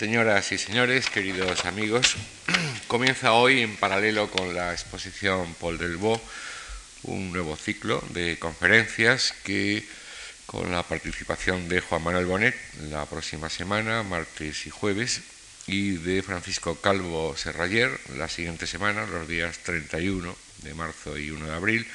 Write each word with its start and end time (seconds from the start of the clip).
Señoras 0.00 0.50
y 0.50 0.56
señores, 0.56 1.10
queridos 1.10 1.66
amigos, 1.66 2.16
comienza 2.88 3.34
hoy, 3.34 3.60
en 3.60 3.76
paralelo 3.76 4.30
con 4.30 4.54
la 4.54 4.72
exposición 4.72 5.54
Paul 5.60 5.76
Delvaux, 5.76 6.22
un 7.02 7.30
nuevo 7.30 7.54
ciclo 7.54 8.02
de 8.08 8.38
conferencias 8.38 9.34
que, 9.44 9.86
con 10.46 10.72
la 10.72 10.84
participación 10.84 11.68
de 11.68 11.82
Juan 11.82 12.02
Manuel 12.02 12.24
Bonet 12.24 12.56
la 12.88 13.04
próxima 13.04 13.50
semana, 13.50 14.02
martes 14.02 14.66
y 14.66 14.70
jueves, 14.70 15.20
y 15.66 15.98
de 15.98 16.22
Francisco 16.22 16.80
Calvo 16.80 17.36
Serrayer 17.36 17.90
la 18.16 18.30
siguiente 18.30 18.66
semana, 18.66 19.04
los 19.04 19.28
días 19.28 19.58
31 19.58 20.34
de 20.62 20.72
marzo 20.72 21.18
y 21.18 21.30
1 21.30 21.44
de 21.44 21.54
abril, 21.54 21.86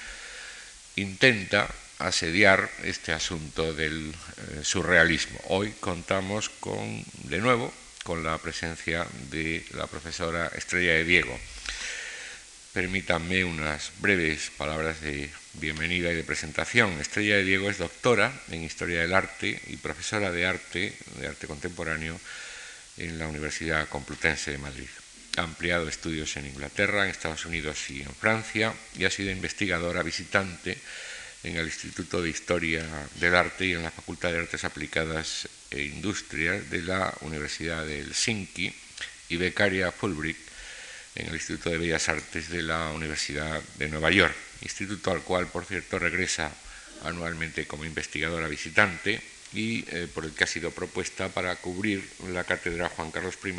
intenta 0.95 1.67
asediar 1.97 2.69
este 2.83 3.13
asunto 3.13 3.73
del 3.73 4.13
eh, 4.13 4.59
surrealismo. 4.61 5.39
Hoy 5.47 5.73
contamos 5.79 6.49
con, 6.49 7.03
de 7.23 7.39
nuevo, 7.39 7.73
con 8.05 8.23
la 8.23 8.37
presencia 8.37 9.07
de 9.31 9.65
la 9.73 9.87
profesora 9.87 10.51
Estrella 10.55 10.93
de 10.93 11.03
Diego. 11.03 11.39
Permítanme 12.71 13.43
unas 13.43 13.91
breves 13.97 14.51
palabras 14.55 15.01
de 15.01 15.27
bienvenida 15.53 16.11
y 16.11 16.15
de 16.15 16.23
presentación. 16.23 16.91
Estrella 17.01 17.37
de 17.37 17.43
Diego 17.43 17.67
es 17.67 17.79
doctora 17.79 18.31
en 18.51 18.61
Historia 18.63 19.01
del 19.01 19.15
Arte 19.15 19.59
y 19.67 19.77
profesora 19.77 20.31
de 20.31 20.45
arte, 20.45 20.93
de 21.19 21.27
arte 21.27 21.47
contemporáneo, 21.47 22.19
en 22.97 23.17
la 23.17 23.27
Universidad 23.27 23.89
Complutense 23.89 24.51
de 24.51 24.59
Madrid. 24.59 24.89
Ha 25.37 25.41
ampliado 25.41 25.89
estudios 25.89 26.37
en 26.37 26.45
Inglaterra, 26.45 27.05
en 27.05 27.09
Estados 27.09 27.45
Unidos 27.45 27.89
y 27.89 28.03
en 28.03 28.13
Francia 28.13 28.71
y 28.99 29.05
ha 29.05 29.09
sido 29.09 29.31
investigadora 29.31 30.03
visitante 30.03 30.77
en 31.43 31.57
el 31.57 31.65
Instituto 31.65 32.21
de 32.21 32.29
Historia 32.29 32.85
del 33.15 33.33
Arte 33.33 33.65
y 33.65 33.73
en 33.73 33.81
la 33.81 33.91
Facultad 33.91 34.31
de 34.31 34.39
Artes 34.39 34.63
Aplicadas 34.63 35.49
e 35.71 35.83
Industrias 35.83 36.69
de 36.69 36.81
la 36.81 37.13
Universidad 37.21 37.85
de 37.85 37.99
Helsinki 37.99 38.73
y 39.29 39.37
becaria 39.37 39.91
Fulbright 39.91 40.37
en 41.15 41.27
el 41.27 41.35
Instituto 41.35 41.69
de 41.69 41.77
Bellas 41.77 42.09
Artes 42.09 42.49
de 42.49 42.61
la 42.61 42.91
Universidad 42.91 43.61
de 43.77 43.87
Nueva 43.87 44.11
York, 44.11 44.35
instituto 44.61 45.11
al 45.11 45.21
cual, 45.21 45.47
por 45.47 45.65
cierto, 45.65 45.97
regresa 45.97 46.51
anualmente 47.03 47.67
como 47.67 47.85
investigadora 47.85 48.47
visitante 48.47 49.21
y 49.53 49.85
eh, 49.89 50.07
por 50.13 50.25
el 50.25 50.31
que 50.31 50.43
ha 50.43 50.47
sido 50.47 50.71
propuesta 50.71 51.29
para 51.29 51.55
cubrir 51.55 52.07
la 52.29 52.43
cátedra 52.43 52.89
Juan 52.89 53.11
Carlos 53.11 53.37
I 53.43 53.53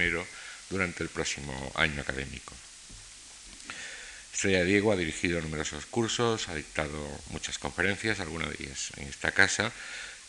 durante 0.69 1.03
el 1.03 1.09
próximo 1.09 1.73
año 1.75 2.01
académico. 2.01 2.55
Estrella 4.33 4.65
Diego 4.65 4.93
ha 4.93 4.97
dirigido 4.97 5.41
numerosos 5.41 5.87
cursos, 5.87 6.51
ha 6.51 6.55
dictado 6.55 6.93
muchas 7.31 7.59
conferencias, 7.59 8.21
algunas 8.21 8.51
de 8.51 8.65
ellas 8.65 8.91
en 8.99 9.09
esta 9.09 9.33
casa, 9.33 9.73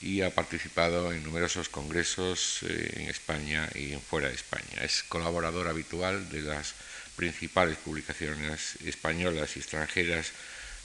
y 0.01 0.21
ha 0.21 0.29
participado 0.29 1.11
en 1.11 1.23
numerosos 1.23 1.69
congresos 1.69 2.59
eh, 2.63 2.93
en 2.97 3.09
España 3.09 3.69
y 3.73 3.95
fuera 3.95 4.29
de 4.29 4.35
España. 4.35 4.81
Es 4.81 5.03
colaborador 5.03 5.67
habitual 5.67 6.29
de 6.29 6.41
las 6.41 6.75
principales 7.15 7.77
publicaciones 7.77 8.75
españolas 8.85 9.55
y 9.55 9.59
extranjeras 9.59 10.31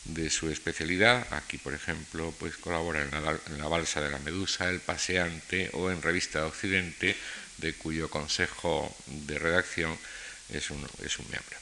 de 0.05 0.31
su 0.31 0.51
especialidad. 0.51 1.27
Aquí, 1.33 1.59
por 1.59 1.75
ejemplo, 1.75 2.35
pues 2.39 2.57
colabora 2.57 3.03
en 3.03 3.11
la, 3.11 3.39
en 3.47 3.59
la, 3.59 3.69
Balsa 3.69 4.01
de 4.01 4.11
la 4.11 4.19
Medusa, 4.19 4.69
El 4.69 4.81
Paseante 4.81 5.71
o 5.75 5.91
en 5.91 6.03
Revista 6.03 6.41
de 6.41 6.47
Occidente, 6.47 7.17
de 7.59 7.75
cuyo 7.75 8.09
consejo 8.09 8.95
de 9.07 9.39
redacción 9.39 9.97
es 10.49 10.71
un, 10.71 10.85
es 11.05 11.19
un 11.19 11.29
miembro. 11.29 11.57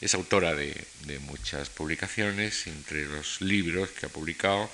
Es 0.00 0.14
autora 0.14 0.54
de, 0.54 0.76
de, 1.06 1.18
muchas 1.20 1.70
publicaciones, 1.70 2.66
entre 2.66 3.04
los 3.04 3.40
libros 3.40 3.90
que 3.90 4.06
ha 4.06 4.08
publicado. 4.08 4.68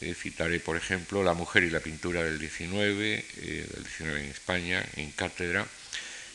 Eh, 0.00 0.14
citaré, 0.14 0.58
por 0.58 0.76
ejemplo, 0.76 1.22
La 1.22 1.34
mujer 1.34 1.64
y 1.64 1.70
la 1.70 1.80
pintura 1.80 2.22
del 2.22 2.38
19, 2.38 3.24
eh, 3.36 3.66
del 3.70 3.84
19 3.84 4.20
en 4.20 4.30
España, 4.30 4.84
en 4.96 5.10
cátedra. 5.12 5.66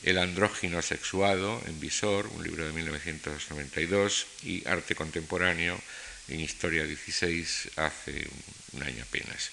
El 0.04 0.20
andrógino 0.20 0.82
sexuado, 0.82 1.62
en 1.66 1.80
Visor, 1.80 2.28
un 2.28 2.44
libro 2.44 2.66
de 2.66 2.72
1992, 2.72 4.28
y 4.44 4.68
Arte 4.68 4.94
contemporáneo, 4.94 5.80
en 6.28 6.40
Historia 6.40 6.86
16, 6.86 7.70
hace 7.78 8.28
un 8.74 8.84
año 8.84 9.04
apenas. 9.04 9.50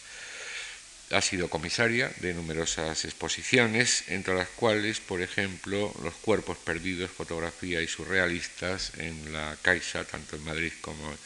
Ha 1.11 1.21
sido 1.21 1.49
comisaria 1.49 2.13
de 2.21 2.35
numerosas 2.35 3.05
exposiciones, 3.05 4.05
entre 4.09 4.35
las 4.35 4.49
cuales, 4.49 5.01
por 5.01 5.23
ejemplo, 5.23 5.95
Los 6.03 6.15
cuerpos 6.15 6.59
perdidos, 6.59 7.11
fotografía 7.11 7.81
y 7.81 7.89
surrealistas 7.89 8.93
en 8.99 9.33
la 9.33 9.57
Caixa, 9.63 10.05
tanto 10.05 10.37
en 10.37 10.45
Madrid 10.45 10.73
como 10.81 11.11
en 11.11 11.19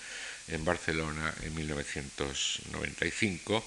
Barcelona 0.64 1.34
en 1.42 1.54
1995. 1.54 3.64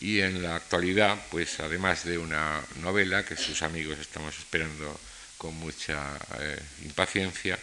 Y 0.00 0.20
en 0.20 0.42
la 0.42 0.56
actualidad, 0.56 1.18
pues 1.30 1.60
además 1.60 2.04
de 2.04 2.18
una 2.18 2.62
novela 2.82 3.24
que 3.24 3.36
sus 3.36 3.62
amigos 3.62 3.98
estamos 3.98 4.36
esperando 4.38 4.98
con 5.36 5.54
mucha 5.54 6.16
eh, 6.40 6.60
impaciencia, 6.84 7.58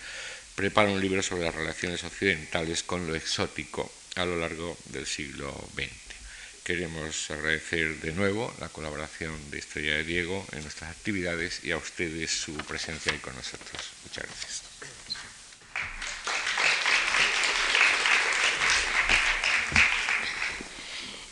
prepara 0.56 0.90
un 0.90 1.00
libro 1.00 1.22
sobre 1.22 1.44
las 1.44 1.56
relaciones 1.56 2.04
occidentales 2.04 2.84
con 2.84 3.08
lo 3.08 3.16
exótico 3.16 3.92
a 4.16 4.26
lo 4.26 4.38
largo 4.38 4.78
del 4.86 5.06
siglo 5.06 5.52
XX. 5.76 5.92
Queremos 6.64 7.30
agradecer 7.30 8.02
de 8.02 8.12
nuevo 8.14 8.54
la 8.60 8.70
colaboración 8.70 9.52
de 9.52 9.60
Estrella 9.60 9.98
de 9.98 10.04
Diego 10.04 10.46
en 10.52 10.64
nuestras 10.64 10.90
actividades 10.90 11.64
y 11.64 11.72
a 11.72 11.78
ustedes 11.78 12.32
su 12.32 12.56
presencia 12.58 13.12
ahí 13.12 13.20
con 13.20 13.36
nosotros. 13.36 13.82
Muchas 14.04 14.24
gracias. 14.24 14.65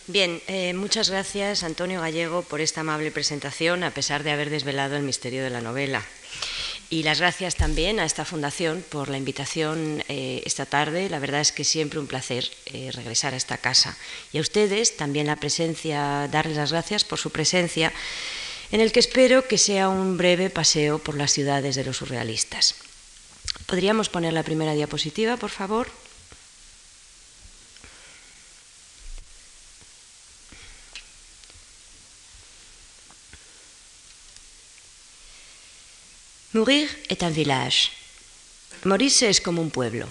Bien, 0.08 0.42
eh, 0.48 0.74
muchas 0.74 1.10
gracias 1.10 1.64
Antonio 1.64 2.02
Gallego 2.02 2.42
por 2.42 2.60
esta 2.60 2.82
amable 2.82 3.10
presentación, 3.10 3.86
a 3.86 3.92
pesar 3.92 4.24
de 4.24 4.32
haber 4.32 4.50
desvelado 4.50 4.98
el 4.98 5.04
misterio 5.04 5.44
de 5.44 5.50
la 5.50 5.62
novela. 5.62 6.04
Y 6.90 7.04
las 7.04 7.22
gracias 7.22 7.56
también 7.56 8.02
a 8.02 8.06
esta 8.06 8.26
fundación 8.26 8.84
por 8.90 9.08
la 9.08 9.18
invitación 9.18 10.04
eh, 10.10 10.44
esta 10.46 10.66
tarde. 10.66 11.10
La 11.10 11.20
verdad 11.20 11.40
es 11.40 11.54
que 11.54 11.64
siempre 11.64 12.00
un 12.00 12.08
placer 12.08 12.52
eh, 12.66 12.92
regresar 12.92 13.34
a 13.34 13.38
esta 13.38 13.58
casa. 13.58 13.98
Y 14.34 14.40
a 14.40 14.42
ustedes 14.42 14.98
también 14.98 15.28
la 15.28 15.38
presencia, 15.38 16.28
darles 16.30 16.58
las 16.58 16.74
gracias 16.74 17.06
por 17.06 17.18
su 17.18 17.32
presencia, 17.32 17.94
en 18.72 18.82
el 18.82 18.92
que 18.92 19.00
espero 19.00 19.48
que 19.48 19.58
sea 19.58 19.88
un 19.88 20.18
breve 20.18 20.50
paseo 20.50 21.00
por 21.00 21.16
las 21.16 21.32
ciudades 21.32 21.76
de 21.76 21.86
los 21.86 21.98
surrealistas. 21.98 22.76
¿Podríamos 23.68 24.10
poner 24.10 24.34
la 24.34 24.44
primera 24.44 24.74
diapositiva, 24.74 25.38
por 25.38 25.50
favor? 25.50 25.88
Mourir 36.54 36.88
est 37.10 37.24
un 37.24 37.32
village. 37.32 37.90
Morirse 38.84 39.28
es 39.28 39.42
como 39.42 39.60
un 39.60 39.72
pueblo. 39.72 40.08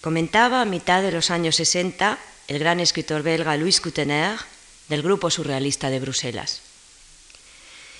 Comentaba 0.00 0.62
a 0.62 0.64
mitad 0.64 1.02
de 1.02 1.12
los 1.12 1.30
años 1.30 1.56
60 1.56 2.18
el 2.48 2.58
gran 2.58 2.80
escritor 2.80 3.22
belga 3.22 3.58
Louis 3.58 3.78
Coutener 3.78 4.38
del 4.88 5.02
grupo 5.02 5.28
surrealista 5.28 5.90
de 5.90 6.00
Bruselas. 6.00 6.62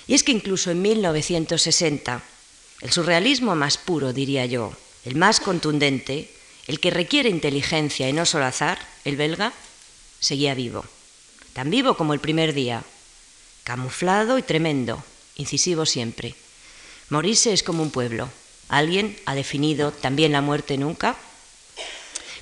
Y 0.07 0.15
es 0.15 0.23
que 0.23 0.31
incluso 0.31 0.71
en 0.71 0.81
1960, 0.81 2.23
el 2.81 2.91
surrealismo 2.91 3.55
más 3.55 3.77
puro, 3.77 4.11
diría 4.11 4.47
yo, 4.47 4.73
el 5.05 5.15
más 5.15 5.39
contundente, 5.39 6.33
el 6.65 6.79
que 6.79 6.89
requiere 6.89 7.29
inteligencia 7.29 8.09
y 8.09 8.13
no 8.13 8.25
solo 8.25 8.45
azar, 8.45 8.79
el 9.05 9.17
belga, 9.17 9.53
seguía 10.19 10.55
vivo. 10.55 10.83
Tan 11.53 11.69
vivo 11.69 11.95
como 11.95 12.15
el 12.15 12.21
primer 12.21 12.55
día, 12.55 12.83
camuflado 13.63 14.39
y 14.39 14.41
tremendo, 14.41 15.03
incisivo 15.35 15.85
siempre 15.85 16.33
Morirse 17.11 17.51
es 17.51 17.61
como 17.61 17.83
un 17.83 17.91
pueblo. 17.91 18.29
¿Alguien 18.69 19.19
ha 19.25 19.35
definido 19.35 19.91
también 19.91 20.31
la 20.31 20.39
muerte 20.39 20.77
nunca? 20.77 21.17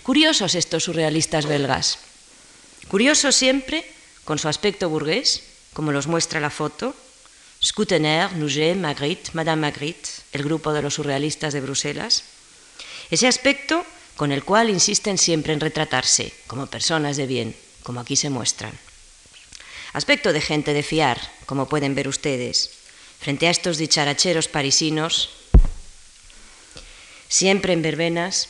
Curiosos 0.04 0.54
estos 0.54 0.84
surrealistas 0.84 1.48
belgas. 1.48 1.98
Curiosos 2.88 3.36
siempre 3.36 3.84
con 4.26 4.38
su 4.38 4.48
aspecto 4.48 4.88
burgués, 4.88 5.42
como 5.74 5.92
los 5.92 6.06
muestra 6.06 6.40
la 6.40 6.52
foto. 6.52 6.94
Scutener, 7.66 8.34
Nouget, 8.34 8.78
Magritte, 8.78 9.32
Madame 9.34 9.64
Magritte, 9.64 10.08
el 10.34 10.44
grupo 10.44 10.72
de 10.72 10.84
los 10.84 10.94
surrealistas 10.94 11.52
de 11.54 11.62
Bruselas. 11.62 12.26
Ese 13.10 13.28
aspecto 13.28 13.84
con 14.16 14.32
el 14.32 14.44
cual 14.44 14.70
insisten 14.70 15.18
siempre 15.18 15.54
en 15.54 15.62
retratarse, 15.62 16.32
como 16.46 16.68
personas 16.68 17.18
de 17.18 17.26
bien, 17.26 17.56
como 17.82 18.02
aquí 18.02 18.16
se 18.16 18.30
muestran. 18.30 18.78
Aspecto 19.94 20.32
de 20.32 20.42
gente 20.42 20.74
de 20.74 20.84
fiar, 20.84 21.20
como 21.48 21.68
pueden 21.68 21.96
ver 21.96 22.08
ustedes, 22.08 22.79
frente 23.20 23.48
a 23.48 23.52
estos 23.52 23.78
dicharacheros 23.78 24.48
parisinos, 24.48 25.30
siempre 27.28 27.74
en 27.74 27.82
verbenas, 27.82 28.48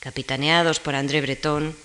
capitaneados 0.00 0.80
por 0.80 0.94
André 0.94 1.20
Breton, 1.20 1.76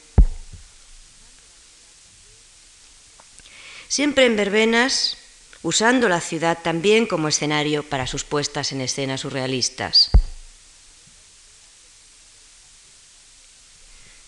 siempre 3.87 4.25
en 4.25 4.35
verbenas, 4.35 5.17
usando 5.61 6.09
la 6.09 6.19
ciudad 6.19 6.57
también 6.63 7.05
como 7.05 7.27
escenario 7.27 7.87
para 7.87 8.07
sus 8.07 8.23
puestas 8.23 8.71
en 8.71 8.81
escena 8.81 9.17
surrealistas. 9.17 10.09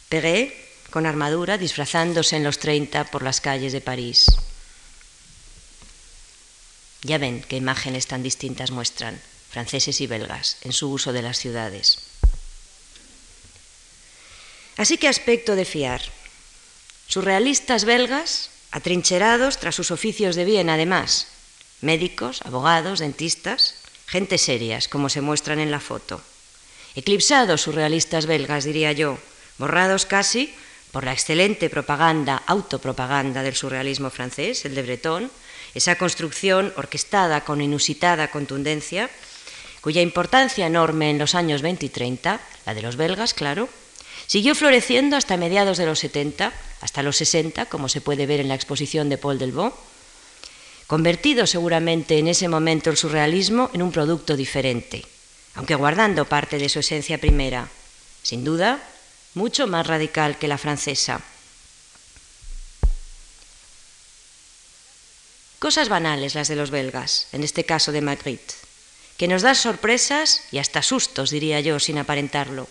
Perret, 0.07 0.64
con 0.89 1.05
armadura, 1.05 1.57
disfrazándose 1.57 2.35
en 2.35 2.43
los 2.43 2.59
30 2.59 3.05
por 3.05 3.23
las 3.23 3.41
calles 3.41 3.73
de 3.73 3.81
París. 3.81 4.27
Ya 7.03 7.17
ven 7.17 7.41
qué 7.41 7.57
imágenes 7.57 8.07
tan 8.07 8.23
distintas 8.23 8.71
muestran, 8.71 9.21
franceses 9.49 10.01
y 10.01 10.07
belgas, 10.07 10.57
en 10.61 10.73
su 10.73 10.89
uso 10.89 11.13
de 11.13 11.21
las 11.21 11.37
ciudades. 11.37 11.99
Así 14.77 14.97
que 14.97 15.07
aspecto 15.07 15.55
de 15.55 15.65
fiar. 15.65 16.01
Surrealistas 17.07 17.85
belgas, 17.85 18.49
atrincherados 18.71 19.57
tras 19.57 19.75
sus 19.75 19.91
oficios 19.91 20.35
de 20.35 20.45
bien, 20.45 20.69
además, 20.69 21.27
médicos, 21.81 22.41
abogados, 22.43 22.99
dentistas, 22.99 23.75
gente 24.07 24.37
serias, 24.37 24.87
como 24.87 25.09
se 25.09 25.21
muestran 25.21 25.59
en 25.59 25.71
la 25.71 25.79
foto. 25.79 26.21
Eclipsados 26.95 27.61
surrealistas 27.61 28.25
belgas, 28.25 28.63
diría 28.63 28.91
yo, 28.91 29.19
borrados 29.57 30.05
casi 30.05 30.53
por 30.95 31.03
la 31.03 31.11
excelente 31.11 31.69
propaganda, 31.69 32.41
autopropaganda 32.47 33.43
del 33.43 33.53
surrealismo 33.53 34.09
francés, 34.09 34.63
el 34.63 34.75
de 34.75 34.81
Breton, 34.81 35.29
esa 35.73 35.97
construcción 35.97 36.71
orquestada 36.77 37.43
con 37.43 37.59
inusitada 37.59 38.31
contundencia, 38.31 39.09
cuya 39.81 40.01
importancia 40.01 40.65
enorme 40.65 41.09
en 41.09 41.19
los 41.19 41.35
años 41.35 41.61
20 41.61 41.87
y 41.87 41.89
30, 41.89 42.39
la 42.65 42.73
de 42.73 42.81
los 42.81 42.95
belgas, 42.95 43.33
claro, 43.33 43.67
siguió 44.25 44.55
floreciendo 44.55 45.17
hasta 45.17 45.35
mediados 45.35 45.77
de 45.77 45.85
los 45.85 45.99
70, 45.99 46.53
hasta 46.79 47.03
los 47.03 47.17
60, 47.17 47.65
como 47.65 47.89
se 47.89 47.99
puede 47.99 48.25
ver 48.25 48.39
en 48.39 48.47
la 48.47 48.55
exposición 48.55 49.09
de 49.09 49.17
Paul 49.17 49.37
Delvaux, 49.37 49.75
convertido 50.87 51.45
seguramente 51.45 52.19
en 52.19 52.29
ese 52.29 52.47
momento 52.47 52.89
el 52.89 52.95
surrealismo 52.95 53.69
en 53.73 53.81
un 53.81 53.91
producto 53.91 54.37
diferente, 54.37 55.03
aunque 55.55 55.75
guardando 55.75 56.23
parte 56.23 56.57
de 56.57 56.69
su 56.69 56.79
esencia 56.79 57.17
primera, 57.17 57.67
sin 58.23 58.45
duda, 58.45 58.79
mucho 59.35 59.67
más 59.67 59.85
radical 59.85 60.37
que 60.37 60.47
la 60.47 60.57
francesa. 60.57 61.21
Cosas 65.59 65.89
banales 65.89 66.35
las 66.35 66.47
de 66.47 66.55
los 66.55 66.71
belgas, 66.71 67.27
en 67.31 67.43
este 67.43 67.63
caso 67.63 67.91
de 67.91 68.01
Magritte, 68.01 68.53
que 69.17 69.27
nos 69.27 69.41
dan 69.41 69.55
sorpresas 69.55 70.41
y 70.51 70.57
hasta 70.57 70.81
sustos, 70.81 71.29
diría 71.29 71.59
yo, 71.59 71.79
sin 71.79 71.97
aparentarlo. 71.97 72.67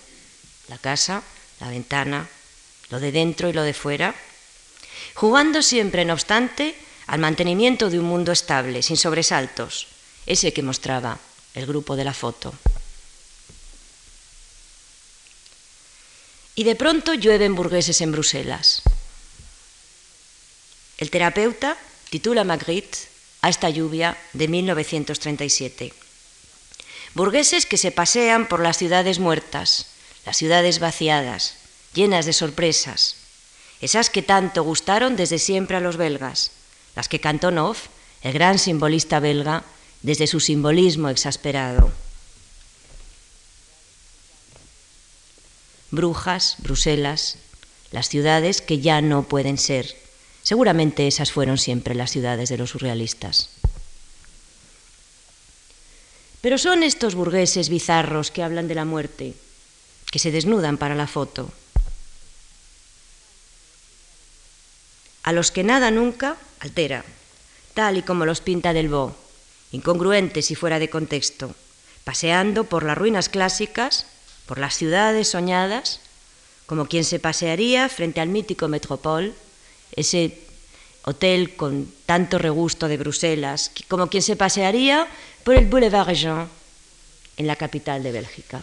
La 0.69 0.79
casa, 0.79 1.23
la 1.61 1.69
ventana, 1.69 2.29
lo 2.91 3.01
de 3.01 3.13
dentro 3.13 3.49
y 3.49 3.53
lo 3.53 3.63
de 3.63 3.75
fuera, 3.75 4.15
jugando 5.15 5.63
siempre, 5.63 6.05
no 6.05 6.13
obstante, 6.13 6.75
al 7.07 7.21
mantenimiento 7.21 7.91
de 7.91 7.99
un 7.99 8.07
mundo 8.07 8.33
estable, 8.33 8.83
sin 8.83 8.97
sobresaltos, 8.97 9.89
ese 10.27 10.53
que 10.53 10.63
mostraba 10.63 11.19
el 11.55 11.67
grupo 11.67 11.97
de 11.97 12.05
la 12.05 12.15
foto. 12.15 12.55
Y 16.55 16.65
de 16.65 16.77
pronto 16.77 17.15
llueven 17.15 17.55
burgueses 17.55 18.01
en 18.01 18.13
Bruselas. 18.13 18.83
El 20.99 21.11
terapeuta 21.11 21.77
titula 22.11 22.45
Magritte 22.45 22.99
a 23.43 23.49
esta 23.49 23.69
lluvia 23.69 24.17
de 24.33 24.47
1937. 24.49 25.93
Burgueses 27.15 27.67
que 27.67 27.77
se 27.77 27.91
pasean 27.91 28.47
por 28.47 28.61
las 28.61 28.79
ciudades 28.79 29.19
muertas, 29.19 29.87
las 30.25 30.37
ciudades 30.37 30.79
vaciadas, 30.79 31.57
llenas 31.93 32.27
de 32.27 32.33
sorpresas, 32.33 33.17
esas 33.81 34.09
que 34.09 34.23
tanto 34.23 34.63
gustaron 34.63 35.17
desde 35.17 35.39
siempre 35.39 35.77
a 35.77 35.81
los 35.81 35.97
belgas, 35.97 36.53
las 36.95 37.09
que 37.09 37.21
cantó 37.21 37.51
Noff, 37.51 37.89
el 38.23 38.33
gran 38.33 38.59
simbolista 38.59 39.21
belga, 39.21 39.65
desde 40.03 40.27
su 40.27 40.41
simbolismo 40.41 41.09
exasperado. 41.09 41.93
Brujas, 45.95 46.57
Bruselas, 46.59 47.39
las 47.93 48.09
ciudades 48.09 48.61
que 48.61 48.81
ya 48.81 49.01
no 49.01 49.23
pueden 49.23 49.59
ser. 49.59 49.97
Seguramente 50.43 51.07
esas 51.07 51.33
fueron 51.33 51.59
siempre 51.59 51.95
las 51.95 52.11
ciudades 52.11 52.49
de 52.49 52.59
los 52.59 52.71
surrealistas. 52.71 53.51
Pero 56.41 56.59
son 56.59 56.83
estos 56.83 57.15
burgueses 57.15 57.69
bizarros 57.69 58.31
que 58.31 58.43
hablan 58.43 58.69
de 58.69 58.75
la 58.75 58.85
muerte, 58.85 59.35
que 60.11 60.19
se 60.19 60.31
desnudan 60.31 60.77
para 60.77 60.95
la 60.95 61.07
foto. 61.07 61.51
A 65.23 65.33
los 65.33 65.51
que 65.51 65.65
nada 65.65 65.91
nunca 65.91 66.37
altera, 66.61 67.05
tal 67.73 67.97
y 67.97 68.03
como 68.03 68.27
los 68.27 68.43
pinta 68.43 68.75
Delvaux, 68.75 69.17
incongruentes 69.73 70.51
y 70.51 70.55
fuera 70.55 70.79
de 70.79 70.91
contexto, 70.91 71.55
paseando 72.05 72.65
por 72.65 72.85
las 72.85 72.99
ruinas 72.99 73.31
clásicas 73.31 74.07
por 74.47 74.59
las 74.59 74.77
ciudades 74.77 75.29
soñadas, 75.29 76.01
como 76.67 76.87
quien 76.87 77.05
se 77.05 77.19
pasearía 77.19 77.89
frente 77.89 78.21
al 78.21 78.29
mítico 78.29 78.69
Metropole, 78.69 79.33
ese 79.97 80.39
hotel 81.05 81.57
con 81.57 81.93
tanto 82.07 82.39
regusto 82.39 82.89
de 82.89 82.97
Bruselas, 82.97 83.71
como 83.89 84.09
quien 84.09 84.23
se 84.23 84.37
pasearía 84.37 85.07
por 85.45 85.55
el 85.55 85.67
Boulevard 85.67 86.15
Jean, 86.15 86.49
en 87.37 87.47
la 87.47 87.57
capital 87.57 88.03
de 88.03 88.13
Bélgica. 88.13 88.63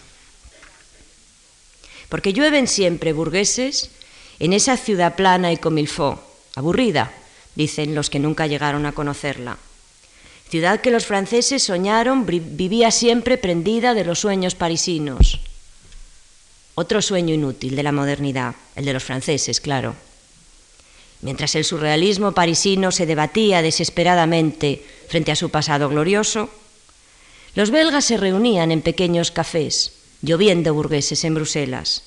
Porque 2.09 2.33
llueven 2.33 2.67
siempre 2.67 3.13
burgueses 3.13 3.91
en 4.39 4.53
esa 4.53 4.77
ciudad 4.77 5.15
plana 5.15 5.51
y 5.51 5.57
comilfó, 5.57 6.23
aburrida, 6.55 7.13
dicen 7.55 7.95
los 7.95 8.09
que 8.09 8.19
nunca 8.19 8.47
llegaron 8.47 8.85
a 8.85 8.91
conocerla. 8.93 9.57
Ciudad 10.49 10.81
que 10.81 10.91
los 10.91 11.05
franceses 11.05 11.63
soñaron 11.63 12.25
vivía 12.25 12.91
siempre 12.91 13.37
prendida 13.37 13.93
de 13.93 14.03
los 14.03 14.19
sueños 14.19 14.55
parisinos 14.55 15.39
otro 16.75 17.01
sueño 17.01 17.33
inútil 17.33 17.75
de 17.75 17.83
la 17.83 17.91
modernidad, 17.91 18.55
el 18.75 18.85
de 18.85 18.93
los 18.93 19.03
franceses, 19.03 19.59
claro. 19.59 19.95
Mientras 21.21 21.55
el 21.55 21.65
surrealismo 21.65 22.31
parisino 22.31 22.91
se 22.91 23.05
debatía 23.05 23.61
desesperadamente 23.61 24.83
frente 25.07 25.31
a 25.31 25.35
su 25.35 25.49
pasado 25.49 25.89
glorioso, 25.89 26.49
los 27.53 27.69
belgas 27.69 28.05
se 28.05 28.17
reunían 28.17 28.71
en 28.71 28.81
pequeños 28.81 29.29
cafés, 29.29 29.93
lloviendo 30.21 30.73
burgueses 30.73 31.23
en 31.25 31.35
Bruselas. 31.35 32.03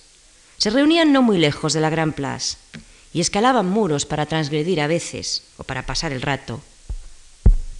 Se 0.56 0.70
reunían 0.70 1.12
no 1.12 1.22
muy 1.22 1.38
lejos 1.38 1.74
de 1.74 1.80
la 1.80 1.90
Gran 1.90 2.12
Place 2.12 2.56
y 3.12 3.20
escalaban 3.20 3.66
muros 3.66 4.06
para 4.06 4.26
transgredir 4.26 4.80
a 4.80 4.86
veces 4.86 5.44
o 5.58 5.64
para 5.64 5.84
pasar 5.86 6.12
el 6.12 6.22
rato, 6.22 6.60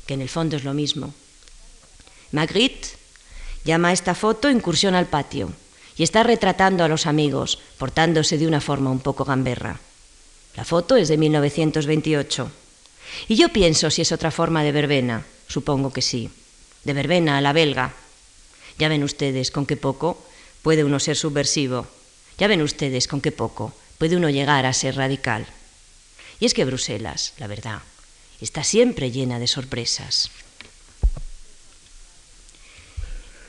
que 0.06 0.14
en 0.14 0.20
el 0.20 0.28
fondo 0.28 0.56
es 0.56 0.64
lo 0.64 0.74
mismo. 0.74 1.14
Magritte 2.30 2.88
llama 3.64 3.88
a 3.88 3.92
esta 3.92 4.14
foto 4.14 4.50
incursión 4.50 4.94
al 4.94 5.06
patio 5.06 5.50
y 5.96 6.02
está 6.02 6.22
retratando 6.22 6.84
a 6.84 6.88
los 6.88 7.06
amigos, 7.06 7.58
portándose 7.78 8.38
de 8.38 8.46
una 8.46 8.60
forma 8.60 8.90
un 8.90 9.00
poco 9.00 9.24
gamberra. 9.24 9.80
La 10.56 10.64
foto 10.64 10.96
es 10.96 11.08
de 11.08 11.16
1928. 11.16 12.50
Y 13.28 13.36
yo 13.36 13.48
pienso 13.50 13.90
si 13.90 14.02
es 14.02 14.12
otra 14.12 14.30
forma 14.30 14.62
de 14.62 14.72
verbena. 14.72 15.24
Supongo 15.46 15.92
que 15.92 16.02
sí. 16.02 16.30
De 16.84 16.92
verbena 16.92 17.38
a 17.38 17.40
la 17.40 17.52
belga. 17.52 17.94
Ya 18.78 18.88
ven 18.88 19.04
ustedes 19.04 19.50
con 19.50 19.66
qué 19.66 19.76
poco 19.76 20.22
puede 20.62 20.84
uno 20.84 20.98
ser 20.98 21.16
subversivo. 21.16 21.86
Ya 22.38 22.48
ven 22.48 22.62
ustedes 22.62 23.06
con 23.06 23.20
qué 23.20 23.30
poco 23.32 23.72
puede 23.98 24.16
uno 24.16 24.30
llegar 24.30 24.66
a 24.66 24.72
ser 24.72 24.96
radical. 24.96 25.46
Y 26.40 26.46
es 26.46 26.54
que 26.54 26.64
Bruselas, 26.64 27.34
la 27.38 27.46
verdad, 27.46 27.82
está 28.40 28.64
siempre 28.64 29.10
llena 29.10 29.38
de 29.38 29.46
sorpresas. 29.46 30.30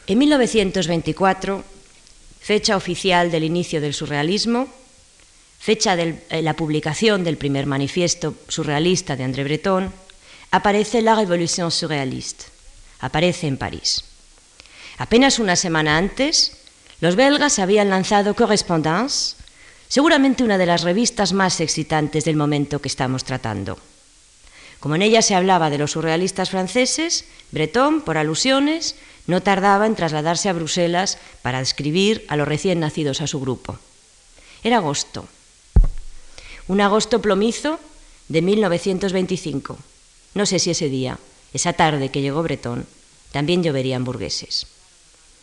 En 0.08 0.20
1924 0.20 1.64
fecha 2.46 2.78
oficial 2.78 3.32
del 3.32 3.44
inicio 3.44 3.82
del 3.82 3.96
surrealismo, 3.96 4.70
fecha 5.58 5.96
de 5.96 6.22
eh, 6.30 6.44
la 6.44 6.54
publicación 6.54 7.24
del 7.24 7.38
primer 7.38 7.66
manifiesto 7.66 8.36
surrealista 8.48 9.16
de 9.16 9.24
André 9.24 9.44
Breton, 9.44 9.92
aparece 10.52 11.02
la 11.02 11.16
Revolución 11.16 11.72
surrealiste, 11.72 12.46
aparece 13.00 13.48
en 13.48 13.58
París. 13.58 14.04
Apenas 15.00 15.40
una 15.40 15.56
semana 15.56 15.98
antes, 15.98 16.58
los 17.02 17.16
belgas 17.16 17.58
habían 17.58 17.90
lanzado 17.90 18.36
Correspondance, 18.36 19.38
seguramente 19.88 20.44
una 20.44 20.60
de 20.60 20.68
las 20.68 20.84
revistas 20.84 21.34
más 21.34 21.60
excitantes 21.60 22.26
del 22.26 22.36
momento 22.36 22.80
que 22.80 22.90
estamos 22.90 23.24
tratando. 23.24 23.80
Como 24.80 24.94
en 24.94 25.02
ella 25.02 25.24
se 25.24 25.34
hablaba 25.34 25.72
de 25.72 25.80
los 25.80 25.94
surrealistas 25.94 26.52
franceses, 26.52 27.26
Breton, 27.50 28.02
por 28.02 28.20
alusiones, 28.20 28.98
no 29.28 29.42
tardaba 29.42 29.88
en 29.88 29.96
trasladarse 29.96 30.50
a 30.50 30.54
Bruselas 30.54 31.18
para 31.42 31.60
describir 31.60 32.26
a 32.28 32.36
los 32.36 32.48
recién 32.48 32.80
nacidos 32.80 33.22
a 33.22 33.28
su 33.28 33.40
grupo. 33.40 33.80
Era 34.64 34.78
agosto, 34.78 35.28
un 36.68 36.82
agosto 36.82 37.22
plomizo 37.22 37.80
de 38.28 38.42
1925. 38.42 39.78
No 40.34 40.46
sé 40.46 40.60
si 40.60 40.72
ese 40.72 40.90
día, 40.90 41.20
esa 41.54 41.74
tarde 41.74 42.10
que 42.10 42.22
llegó 42.22 42.44
Bretón, 42.44 42.86
también 43.32 43.64
lloverían 43.64 44.04
burgueses. 44.04 44.68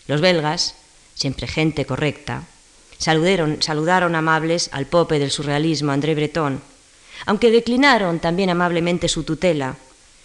Los 0.06 0.20
belgas, 0.20 0.74
siempre 1.14 1.46
gente 1.46 1.84
correcta, 1.84 2.44
saludaron, 2.98 3.62
saludaron 3.62 4.14
amables 4.14 4.68
al 4.72 4.86
pope 4.86 5.18
del 5.18 5.30
surrealismo 5.30 5.92
André 5.92 6.14
Breton, 6.14 6.60
aunque 7.26 7.50
declinaron 7.50 8.18
también 8.18 8.50
amablemente 8.50 9.08
su 9.08 9.22
tutela, 9.22 9.76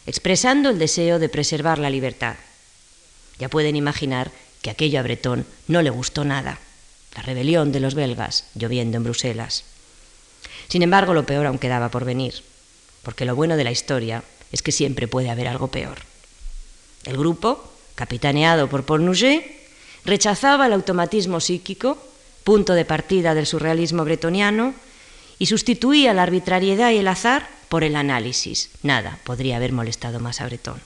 expresando 0.06 0.70
el 0.70 0.80
deseo 0.80 1.20
de 1.20 1.30
preservar 1.30 1.78
la 1.78 1.90
libertad. 1.90 2.36
Ya 3.40 3.50
pueden 3.50 3.76
imaginar 3.76 4.32
que 4.62 4.70
aquello 4.70 5.00
a 5.00 5.04
Bretón 5.04 5.46
no 5.68 5.82
le 5.82 5.90
gustó 5.90 6.26
nada, 6.26 6.60
la 7.16 7.22
rebelión 7.22 7.72
de 7.72 7.80
los 7.80 7.96
belgas 7.96 8.46
lloviendo 8.56 8.98
en 8.98 9.04
Bruselas. 9.04 9.64
Sin 10.68 10.82
embargo, 10.82 11.14
lo 11.14 11.26
peor 11.26 11.46
aún 11.46 11.60
quedaba 11.60 11.90
por 11.90 12.06
venir, 12.06 12.44
porque 13.04 13.26
lo 13.26 13.36
bueno 13.36 13.58
de 13.58 13.64
la 13.64 13.72
historia 13.72 14.24
es 14.52 14.62
que 14.62 14.72
siempre 14.72 15.08
puede 15.08 15.30
haber 15.30 15.48
algo 15.48 15.70
peor. 15.70 16.00
El 17.06 17.18
grupo, 17.18 17.72
capitaneado 17.96 18.68
por 18.70 18.84
Paul 18.84 19.06
Nouget, 19.06 19.46
rechazaba 20.04 20.68
el 20.68 20.74
automatismo 20.74 21.40
psíquico, 21.40 21.98
punto 22.44 22.74
de 22.74 22.86
partida 22.86 23.34
del 23.34 23.46
surrealismo 23.46 24.04
bretoniano, 24.04 24.74
y 25.40 25.46
sustituía 25.46 26.14
la 26.14 26.24
arbitrariedad 26.24 26.92
y 26.92 26.98
el 26.98 27.08
azar 27.08 27.48
por 27.70 27.84
el 27.84 27.96
análisis. 27.96 28.72
Nada 28.84 29.20
podría 29.24 29.58
haber 29.58 29.72
molestado 29.72 30.20
más 30.20 30.42
a 30.42 30.46
Breton. 30.46 30.82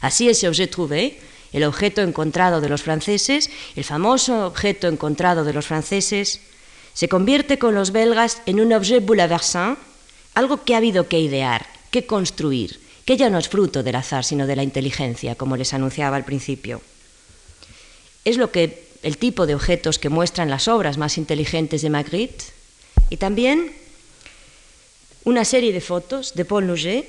Así 0.00 0.28
ese 0.28 0.48
objet 0.48 0.70
trouvé, 0.70 1.20
el 1.52 1.64
objeto 1.64 2.00
encontrado 2.00 2.60
de 2.60 2.68
los 2.68 2.82
franceses, 2.82 3.50
el 3.76 3.84
famoso 3.84 4.46
objeto 4.46 4.88
encontrado 4.88 5.44
de 5.44 5.52
los 5.52 5.66
franceses, 5.66 6.40
se 6.94 7.08
convierte 7.08 7.58
con 7.58 7.74
los 7.74 7.92
belgas 7.92 8.42
en 8.46 8.60
un 8.60 8.72
objet 8.72 9.04
bouleversant, 9.04 9.78
algo 10.34 10.64
que 10.64 10.74
ha 10.74 10.78
habido 10.78 11.08
que 11.08 11.20
idear, 11.20 11.66
que 11.90 12.06
construir, 12.06 12.80
que 13.04 13.16
ya 13.16 13.30
no 13.30 13.38
es 13.38 13.48
fruto 13.48 13.82
del 13.82 13.96
azar, 13.96 14.24
sino 14.24 14.46
de 14.46 14.56
la 14.56 14.62
inteligencia, 14.62 15.34
como 15.34 15.56
les 15.56 15.74
anunciaba 15.74 16.16
al 16.16 16.24
principio. 16.24 16.80
Es 18.24 18.36
lo 18.36 18.50
que 18.50 18.88
el 19.02 19.18
tipo 19.18 19.46
de 19.46 19.54
objetos 19.54 19.98
que 19.98 20.08
muestran 20.08 20.50
las 20.50 20.68
obras 20.68 20.96
más 20.96 21.18
inteligentes 21.18 21.82
de 21.82 21.90
Magritte 21.90 22.44
y 23.10 23.16
también 23.16 23.72
una 25.24 25.44
serie 25.44 25.72
de 25.72 25.80
fotos 25.80 26.34
de 26.34 26.44
Paul 26.44 26.66
Nouget, 26.66 27.08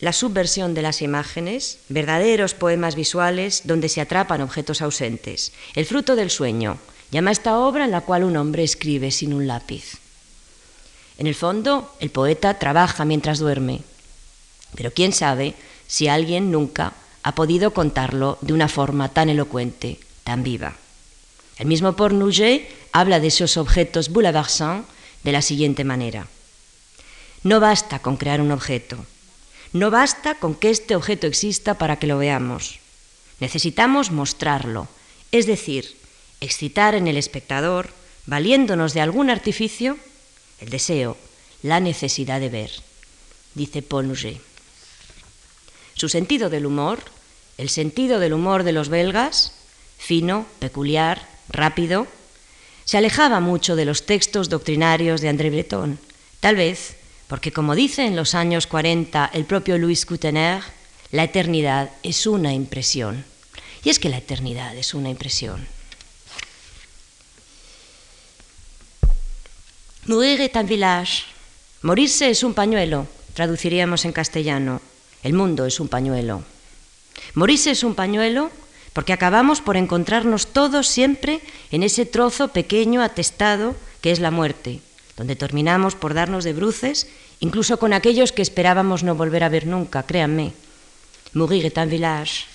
la 0.00 0.12
subversión 0.12 0.74
de 0.74 0.82
las 0.82 1.00
imágenes, 1.00 1.78
verdaderos 1.88 2.54
poemas 2.54 2.94
visuales 2.94 3.62
donde 3.64 3.88
se 3.88 4.00
atrapan 4.00 4.42
objetos 4.42 4.82
ausentes, 4.82 5.52
el 5.74 5.86
fruto 5.86 6.16
del 6.16 6.30
sueño, 6.30 6.78
llama 7.10 7.32
esta 7.32 7.58
obra 7.58 7.84
en 7.84 7.90
la 7.90 8.02
cual 8.02 8.24
un 8.24 8.36
hombre 8.36 8.62
escribe 8.62 9.10
sin 9.10 9.32
un 9.32 9.46
lápiz. 9.46 9.98
En 11.18 11.26
el 11.26 11.34
fondo, 11.34 11.94
el 12.00 12.10
poeta 12.10 12.58
trabaja 12.58 13.04
mientras 13.04 13.38
duerme, 13.38 13.80
pero 14.74 14.92
quién 14.92 15.12
sabe 15.12 15.54
si 15.86 16.08
alguien 16.08 16.50
nunca 16.50 16.92
ha 17.22 17.34
podido 17.34 17.72
contarlo 17.72 18.38
de 18.42 18.52
una 18.52 18.68
forma 18.68 19.08
tan 19.08 19.30
elocuente, 19.30 19.98
tan 20.24 20.42
viva. 20.42 20.76
El 21.58 21.66
mismo 21.66 21.96
Pornouget 21.96 22.68
habla 22.92 23.18
de 23.18 23.28
esos 23.28 23.56
objetos 23.56 24.10
bouleversants 24.10 24.86
de 25.24 25.32
la 25.32 25.40
siguiente 25.40 25.84
manera. 25.84 26.28
No 27.42 27.60
basta 27.60 28.00
con 28.00 28.16
crear 28.16 28.40
un 28.42 28.52
objeto, 28.52 28.98
no 29.76 29.90
basta 29.90 30.36
con 30.36 30.54
que 30.54 30.70
este 30.70 30.96
objeto 30.96 31.26
exista 31.26 31.78
para 31.78 31.98
que 31.98 32.06
lo 32.06 32.18
veamos. 32.18 32.80
Necesitamos 33.40 34.10
mostrarlo, 34.10 34.88
es 35.32 35.46
decir, 35.46 35.96
excitar 36.40 36.94
en 36.94 37.06
el 37.06 37.16
espectador, 37.16 37.90
valiéndonos 38.26 38.94
de 38.94 39.00
algún 39.00 39.30
artificio, 39.30 39.98
el 40.60 40.70
deseo, 40.70 41.16
la 41.62 41.80
necesidad 41.80 42.40
de 42.40 42.48
ver, 42.48 42.70
dice 43.54 43.82
Paul. 43.82 44.16
Su 45.94 46.08
sentido 46.08 46.50
del 46.50 46.66
humor, 46.66 47.00
el 47.58 47.68
sentido 47.68 48.18
del 48.18 48.32
humor 48.32 48.64
de 48.64 48.72
los 48.72 48.88
belgas, 48.88 49.52
fino, 49.98 50.46
peculiar, 50.58 51.28
rápido, 51.48 52.06
se 52.84 52.98
alejaba 52.98 53.40
mucho 53.40 53.76
de 53.76 53.84
los 53.84 54.06
textos 54.06 54.48
doctrinarios 54.48 55.20
de 55.20 55.28
André 55.28 55.50
Breton, 55.50 55.98
tal 56.40 56.56
vez 56.56 56.96
porque, 57.28 57.52
como 57.52 57.74
dice 57.74 58.06
en 58.06 58.16
los 58.16 58.34
años 58.34 58.66
40 58.66 59.30
el 59.32 59.44
propio 59.44 59.78
Louis 59.78 60.06
Coutener, 60.06 60.62
la 61.10 61.24
eternidad 61.24 61.90
es 62.02 62.26
una 62.26 62.52
impresión. 62.52 63.24
Y 63.82 63.90
es 63.90 63.98
que 63.98 64.08
la 64.08 64.18
eternidad 64.18 64.76
es 64.76 64.94
una 64.94 65.10
impresión. 65.10 65.66
Mourir 70.06 70.40
est 70.40 70.54
un 70.54 70.66
village. 70.66 71.24
Morirse 71.82 72.30
es 72.30 72.42
un 72.42 72.54
pañuelo, 72.54 73.06
traduciríamos 73.34 74.04
en 74.04 74.12
castellano. 74.12 74.80
El 75.22 75.34
mundo 75.34 75.66
es 75.66 75.80
un 75.80 75.88
pañuelo. 75.88 76.44
Morirse 77.34 77.72
es 77.72 77.82
un 77.82 77.94
pañuelo 77.94 78.50
porque 78.92 79.12
acabamos 79.12 79.60
por 79.60 79.76
encontrarnos 79.76 80.46
todos 80.46 80.86
siempre 80.86 81.40
en 81.70 81.82
ese 81.82 82.06
trozo 82.06 82.48
pequeño 82.48 83.02
atestado 83.02 83.74
que 84.00 84.10
es 84.10 84.20
la 84.20 84.30
muerte, 84.30 84.80
donde 85.16 85.36
terminamos 85.36 85.94
por 85.94 86.14
darnos 86.14 86.44
de 86.44 86.52
bruces, 86.52 87.08
incluso 87.40 87.78
con 87.78 87.92
aquellos 87.92 88.32
que 88.32 88.42
esperábamos 88.42 89.02
no 89.02 89.14
volver 89.14 89.44
a 89.44 89.48
ver 89.48 89.66
nunca, 89.66 90.04
créanme. 90.04 90.52
Mourir 91.32 91.66
est 91.66 91.76
un 91.76 91.88
village. 91.88 92.46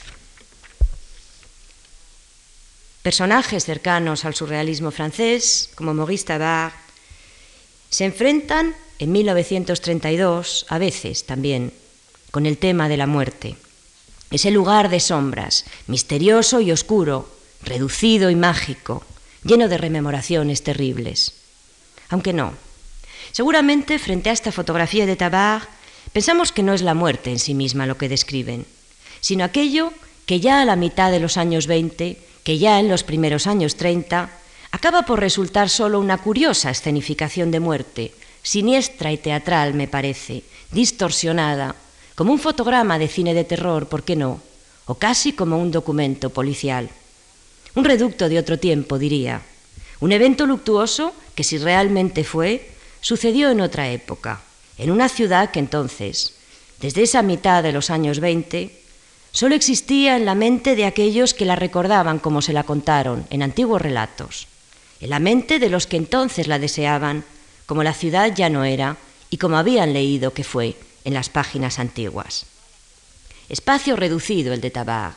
Personajes 3.03 3.65
cercanos 3.65 4.25
al 4.25 4.35
surrealismo 4.35 4.91
francés, 4.91 5.69
como 5.75 5.93
Maurice 5.93 6.25
Tabar, 6.25 6.73
se 7.89 8.05
enfrentan 8.05 8.75
en 8.99 9.11
1932, 9.11 10.65
a 10.69 10.77
veces 10.77 11.25
también, 11.25 11.73
con 12.29 12.45
el 12.45 12.57
tema 12.57 12.89
de 12.89 12.97
la 12.97 13.07
muerte. 13.07 13.55
Ese 14.29 14.51
lugar 14.51 14.89
de 14.89 14.99
sombras, 14.99 15.65
misterioso 15.87 16.61
y 16.61 16.71
oscuro, 16.71 17.27
reducido 17.63 18.29
y 18.29 18.35
mágico, 18.35 19.03
lleno 19.43 19.67
de 19.67 19.77
rememoraciones 19.77 20.63
terribles. 20.63 21.40
Aunque 22.11 22.33
no. 22.33 22.53
Seguramente 23.31 23.97
frente 23.97 24.29
a 24.29 24.33
esta 24.33 24.51
fotografía 24.51 25.05
de 25.05 25.15
Tabar 25.15 25.67
pensamos 26.13 26.51
que 26.51 26.61
no 26.61 26.73
es 26.73 26.81
la 26.81 26.93
muerte 26.93 27.31
en 27.31 27.39
sí 27.39 27.53
misma 27.53 27.87
lo 27.87 27.97
que 27.97 28.09
describen, 28.09 28.65
sino 29.21 29.43
aquello 29.43 29.91
que 30.25 30.39
ya 30.39 30.61
a 30.61 30.65
la 30.65 30.75
mitad 30.75 31.11
de 31.11 31.19
los 31.19 31.37
años 31.37 31.67
20, 31.67 32.17
que 32.43 32.57
ya 32.59 32.79
en 32.79 32.89
los 32.89 33.03
primeros 33.03 33.47
años 33.47 33.75
30, 33.75 34.29
acaba 34.71 35.03
por 35.03 35.19
resultar 35.19 35.69
solo 35.69 35.99
una 35.99 36.17
curiosa 36.17 36.69
escenificación 36.69 37.49
de 37.49 37.59
muerte, 37.59 38.13
siniestra 38.43 39.11
y 39.11 39.17
teatral, 39.17 39.73
me 39.73 39.87
parece, 39.87 40.43
distorsionada, 40.71 41.75
como 42.15 42.33
un 42.33 42.39
fotograma 42.39 42.99
de 42.99 43.07
cine 43.07 43.33
de 43.33 43.43
terror, 43.43 43.87
¿por 43.87 44.03
qué 44.03 44.15
no? 44.15 44.41
O 44.85 44.95
casi 44.95 45.31
como 45.31 45.57
un 45.57 45.71
documento 45.71 46.29
policial. 46.29 46.89
Un 47.75 47.85
reducto 47.85 48.27
de 48.27 48.39
otro 48.39 48.59
tiempo, 48.59 48.99
diría. 48.99 49.41
Un 50.01 50.11
evento 50.11 50.45
luctuoso 50.45 51.13
que 51.35 51.43
si 51.43 51.57
realmente 51.57 52.23
fue, 52.23 52.69
sucedió 53.01 53.49
en 53.51 53.61
otra 53.61 53.89
época, 53.89 54.41
en 54.77 54.91
una 54.91 55.07
ciudad 55.09 55.51
que 55.51 55.59
entonces, 55.59 56.33
desde 56.79 57.03
esa 57.03 57.21
mitad 57.21 57.61
de 57.61 57.71
los 57.71 57.89
años 57.91 58.19
20, 58.19 58.81
solo 59.31 59.55
existía 59.55 60.17
en 60.17 60.25
la 60.25 60.35
mente 60.35 60.75
de 60.75 60.85
aquellos 60.85 61.33
que 61.33 61.45
la 61.45 61.55
recordaban 61.55 62.19
como 62.19 62.41
se 62.41 62.51
la 62.51 62.63
contaron 62.63 63.27
en 63.29 63.43
antiguos 63.43 63.81
relatos, 63.81 64.47
en 64.99 65.11
la 65.11 65.19
mente 65.19 65.59
de 65.59 65.69
los 65.69 65.87
que 65.87 65.97
entonces 65.97 66.47
la 66.47 66.59
deseaban, 66.59 67.23
como 67.67 67.83
la 67.83 67.93
ciudad 67.93 68.33
ya 68.35 68.49
no 68.49 68.65
era 68.65 68.97
y 69.29 69.37
como 69.37 69.57
habían 69.57 69.93
leído 69.93 70.33
que 70.33 70.43
fue 70.43 70.75
en 71.05 71.13
las 71.13 71.29
páginas 71.29 71.77
antiguas. 71.79 72.45
Espacio 73.49 73.95
reducido 73.95 74.53
el 74.53 74.61
de 74.61 74.71
Tabar, 74.71 75.13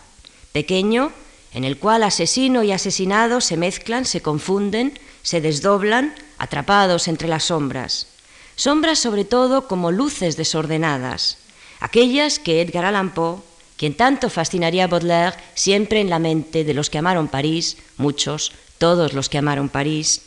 pequeño, 0.52 1.12
en 1.54 1.64
el 1.64 1.78
cual 1.78 2.02
asesino 2.02 2.62
y 2.62 2.72
asesinado 2.72 3.40
se 3.40 3.56
mezclan, 3.56 4.04
se 4.04 4.20
confunden, 4.20 4.98
se 5.22 5.40
desdoblan, 5.40 6.14
atrapados 6.36 7.08
entre 7.08 7.28
las 7.28 7.44
sombras. 7.44 8.08
Sombras 8.56 8.98
sobre 8.98 9.24
todo 9.24 9.66
como 9.68 9.92
luces 9.92 10.36
desordenadas, 10.36 11.38
aquellas 11.80 12.38
que 12.38 12.60
Edgar 12.60 12.84
Allan 12.84 13.14
Poe, 13.14 13.38
quien 13.76 13.94
tanto 13.94 14.30
fascinaría 14.30 14.84
a 14.84 14.88
Baudelaire, 14.88 15.36
siempre 15.54 16.00
en 16.00 16.10
la 16.10 16.18
mente 16.18 16.64
de 16.64 16.74
los 16.74 16.90
que 16.90 16.98
amaron 16.98 17.28
París, 17.28 17.78
muchos, 17.96 18.52
todos 18.78 19.12
los 19.12 19.28
que 19.28 19.38
amaron 19.38 19.68
París, 19.68 20.22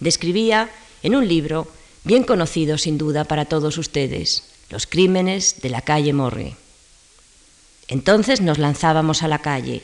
describía 0.00 0.70
en 1.02 1.14
un 1.14 1.26
libro 1.28 1.68
bien 2.04 2.24
conocido 2.24 2.78
sin 2.78 2.98
duda 2.98 3.24
para 3.24 3.44
todos 3.44 3.78
ustedes, 3.78 4.44
Los 4.70 4.86
crímenes 4.86 5.60
de 5.60 5.68
la 5.68 5.82
calle 5.82 6.14
Morgue. 6.14 6.56
Entonces 7.88 8.40
nos 8.40 8.56
lanzábamos 8.56 9.22
a 9.22 9.28
la 9.28 9.40
calle, 9.40 9.82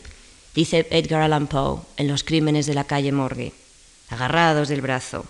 dice 0.58 0.88
Edgar 0.90 1.22
Allan 1.22 1.46
Poe 1.46 1.82
en 1.98 2.08
Los 2.08 2.24
crímenes 2.24 2.66
de 2.66 2.74
la 2.74 2.82
calle 2.82 3.12
Morgue, 3.12 3.52
agarrados 4.08 4.66
del 4.66 4.80
brazo, 4.80 5.24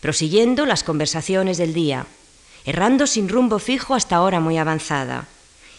prosiguiendo 0.00 0.66
las 0.66 0.82
conversaciones 0.82 1.58
del 1.58 1.74
día, 1.74 2.06
errando 2.64 3.06
sin 3.06 3.28
rumbo 3.28 3.60
fijo 3.60 3.94
hasta 3.94 4.20
hora 4.20 4.40
muy 4.40 4.58
avanzada, 4.58 5.28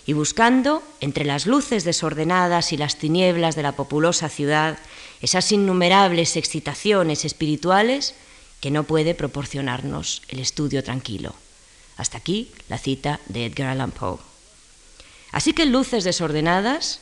y 0.05 0.13
buscando, 0.13 0.81
entre 1.01 1.25
las 1.25 1.45
luces 1.45 1.83
desordenadas 1.83 2.71
y 2.71 2.77
las 2.77 2.95
tinieblas 2.95 3.57
de 3.57 3.63
la 3.63 3.73
populosa 3.73 4.29
ciudad, 4.29 4.79
esas 5.19 5.51
innumerables 5.51 6.37
excitaciones 6.37 7.25
espirituales 7.25 8.15
que 8.61 8.71
no 8.71 8.85
puede 8.85 9.13
proporcionarnos 9.13 10.21
el 10.29 10.39
estudio 10.39 10.85
tranquilo. 10.85 11.35
Hasta 11.97 12.19
aquí 12.19 12.49
la 12.69 12.77
cita 12.77 13.19
de 13.27 13.45
Edgar 13.45 13.67
Allan 13.67 13.91
Poe. 13.91 14.19
Así 15.33 15.51
que 15.51 15.65
luces 15.65 16.05
desordenadas, 16.05 17.01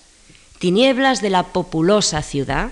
tinieblas 0.63 1.19
de 1.19 1.29
la 1.29 1.51
populosa 1.51 2.21
ciudad, 2.21 2.69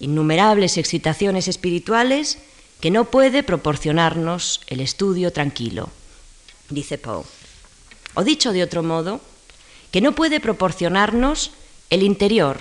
innumerables 0.00 0.76
excitaciones 0.76 1.46
espirituales 1.46 2.38
que 2.80 2.90
no 2.90 3.04
puede 3.04 3.44
proporcionarnos 3.44 4.60
el 4.66 4.80
estudio 4.80 5.32
tranquilo, 5.32 5.88
dice 6.68 6.98
Poe. 6.98 7.22
O 8.14 8.24
dicho 8.24 8.52
de 8.52 8.64
otro 8.64 8.82
modo, 8.82 9.20
que 9.92 10.00
no 10.00 10.16
puede 10.16 10.40
proporcionarnos 10.40 11.52
el 11.90 12.02
interior, 12.02 12.58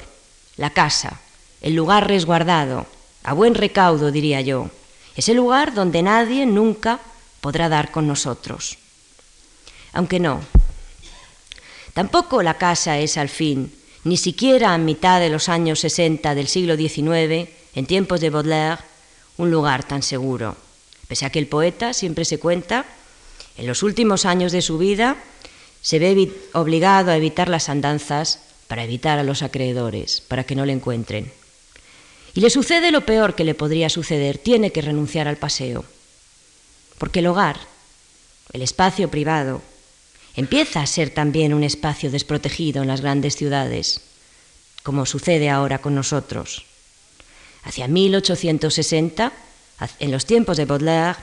la 0.57 0.69
casa, 0.69 1.21
el 1.61 1.73
lugar 1.73 2.07
resguardado, 2.07 2.85
a 3.23 3.33
buen 3.33 3.55
recaudo, 3.55 4.11
diría 4.11 4.41
yo, 4.41 4.69
ese 5.15 5.33
lugar 5.33 5.73
donde 5.73 6.03
nadie 6.03 6.45
nunca 6.45 6.99
podrá 7.41 7.67
dar 7.67 7.89
con 7.89 8.05
nosotros. 8.05 8.77
Aunque 9.91 10.19
no, 10.19 10.41
tampoco 11.95 12.43
la 12.43 12.59
casa 12.59 12.99
es 12.99 13.17
al 13.17 13.29
fin 13.29 13.73
ni 14.05 14.17
siquiera 14.17 14.73
a 14.73 14.77
mitad 14.77 15.19
de 15.19 15.31
los 15.31 15.49
años 15.49 15.79
60 15.79 16.35
del 16.35 16.47
siglo 16.47 16.77
XIX, 16.77 17.49
en 17.73 17.85
tiempos 17.87 18.21
de 18.21 18.29
Baudelaire, 18.29 18.83
un 19.37 19.49
lugar 19.49 19.83
tan 19.83 20.03
seguro. 20.03 20.55
Pese 21.07 21.25
a 21.25 21.31
que 21.31 21.39
el 21.39 21.47
poeta 21.47 21.91
siempre 21.91 22.23
se 22.23 22.37
cuenta, 22.37 22.85
en 23.57 23.65
los 23.65 23.81
últimos 23.81 24.25
años 24.25 24.51
de 24.51 24.61
su 24.61 24.77
vida 24.77 25.17
se 25.81 25.97
ve 25.97 26.31
obligado 26.53 27.09
a 27.09 27.17
evitar 27.17 27.49
las 27.49 27.67
andanzas 27.67 28.41
para 28.67 28.83
evitar 28.83 29.17
a 29.17 29.23
los 29.23 29.41
acreedores, 29.41 30.21
para 30.21 30.43
que 30.43 30.55
no 30.55 30.65
le 30.65 30.73
encuentren. 30.73 31.31
Y 32.35 32.41
le 32.41 32.51
sucede 32.51 32.91
lo 32.91 33.07
peor 33.07 33.33
que 33.33 33.43
le 33.43 33.55
podría 33.55 33.89
suceder, 33.89 34.37
tiene 34.37 34.71
que 34.71 34.81
renunciar 34.81 35.27
al 35.27 35.37
paseo, 35.37 35.83
porque 36.99 37.19
el 37.19 37.27
hogar, 37.27 37.57
el 38.53 38.61
espacio 38.61 39.09
privado, 39.09 39.63
empieza 40.35 40.81
a 40.81 40.87
ser 40.87 41.09
también 41.09 41.53
un 41.53 41.63
espacio 41.63 42.11
desprotegido 42.11 42.81
en 42.81 42.87
las 42.87 43.01
grandes 43.01 43.35
ciudades, 43.35 44.01
como 44.83 45.05
sucede 45.05 45.49
ahora 45.49 45.79
con 45.79 45.95
nosotros. 45.95 46.65
Hacia 47.63 47.87
1860, 47.87 49.31
en 49.99 50.11
los 50.11 50.25
tiempos 50.25 50.57
de 50.57 50.65
Baudelaire, 50.65 51.19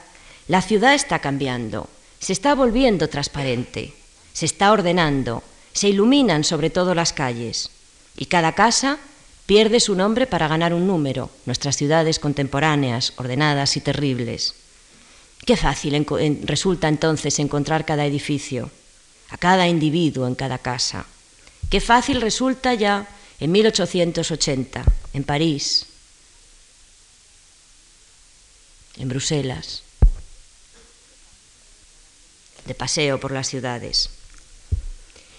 la 0.49 0.63
ciudad 0.63 0.95
está 0.95 1.21
cambiando, 1.21 1.89
se 2.19 2.33
está 2.33 2.55
volviendo 2.55 3.09
transparente, 3.09 3.95
se 4.33 4.47
está 4.47 4.73
ordenando, 4.73 5.43
se 5.73 5.89
iluminan 5.89 6.43
sobre 6.43 6.71
todo 6.71 6.95
las 6.95 7.13
calles 7.13 7.71
y 8.17 8.27
cada 8.27 8.55
casa 8.55 8.99
pierde 9.47 9.81
su 9.81 9.95
nombre 9.95 10.27
para 10.27 10.49
ganar 10.49 10.75
un 10.75 10.87
número, 10.87 11.31
nuestras 11.47 11.77
ciudades 11.77 12.19
contemporáneas, 12.19 13.13
ordenadas 13.17 13.77
y 13.77 13.81
terribles. 13.81 14.55
Qué 15.45 15.57
fácil 15.57 16.07
resulta 16.45 16.89
entonces 16.89 17.39
encontrar 17.39 17.85
cada 17.85 18.07
edificio 18.07 18.71
a 19.33 19.39
cada 19.39 19.67
individuo 19.67 20.27
en 20.27 20.35
cada 20.35 20.59
casa. 20.59 21.07
Qué 21.71 21.81
fácil 21.81 22.21
resulta 22.21 22.75
ya 22.75 23.09
en 23.41 23.51
1880, 23.51 24.85
en 25.15 25.25
París, 25.25 25.87
en 28.99 29.09
Bruselas, 29.09 29.83
de 32.67 32.75
paseo 32.75 33.19
por 33.19 33.33
las 33.33 33.49
ciudades. 33.49 34.11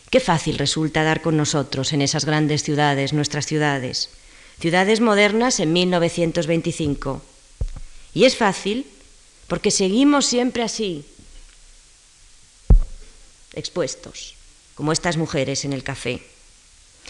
Qué 0.09 0.19
fácil 0.19 0.57
resulta 0.57 1.03
dar 1.03 1.21
con 1.21 1.38
nosotros 1.38 1.93
en 1.93 2.01
esas 2.01 2.25
grandes 2.25 2.63
ciudades, 2.63 3.13
nuestras 3.13 3.45
ciudades, 3.45 4.09
ciudades 4.59 5.01
modernas 5.01 5.59
en 5.59 5.71
1925. 5.71 7.21
Y 8.13 8.25
es 8.25 8.38
fácil 8.38 8.88
porque 9.47 9.71
seguimos 9.71 10.25
siempre 10.25 10.63
así, 10.63 11.05
expuestos, 13.53 14.36
como 14.75 14.91
estas 14.91 15.17
mujeres 15.17 15.65
en 15.65 15.74
el 15.74 15.83
café. 15.83 16.22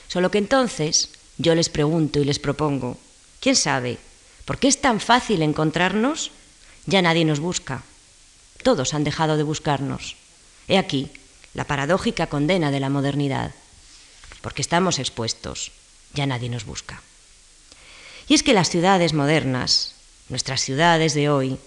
Solo 0.08 0.32
que 0.32 0.38
entonces 0.38 1.10
yo 1.38 1.56
les 1.56 1.70
pregunto 1.70 2.20
y 2.20 2.26
les 2.26 2.40
propongo, 2.40 2.98
¿quién 3.40 3.56
sabe? 3.56 3.98
¿Por 4.46 4.60
qué 4.60 4.68
es 4.68 4.82
tan 4.82 5.00
fácil 5.00 5.42
encontrarnos? 5.42 6.32
Ya 6.86 7.02
nadie 7.02 7.26
nos 7.26 7.40
busca. 7.40 7.84
Todos 8.62 8.94
han 8.94 9.04
dejado 9.04 9.38
de 9.38 9.44
buscarnos. 9.44 10.16
He 10.68 10.78
aquí 10.78 11.10
la 11.54 11.66
paradójica 11.66 12.28
condena 12.28 12.72
de 12.72 12.80
la 12.80 12.90
modernidad. 12.90 13.54
Porque 14.42 14.62
estamos 14.62 15.00
expuestos, 15.00 15.72
ya 16.14 16.26
nadie 16.26 16.50
nos 16.50 16.66
busca. 16.66 17.02
Y 18.28 18.34
es 18.34 18.44
que 18.44 18.54
las 18.54 18.70
ciudades 18.70 19.14
modernas, 19.14 19.96
nuestras 20.30 20.62
ciudades 20.62 21.14
de 21.14 21.30
hoy, 21.30 21.58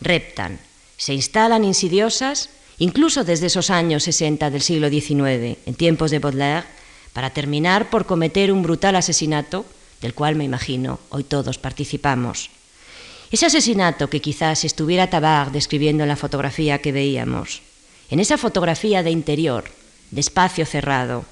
reptan, 0.00 0.60
se 0.96 1.14
instalan 1.14 1.64
insidiosas 1.64 2.48
incluso 2.78 3.24
desde 3.24 3.46
esos 3.46 3.70
años 3.70 4.04
60 4.04 4.50
del 4.50 4.62
siglo 4.62 4.88
XIX, 4.88 5.58
en 5.66 5.74
tiempos 5.76 6.10
de 6.10 6.18
Baudelaire, 6.18 6.66
para 7.12 7.30
terminar 7.30 7.90
por 7.90 8.06
cometer 8.06 8.52
un 8.52 8.62
brutal 8.62 8.96
asesinato 8.96 9.64
del 10.00 10.14
cual 10.14 10.34
me 10.34 10.44
imagino 10.44 10.98
hoy 11.10 11.24
todos 11.24 11.58
participamos. 11.58 12.50
Ese 13.30 13.46
asesinato 13.46 14.10
que 14.10 14.20
quizás 14.20 14.64
estuviera 14.64 15.08
Tabar 15.08 15.52
describiendo 15.52 16.02
en 16.02 16.08
la 16.08 16.16
fotografía 16.16 16.82
que 16.82 16.92
veíamos, 16.92 17.62
en 18.10 18.20
esa 18.20 18.36
fotografía 18.36 19.02
de 19.02 19.10
interior, 19.10 19.64
de 20.10 20.20
espacio 20.20 20.66
cerrado, 20.66 21.24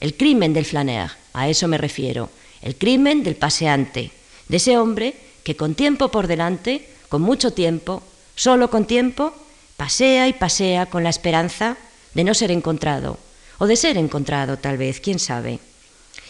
el 0.00 0.16
crimen 0.16 0.54
del 0.54 0.64
flaner, 0.64 1.10
a 1.34 1.48
eso 1.48 1.68
me 1.68 1.78
refiero, 1.78 2.30
el 2.62 2.76
crimen 2.76 3.22
del 3.22 3.36
paseante, 3.36 4.12
de 4.48 4.56
ese 4.56 4.78
hombre 4.78 5.14
que 5.44 5.56
con 5.56 5.74
tiempo 5.74 6.08
por 6.08 6.26
delante, 6.26 6.88
con 7.08 7.22
mucho 7.22 7.52
tiempo, 7.52 8.02
solo 8.34 8.70
con 8.70 8.86
tiempo, 8.86 9.34
Pasea 9.76 10.28
y 10.28 10.32
pasea 10.32 10.86
con 10.86 11.04
la 11.04 11.10
esperanza 11.10 11.76
de 12.14 12.24
no 12.24 12.34
ser 12.34 12.50
encontrado, 12.50 13.18
o 13.58 13.66
de 13.66 13.76
ser 13.76 13.98
encontrado 13.98 14.56
tal 14.56 14.78
vez, 14.78 15.00
quién 15.00 15.18
sabe. 15.18 15.60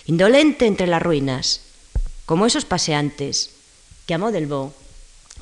Indolente 0.06 0.66
entre 0.66 0.86
las 0.86 1.02
ruinas, 1.02 1.60
como 2.26 2.46
esos 2.46 2.64
paseantes 2.64 3.50
que 4.06 4.14
amó 4.14 4.32
del 4.32 4.46
Bo, 4.46 4.74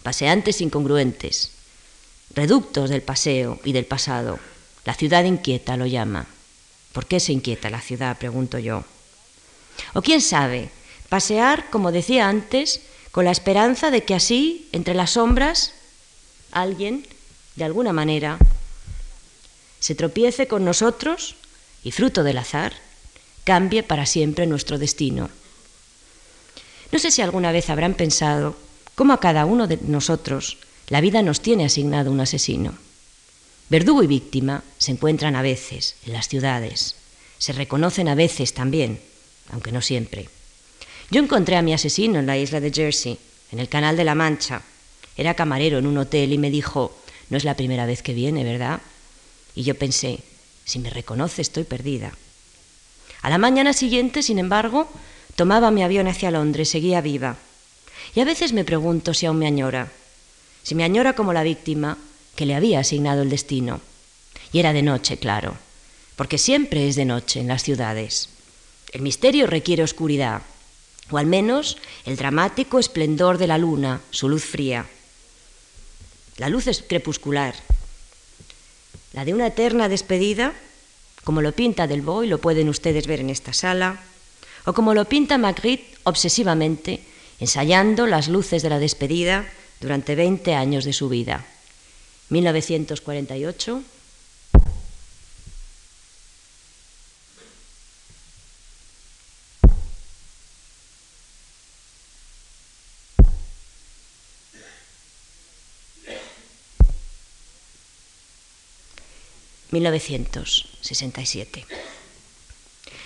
paseantes 0.03 0.61
incongruentes, 0.61 1.51
reductos 2.35 2.91
del 2.91 3.03
paseo 3.03 3.59
y 3.65 3.73
del 3.73 3.87
pasado. 3.87 4.39
La 4.85 4.95
ciudad 4.95 5.25
inquieta 5.25 5.77
lo 5.77 5.87
llama. 5.87 6.27
¿Por 6.93 7.07
qué 7.07 7.21
se 7.21 7.33
inquieta 7.33 7.71
la 7.71 7.81
ciudad? 7.81 8.19
pregunto 8.19 8.59
yo. 8.59 8.85
O 9.95 10.03
quién 10.03 10.21
sabe, 10.21 10.71
pasear, 11.09 11.71
como 11.71 11.91
decía 11.91 12.29
antes, 12.29 12.81
con 13.11 13.25
la 13.25 13.31
esperanza 13.31 13.91
de 13.91 14.05
que 14.05 14.15
así, 14.15 14.69
entre 14.73 14.95
las 14.95 15.13
sombras, 15.13 15.73
alguien 16.53 17.07
de 17.57 17.65
alguna 17.65 17.93
manera, 17.93 18.39
se 19.81 19.95
tropiece 19.95 20.49
con 20.49 20.65
nosotros 20.65 21.37
y, 21.83 21.91
fruto 21.91 22.23
del 22.23 22.39
azar, 22.39 22.73
cambie 23.45 23.83
para 23.83 24.07
siempre 24.07 24.47
nuestro 24.47 24.79
destino. 24.79 25.31
No 26.91 26.99
sé 26.99 27.11
si 27.11 27.23
alguna 27.23 27.53
vez 27.53 27.71
habrán 27.71 27.95
pensado 27.95 28.57
cómo 28.95 29.13
a 29.13 29.21
cada 29.21 29.45
uno 29.45 29.67
de 29.67 29.79
nosotros 29.83 30.59
la 30.89 31.01
vida 31.01 31.23
nos 31.23 31.41
tiene 31.41 31.65
asignado 31.65 32.11
un 32.11 32.21
asesino. 32.21 32.75
Verdugo 33.69 34.03
y 34.03 34.07
víctima 34.07 34.63
se 34.79 34.93
encuentran 34.93 35.37
a 35.37 35.43
veces 35.43 35.97
en 36.07 36.13
las 36.13 36.29
ciudades, 36.29 36.97
se 37.39 37.53
reconocen 37.53 38.09
a 38.09 38.15
veces 38.15 38.55
también, 38.55 39.01
aunque 39.51 39.73
no 39.73 39.83
siempre. 39.83 40.29
Yo 41.11 41.21
encontré 41.23 41.57
a 41.57 41.63
mi 41.63 41.73
asesino 41.73 42.19
en 42.19 42.27
la 42.27 42.39
isla 42.39 42.61
de 42.61 42.73
Jersey, 42.73 43.19
en 43.53 43.61
el 43.61 43.69
Canal 43.69 43.97
de 43.97 44.05
la 44.05 44.15
Mancha. 44.15 44.63
Era 45.17 45.35
camarero 45.35 45.79
en 45.79 45.87
un 45.87 45.99
hotel 45.99 46.33
y 46.33 46.39
me 46.39 46.51
dijo, 46.51 46.97
no 47.31 47.37
es 47.37 47.45
la 47.45 47.57
primera 47.57 47.87
vez 47.87 48.03
que 48.03 48.15
viene, 48.15 48.45
¿verdad? 48.45 48.81
Y 49.55 49.63
yo 49.63 49.75
pensé, 49.75 50.21
si 50.65 50.79
me 50.79 50.91
reconoce 50.91 51.43
estoy 51.43 51.65
perdida. 51.65 52.13
A 53.23 53.31
la 53.31 53.39
mañana 53.39 53.73
siguiente, 53.73 54.23
sin 54.23 54.39
embargo, 54.39 54.89
tomaba 55.37 55.71
mi 55.71 55.83
avión 55.83 56.09
hacia 56.09 56.31
Londres, 56.31 56.69
seguía 56.69 57.01
viva. 57.01 57.37
Y 58.15 58.21
a 58.21 58.25
veces 58.25 58.53
me 58.53 58.65
pregunto 58.65 59.15
si 59.15 59.27
aún 59.27 59.39
me 59.39 59.47
añora, 59.47 59.91
si 60.63 60.75
me 60.75 60.85
añora 60.85 61.15
como 61.15 61.33
la 61.33 61.43
víctima 61.43 61.99
que 62.37 62.47
le 62.47 62.55
había 62.55 62.81
asignado 62.81 63.23
el 63.23 63.31
destino. 63.31 63.81
Y 64.53 64.59
era 64.59 64.73
de 64.73 64.83
noche, 64.83 65.17
claro, 65.17 65.57
porque 66.17 66.39
siempre 66.39 66.89
es 66.89 66.97
de 66.97 67.05
noche 67.05 67.41
en 67.41 67.49
las 67.49 67.63
ciudades. 67.63 68.29
El 68.93 69.03
misterio 69.03 69.47
requiere 69.47 69.83
oscuridad, 69.83 70.43
o 71.11 71.19
al 71.19 71.27
menos 71.27 71.77
el 72.05 72.17
dramático 72.17 72.79
esplendor 72.79 73.39
de 73.39 73.47
la 73.47 73.59
luna, 73.59 74.01
su 74.11 74.29
luz 74.29 74.45
fría. 74.45 74.87
La 76.37 76.49
luz 76.49 76.67
es 76.67 76.83
crepuscular, 76.83 77.55
la 79.13 79.25
de 79.25 79.33
una 79.33 79.47
eterna 79.47 79.89
despedida, 79.89 80.53
como 81.23 81.41
lo 81.41 81.53
pinta 81.53 81.87
Del 81.87 82.03
Boy, 82.03 82.27
lo 82.27 82.39
pueden 82.39 82.69
ustedes 82.69 83.07
ver 83.07 83.21
en 83.21 83.31
esta 83.31 83.53
sala, 83.53 84.01
o 84.67 84.73
como 84.73 84.93
lo 84.95 85.05
pinta 85.05 85.39
Magritte 85.39 85.87
obsesivamente, 86.03 87.01
ensayando 87.39 88.07
las 88.07 88.29
luces 88.29 88.63
de 88.63 88.71
la 88.71 88.81
despedida 88.81 89.47
durante 89.81 90.17
20 90.17 90.55
años 90.55 90.85
de 90.85 90.93
su 90.93 91.09
vida. 91.09 91.47
1948 92.31 93.83
1967. 109.75 111.67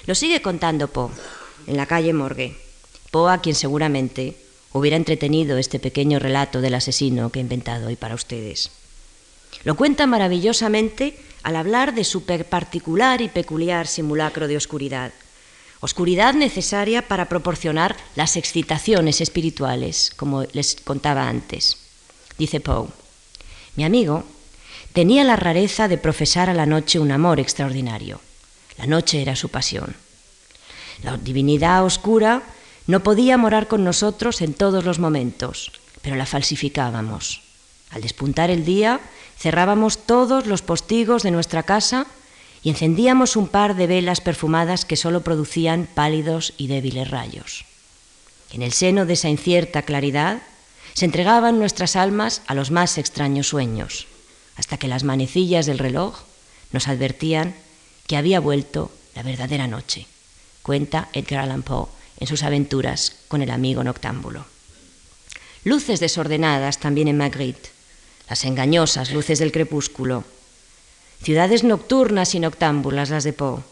Lo 0.07 0.15
sigue 0.15 0.41
contando 0.41 0.89
Poe 0.89 1.11
en 1.67 1.77
la 1.77 1.87
calle 1.87 2.13
Morgue, 2.13 2.57
Poe 3.11 3.33
a 3.33 3.41
quien 3.41 3.55
seguramente 3.55 4.37
hubiera 4.73 4.97
entretenido 4.97 5.59
este 5.59 5.79
pequeño 5.81 6.19
relato 6.19 6.61
del 6.61 6.75
asesino 6.75 7.31
que 7.31 7.41
he 7.41 7.43
inventado 7.43 7.89
hoy 7.89 7.97
para 7.97 8.15
ustedes. 8.15 8.71
Lo 9.65 9.77
cuenta 9.77 10.07
maravillosamente 10.07 11.19
al 11.43 11.57
hablar 11.57 11.95
de 11.95 12.05
su 12.05 12.25
particular 12.25 13.21
y 13.23 13.29
peculiar 13.29 13.87
simulacro 13.87 14.47
de 14.47 14.57
oscuridad, 14.57 15.13
oscuridad 15.81 16.35
necesaria 16.35 17.07
para 17.09 17.29
proporcionar 17.29 17.97
las 18.15 18.37
excitaciones 18.37 19.21
espirituales, 19.21 20.13
como 20.17 20.45
les 20.53 20.77
contaba 20.77 21.29
antes. 21.29 21.79
Dice 22.39 22.61
Poe, 22.61 22.89
mi 23.77 23.85
amigo 23.85 24.25
Tenía 24.99 25.23
la 25.23 25.37
rareza 25.37 25.87
de 25.87 25.97
profesar 25.97 26.51
a 26.51 26.55
la 26.55 26.67
noche 26.67 26.99
un 26.99 27.13
amor 27.13 27.39
extraordinario. 27.39 28.21
La 28.79 28.87
noche 28.87 29.23
era 29.23 29.37
su 29.37 29.49
pasión. 29.49 29.95
La 31.05 31.17
divinidad 31.17 31.85
oscura 31.85 32.43
no 32.89 33.05
podía 33.05 33.39
morar 33.39 33.69
con 33.69 33.85
nosotros 33.85 34.41
en 34.43 34.55
todos 34.55 34.85
los 34.85 34.99
momentos, 34.99 35.71
pero 36.03 36.17
la 36.17 36.27
falsificábamos. 36.27 37.43
Al 37.91 38.03
despuntar 38.03 38.51
el 38.51 38.65
día, 38.65 38.99
cerrábamos 39.39 39.99
todos 39.99 40.47
los 40.47 40.63
postigos 40.63 41.23
de 41.23 41.31
nuestra 41.31 41.63
casa 41.63 42.09
y 42.65 42.71
encendíamos 42.71 43.37
un 43.37 43.47
par 43.47 43.77
de 43.77 43.87
velas 43.87 44.21
perfumadas 44.21 44.85
que 44.85 44.97
solo 44.97 45.21
producían 45.21 45.87
pálidos 45.95 46.55
y 46.57 46.67
débiles 46.67 47.09
rayos. 47.09 47.67
En 48.51 48.63
el 48.63 48.73
seno 48.73 49.07
de 49.07 49.13
esa 49.13 49.29
incierta 49.29 49.83
claridad 49.83 50.43
se 50.95 51.05
entregaban 51.05 51.61
nuestras 51.61 51.95
almas 51.95 52.43
a 52.49 52.55
los 52.55 52.73
más 52.73 52.99
extraños 52.99 53.47
sueños, 53.47 54.09
hasta 54.59 54.77
que 54.77 54.89
las 54.89 55.05
manecillas 55.05 55.65
del 55.65 55.79
reloj 55.79 56.19
nos 56.73 56.89
advertían 56.89 57.55
que 58.07 58.17
había 58.17 58.41
vuelto 58.41 58.91
la 59.15 59.23
verdadera 59.23 59.67
noche, 59.67 60.07
cuenta 60.63 61.09
Edgar 61.13 61.41
Allan 61.41 61.63
Poe 61.63 61.89
en 62.21 62.27
sus 62.27 62.43
aventuras 62.43 63.15
con 63.29 63.41
el 63.41 63.51
amigo 63.51 63.85
noctámbulo. 63.85 64.45
Luces 65.65 66.01
desordenadas 66.01 66.79
también 66.79 67.09
en 67.09 67.17
Magritte, 67.17 67.71
las 68.29 68.45
engañosas 68.45 69.13
luces 69.13 69.39
del 69.39 69.53
crepúsculo, 69.53 70.25
ciudades 71.23 71.65
nocturnas 71.65 72.35
y 72.35 72.41
noctámbulas 72.41 73.11
las 73.11 73.25
de 73.25 73.33
Poe, 73.33 73.63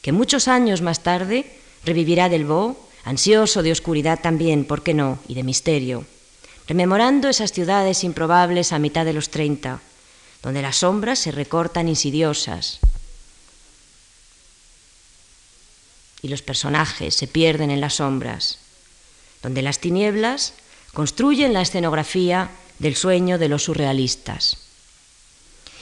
que 0.00 0.12
muchos 0.12 0.48
años 0.48 0.82
más 0.82 1.02
tarde 1.02 1.46
revivirá 1.84 2.28
del 2.28 2.44
Bo, 2.44 2.88
ansioso 3.04 3.62
de 3.62 3.72
oscuridad 3.72 4.20
también, 4.20 4.64
¿por 4.64 4.82
qué 4.82 4.94
no?, 4.94 5.18
y 5.28 5.34
de 5.34 5.42
misterio, 5.42 6.04
rememorando 6.66 7.28
esas 7.28 7.52
ciudades 7.52 8.04
improbables 8.04 8.72
a 8.72 8.78
mitad 8.78 9.04
de 9.04 9.12
los 9.12 9.28
treinta, 9.30 9.80
donde 10.42 10.62
las 10.62 10.76
sombras 10.78 11.18
se 11.18 11.30
recortan 11.30 11.88
insidiosas 11.88 12.80
y 16.22 16.28
los 16.28 16.42
personajes 16.42 17.14
se 17.14 17.26
pierden 17.26 17.70
en 17.70 17.80
las 17.80 17.94
sombras, 17.94 18.58
donde 19.42 19.62
las 19.62 19.78
tinieblas 19.78 20.54
construyen 20.92 21.52
la 21.52 21.62
escenografía 21.62 22.50
del 22.78 22.96
sueño 22.96 23.38
de 23.38 23.48
los 23.48 23.64
surrealistas. 23.64 24.58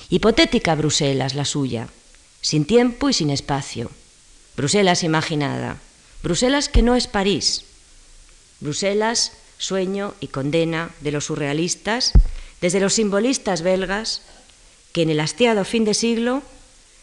Hipotética 0.09 0.75
Bruselas 0.75 1.35
la 1.35 1.44
suya, 1.44 1.88
sin 2.40 2.64
tiempo 2.64 3.09
y 3.09 3.12
sin 3.12 3.31
espacio. 3.31 3.90
Bruselas 4.57 5.03
imaginada, 5.05 5.79
Bruselas 6.23 6.68
que 6.68 6.83
no 6.83 6.96
es 6.96 7.07
París. 7.07 7.64
Bruselas, 8.61 9.33
sueño 9.59 10.14
y 10.20 10.29
condena 10.29 10.90
de 11.01 11.12
los 11.12 11.27
surrealistas, 11.27 12.12
desde 12.61 12.81
los 12.81 12.94
simbolistas 12.94 13.62
belgas, 13.62 14.23
que 14.92 15.03
en 15.03 15.11
el 15.11 15.20
hastiado 15.20 15.64
fin 15.64 15.85
de 15.85 15.94
siglo 15.94 16.42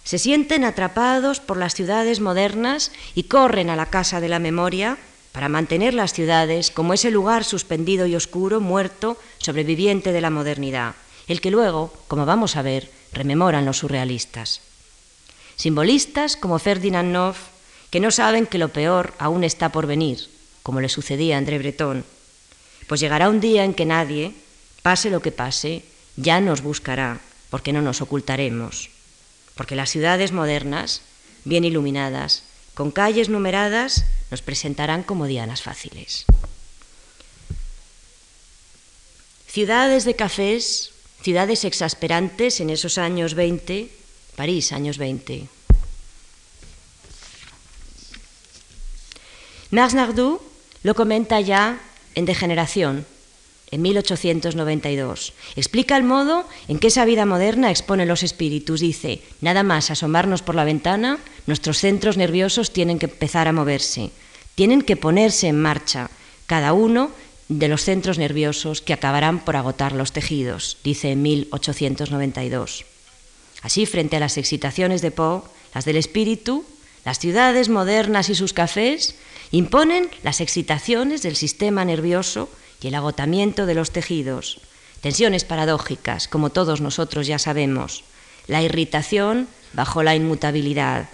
se 0.04 0.19
sienten 0.19 0.63
atrapados 0.63 1.39
por 1.39 1.58
las 1.58 1.73
ciudades 1.73 2.21
modernas 2.21 2.91
y 3.13 3.23
corren 3.23 3.69
a 3.69 3.76
la 3.76 3.88
casa 3.88 4.21
de 4.21 4.30
la 4.30 4.39
memoria 4.39 4.97
para 5.34 5.50
mantener 5.50 5.93
las 5.93 6.13
ciudades 6.13 6.71
como 6.71 6.93
ese 6.93 7.12
lugar 7.12 7.43
suspendido 7.43 8.08
y 8.08 8.15
oscuro, 8.15 8.62
muerto, 8.62 9.17
sobreviviente 9.38 10.12
de 10.12 10.21
la 10.21 10.30
modernidad, 10.30 10.95
el 11.28 11.41
que 11.41 11.52
luego, 11.52 11.93
como 12.08 12.26
vamos 12.26 12.56
a 12.56 12.62
ver, 12.62 12.89
rememoran 13.12 13.65
los 13.65 13.80
surrealistas. 13.80 14.62
Simbolistas 15.58 16.38
como 16.38 16.58
Ferdinand 16.58 17.12
Noff, 17.12 17.38
que 17.89 18.00
no 18.00 18.10
saben 18.12 18.47
que 18.47 18.58
lo 18.58 18.69
peor 18.69 19.13
aún 19.19 19.43
está 19.43 19.71
por 19.71 19.88
venir, 19.88 20.30
como 20.63 20.82
le 20.82 20.89
sucedía 20.89 21.36
a 21.36 21.38
André 21.38 21.60
Breton, 21.60 22.06
pues 22.88 23.02
llegará 23.02 23.30
un 23.30 23.39
día 23.39 23.63
en 23.63 23.73
que 23.73 23.86
nadie, 23.86 24.34
pase 24.82 25.10
lo 25.10 25.19
que 25.19 25.32
pase, 25.32 25.84
ya 26.15 26.39
nos 26.39 26.62
buscará, 26.62 27.19
porque 27.50 27.74
no 27.74 27.82
nos 27.82 28.02
ocultaremos, 28.02 28.90
porque 29.56 29.76
las 29.76 29.90
ciudades 29.90 30.32
modernas, 30.32 31.02
bien 31.46 31.64
iluminadas, 31.64 32.44
con 32.74 32.92
calles 32.92 33.30
numeradas, 33.30 34.06
nos 34.30 34.42
presentarán 34.42 35.04
como 35.04 35.26
dianas 35.26 35.62
fáciles. 35.62 36.26
Ciudades 39.48 40.06
de 40.06 40.16
cafés, 40.16 40.92
ciudades 41.22 41.66
exasperantes 41.66 42.60
en 42.60 42.70
esos 42.70 42.98
años 42.98 43.34
20, 43.34 43.90
París, 44.36 44.72
años 44.72 44.98
20. 44.98 45.50
Mars 49.72 49.96
Nardou 49.96 50.40
lo 50.84 50.94
comenta 50.96 51.42
ya 51.42 51.82
en 52.16 52.24
Degeneración, 52.24 53.04
en 53.71 53.82
1892. 53.82 55.34
Explica 55.56 55.97
el 55.97 56.03
modo 56.03 56.45
en 56.67 56.80
que 56.80 56.88
esa 56.88 57.06
vida 57.06 57.25
moderna 57.25 57.69
expone 57.69 58.06
los 58.06 58.23
espíritus. 58.23 58.80
Dice, 58.80 59.21
nada 59.41 59.63
más 59.63 59.91
asomarnos 59.91 60.41
por 60.41 60.56
la 60.56 60.63
ventana, 60.63 61.19
nuestros 61.45 61.80
centros 61.80 62.17
nerviosos 62.17 62.71
tienen 62.71 62.99
que 62.99 63.08
empezar 63.08 63.47
a 63.47 63.53
moverse, 63.53 64.12
tienen 64.56 64.82
que 64.82 64.95
ponerse 64.95 65.47
en 65.47 65.62
marcha, 65.62 66.10
cada 66.45 66.73
uno 66.73 67.12
de 67.49 67.67
los 67.67 67.84
centros 67.84 68.17
nerviosos 68.17 68.82
que 68.82 68.93
acabarán 68.93 69.43
por 69.43 69.56
agotar 69.56 69.93
los 69.93 70.12
tejidos, 70.12 70.77
dice 70.84 71.12
en 71.12 71.21
1892. 71.21 72.86
Así, 73.62 73.86
frente 73.86 74.17
a 74.17 74.19
las 74.19 74.38
excitaciones 74.38 75.01
de 75.01 75.12
Poe, 75.12 75.43
las 75.73 75.86
del 75.86 75.97
espíritu, 75.97 76.65
las 77.06 77.19
ciudades 77.19 77.69
modernas 77.69 78.30
y 78.30 78.36
sus 78.36 78.53
cafés 78.53 79.15
imponen 79.51 80.10
las 80.23 80.41
excitaciones 80.41 81.21
del 81.21 81.36
sistema 81.36 81.86
nervioso 81.86 82.49
y 82.82 82.88
el 82.88 82.96
agotamiento 82.96 83.66
de 83.66 83.76
los 83.76 83.92
tejidos, 83.92 84.62
tensiones 85.02 85.44
paradójicas, 85.44 86.28
como 86.28 86.50
todos 86.50 86.82
nosotros 86.82 87.28
ya 87.28 87.40
sabemos, 87.40 88.04
la 88.48 88.62
irritación 88.62 89.48
bajo 89.74 90.04
la 90.04 90.16
inmutabilidad, 90.16 91.10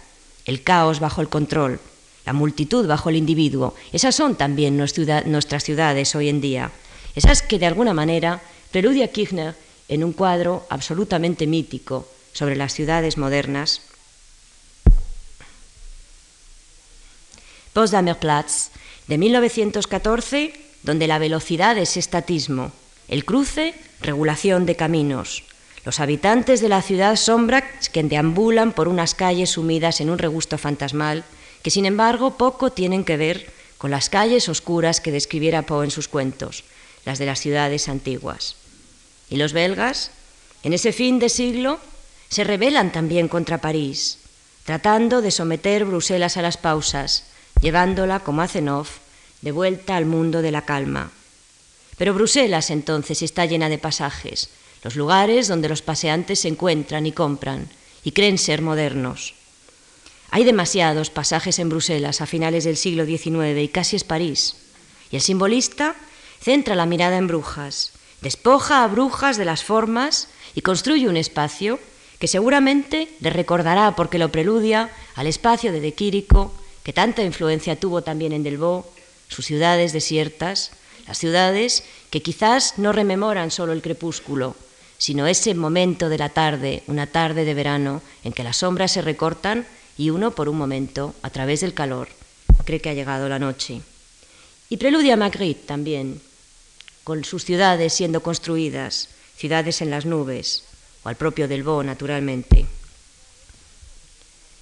el 0.46 0.64
caos 0.64 1.00
bajo 1.00 1.22
el 1.22 1.30
control, 1.30 1.80
la 2.26 2.34
multitud 2.34 2.88
bajo 2.88 3.10
el 3.10 3.16
individuo. 3.16 3.76
Esas 3.92 4.16
son 4.16 4.36
también 4.36 4.78
nuestras 4.78 5.64
ciudades 5.64 6.16
hoy 6.16 6.30
en 6.30 6.42
día. 6.42 6.72
Esas 7.16 7.42
que 7.42 7.60
de 7.60 7.66
alguna 7.66 7.94
manera 7.94 8.42
preludia 8.72 9.12
Kirchner 9.12 9.56
en 9.88 10.04
un 10.04 10.14
cuadro 10.14 10.66
absolutamente 10.70 11.48
mítico 11.48 12.08
sobre 12.32 12.56
las 12.56 12.74
ciudades 12.74 13.18
modernas. 13.18 13.82
Potsdamer 17.74 18.18
Platz, 18.20 18.70
de 19.08 19.18
1914, 19.18 20.54
donde 20.84 21.08
la 21.08 21.20
velocidad 21.20 21.78
es 21.78 21.98
estatismo, 21.98 22.72
el 23.08 23.26
cruce, 23.26 23.74
regulación 24.02 24.66
de 24.66 24.76
caminos. 24.76 25.44
Los 25.86 26.00
habitantes 26.00 26.62
de 26.62 26.70
la 26.70 26.82
ciudad 26.82 27.16
sombra 27.16 27.64
que 27.92 28.04
deambulan 28.04 28.72
por 28.72 28.88
unas 28.88 29.16
calles 29.16 29.52
sumidas 29.52 30.00
en 30.00 30.10
un 30.10 30.18
regusto 30.18 30.58
fantasmal 30.58 31.24
que 31.62 31.72
sin 31.72 31.86
embargo 31.86 32.38
poco 32.38 32.72
tienen 32.72 33.04
que 33.04 33.18
ver 33.18 33.52
con 33.78 33.90
las 33.92 34.10
calles 34.10 34.48
oscuras 34.50 35.02
que 35.02 35.12
describiera 35.12 35.64
Poe 35.64 35.86
en 35.86 35.92
sus 35.92 36.08
cuentos, 36.08 36.64
las 37.06 37.20
de 37.20 37.26
las 37.26 37.40
ciudades 37.40 37.90
antiguas. 37.90 38.56
Y 39.30 39.38
los 39.38 39.54
belgas, 39.54 40.12
en 40.64 40.74
ese 40.74 40.94
fin 40.94 41.20
de 41.20 41.30
siglo, 41.30 41.80
se 42.30 42.44
rebelan 42.44 42.92
también 42.92 43.28
contra 43.28 43.60
París, 43.60 44.20
tratando 44.66 45.22
de 45.22 45.32
someter 45.32 45.86
Bruselas 45.86 46.38
a 46.38 46.42
las 46.42 46.58
pausas, 46.58 47.26
llevándola, 47.62 48.20
como 48.20 48.42
hace 48.42 48.62
Noff, 48.62 49.00
de 49.44 49.52
vuelta 49.52 49.98
al 49.98 50.06
mundo 50.06 50.42
de 50.42 50.52
la 50.52 50.64
calma. 50.64 51.12
Pero 51.98 52.14
Bruselas 52.14 52.72
entonces 52.72 53.22
está 53.22 53.46
llena 53.46 53.70
de 53.70 53.78
pasajes, 53.78 54.50
los 54.84 54.96
lugares 54.96 55.48
donde 55.48 55.70
los 55.70 55.82
paseantes 55.82 56.40
se 56.40 56.48
encuentran 56.48 57.06
y 57.06 57.12
compran, 57.12 57.70
y 58.04 58.12
creen 58.12 58.38
ser 58.38 58.62
modernos. 58.62 59.36
Hay 60.32 60.46
demasiados 60.46 61.10
pasajes 61.10 61.60
en 61.60 61.70
Bruselas 61.70 62.22
a 62.22 62.26
finales 62.26 62.64
del 62.64 62.78
siglo 62.78 63.06
XIX 63.06 63.60
y 63.62 63.68
casi 63.68 63.98
es 63.98 64.04
París. 64.04 64.56
Y 65.12 65.18
el 65.18 65.22
simbolista 65.22 65.96
centra 66.42 66.76
la 66.76 66.86
mirada 66.86 67.18
en 67.18 67.28
brujas, 67.28 67.92
despoja 68.22 68.84
a 68.84 68.88
brujas 68.88 69.38
de 69.38 69.46
las 69.46 69.64
formas 69.64 70.30
y 70.56 70.62
construye 70.62 71.08
un 71.08 71.18
espacio 71.18 71.80
que 72.18 72.28
seguramente 72.28 73.10
le 73.20 73.30
recordará, 73.30 73.96
porque 73.98 74.18
lo 74.18 74.32
preludia, 74.32 74.90
al 75.16 75.28
espacio 75.28 75.74
de 75.74 75.82
De 75.82 75.94
Quirico, 75.94 76.54
que 76.84 76.94
tanta 76.94 77.22
influencia 77.22 77.80
tuvo 77.80 78.02
también 78.02 78.32
en 78.32 78.44
Delvaux, 78.44 78.88
sus 79.28 79.46
ciudades 79.46 79.94
desiertas, 79.94 80.72
las 81.08 81.18
ciudades 81.18 81.84
que 82.10 82.22
quizás 82.22 82.78
no 82.78 82.92
rememoran 82.92 83.52
solo 83.52 83.74
el 83.74 83.82
crepúsculo, 83.82 84.56
sino 84.98 85.28
ese 85.28 85.54
momento 85.54 86.10
de 86.10 86.18
la 86.18 86.30
tarde, 86.30 86.84
una 86.88 87.08
tarde 87.08 87.44
de 87.46 87.54
verano, 87.54 88.02
en 88.24 88.32
que 88.32 88.44
las 88.44 88.58
sombras 88.58 88.92
se 88.92 89.02
recortan 89.02 89.68
y 89.98 90.10
uno 90.12 90.32
por 90.32 90.50
un 90.50 90.58
momento, 90.58 91.14
a 91.22 91.30
través 91.30 91.62
del 91.62 91.74
calor, 91.74 92.08
cree 92.66 92.80
que 92.80 92.90
ha 92.90 92.94
llegado 92.94 93.28
la 93.28 93.40
noche. 93.40 93.82
Y 94.70 94.78
preludia 94.78 95.16
a 95.16 95.18
Magritte 95.18 95.66
también, 95.66 96.22
con 97.04 97.26
sus 97.26 97.44
ciudades 97.44 97.94
siendo 97.94 98.24
construidas, 98.24 99.10
ciudades 99.36 99.82
en 99.82 99.90
las 99.90 100.06
nubes, 100.06 100.64
o 101.04 101.10
al 101.10 101.16
propio 101.16 101.48
Delvaux, 101.48 101.86
naturalmente. 101.86 102.66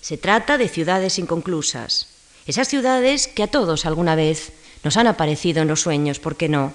Se 0.02 0.18
trata 0.18 0.58
de 0.58 0.68
ciudades 0.68 1.20
inconclusas, 1.20 2.08
esas 2.48 2.68
ciudades 2.68 3.28
que 3.28 3.44
a 3.44 3.48
todos 3.48 3.86
alguna 3.86 4.16
vez 4.16 4.54
nos 4.84 4.98
han 4.98 5.08
aparecido 5.08 5.62
en 5.62 5.68
los 5.68 5.82
sueños, 5.82 6.20
¿por 6.20 6.38
qué 6.38 6.50
no? 6.50 6.74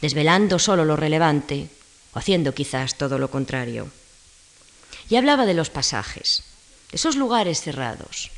Desvelando 0.00 0.58
solo 0.58 0.84
lo 0.84 0.96
relevante, 0.96 1.68
o 2.12 2.18
haciendo 2.18 2.54
quizás 2.54 2.98
todo 2.98 3.18
lo 3.18 3.30
contrario. 3.30 3.88
Y 5.08 5.16
hablaba 5.16 5.46
de 5.46 5.54
los 5.54 5.70
pasajes 5.70 6.44
esos 6.92 7.16
lugares 7.16 7.60
cerrados. 7.60 8.30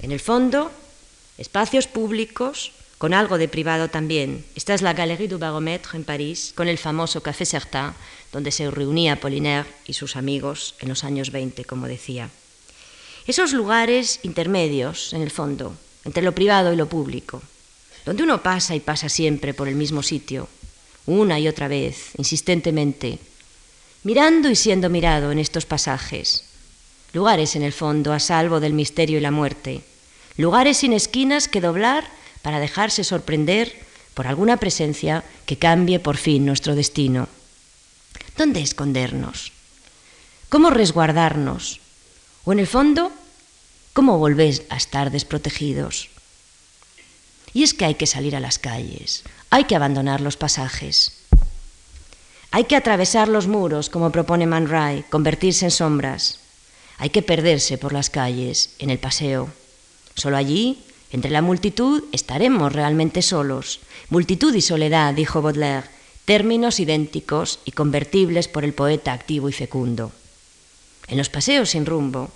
En 0.00 0.12
el 0.12 0.20
fondo, 0.20 0.70
espacios 1.38 1.86
públicos 1.86 2.72
con 2.98 3.14
algo 3.14 3.38
de 3.38 3.48
privado 3.48 3.88
también. 3.88 4.44
Esta 4.54 4.74
es 4.74 4.82
la 4.82 4.94
Galerie 4.94 5.26
du 5.26 5.38
Baromètre 5.38 5.98
en 5.98 6.04
París, 6.04 6.52
con 6.54 6.68
el 6.68 6.78
famoso 6.78 7.22
Café 7.22 7.46
Certain, 7.46 7.94
donde 8.30 8.52
se 8.52 8.70
reunía 8.70 9.14
Apollinaire 9.14 9.66
y 9.86 9.94
sus 9.94 10.14
amigos 10.14 10.76
en 10.78 10.88
los 10.88 11.02
años 11.02 11.32
20, 11.32 11.64
como 11.64 11.88
decía. 11.88 12.30
Esos 13.26 13.52
lugares 13.52 14.20
intermedios, 14.22 15.12
en 15.12 15.22
el 15.22 15.30
fondo, 15.30 15.76
entre 16.04 16.22
lo 16.22 16.34
privado 16.34 16.72
y 16.72 16.76
lo 16.76 16.88
público, 16.88 17.40
donde 18.04 18.24
uno 18.24 18.42
pasa 18.42 18.74
y 18.74 18.80
pasa 18.80 19.08
siempre 19.08 19.54
por 19.54 19.68
el 19.68 19.76
mismo 19.76 20.02
sitio, 20.02 20.48
una 21.06 21.38
y 21.38 21.46
otra 21.46 21.68
vez, 21.68 22.10
insistentemente, 22.18 23.18
mirando 24.02 24.50
y 24.50 24.56
siendo 24.56 24.90
mirado 24.90 25.30
en 25.30 25.38
estos 25.38 25.66
pasajes, 25.66 26.44
lugares 27.12 27.54
en 27.54 27.62
el 27.62 27.72
fondo 27.72 28.12
a 28.12 28.18
salvo 28.18 28.58
del 28.58 28.72
misterio 28.72 29.18
y 29.18 29.20
la 29.20 29.30
muerte, 29.30 29.82
lugares 30.36 30.78
sin 30.78 30.92
esquinas 30.92 31.46
que 31.46 31.60
doblar 31.60 32.10
para 32.42 32.58
dejarse 32.58 33.04
sorprender 33.04 33.72
por 34.14 34.26
alguna 34.26 34.56
presencia 34.56 35.24
que 35.46 35.58
cambie 35.58 36.00
por 36.00 36.16
fin 36.16 36.44
nuestro 36.44 36.74
destino. 36.74 37.28
¿Dónde 38.36 38.62
escondernos? 38.62 39.52
¿Cómo 40.48 40.70
resguardarnos? 40.70 41.81
O 42.44 42.52
en 42.52 42.58
el 42.58 42.66
fondo, 42.66 43.12
¿cómo 43.92 44.18
volver 44.18 44.66
a 44.68 44.76
estar 44.76 45.10
desprotegidos? 45.10 46.08
Y 47.54 47.62
es 47.62 47.74
que 47.74 47.84
hay 47.84 47.94
que 47.94 48.06
salir 48.06 48.34
a 48.34 48.40
las 48.40 48.58
calles, 48.58 49.22
hay 49.50 49.64
que 49.64 49.76
abandonar 49.76 50.20
los 50.20 50.36
pasajes. 50.36 51.18
Hay 52.50 52.64
que 52.64 52.76
atravesar 52.76 53.28
los 53.28 53.46
muros, 53.46 53.88
como 53.88 54.12
propone 54.12 54.46
Man 54.46 54.68
Ray, 54.68 55.04
convertirse 55.08 55.66
en 55.66 55.70
sombras. 55.70 56.40
Hay 56.98 57.10
que 57.10 57.22
perderse 57.22 57.78
por 57.78 57.92
las 57.92 58.10
calles, 58.10 58.74
en 58.78 58.90
el 58.90 58.98
paseo. 58.98 59.48
Solo 60.14 60.36
allí, 60.36 60.82
entre 61.12 61.30
la 61.30 61.42
multitud, 61.42 62.04
estaremos 62.12 62.72
realmente 62.72 63.22
solos. 63.22 63.80
Multitud 64.10 64.54
y 64.54 64.60
soledad, 64.60 65.14
dijo 65.14 65.40
Baudelaire, 65.40 65.88
términos 66.24 66.80
idénticos 66.80 67.60
y 67.64 67.72
convertibles 67.72 68.48
por 68.48 68.64
el 68.64 68.74
poeta 68.74 69.12
activo 69.12 69.48
y 69.48 69.52
fecundo. 69.52 70.12
En 71.08 71.18
los 71.18 71.28
paseos 71.28 71.70
sin 71.70 71.86
rumbo, 71.86 72.30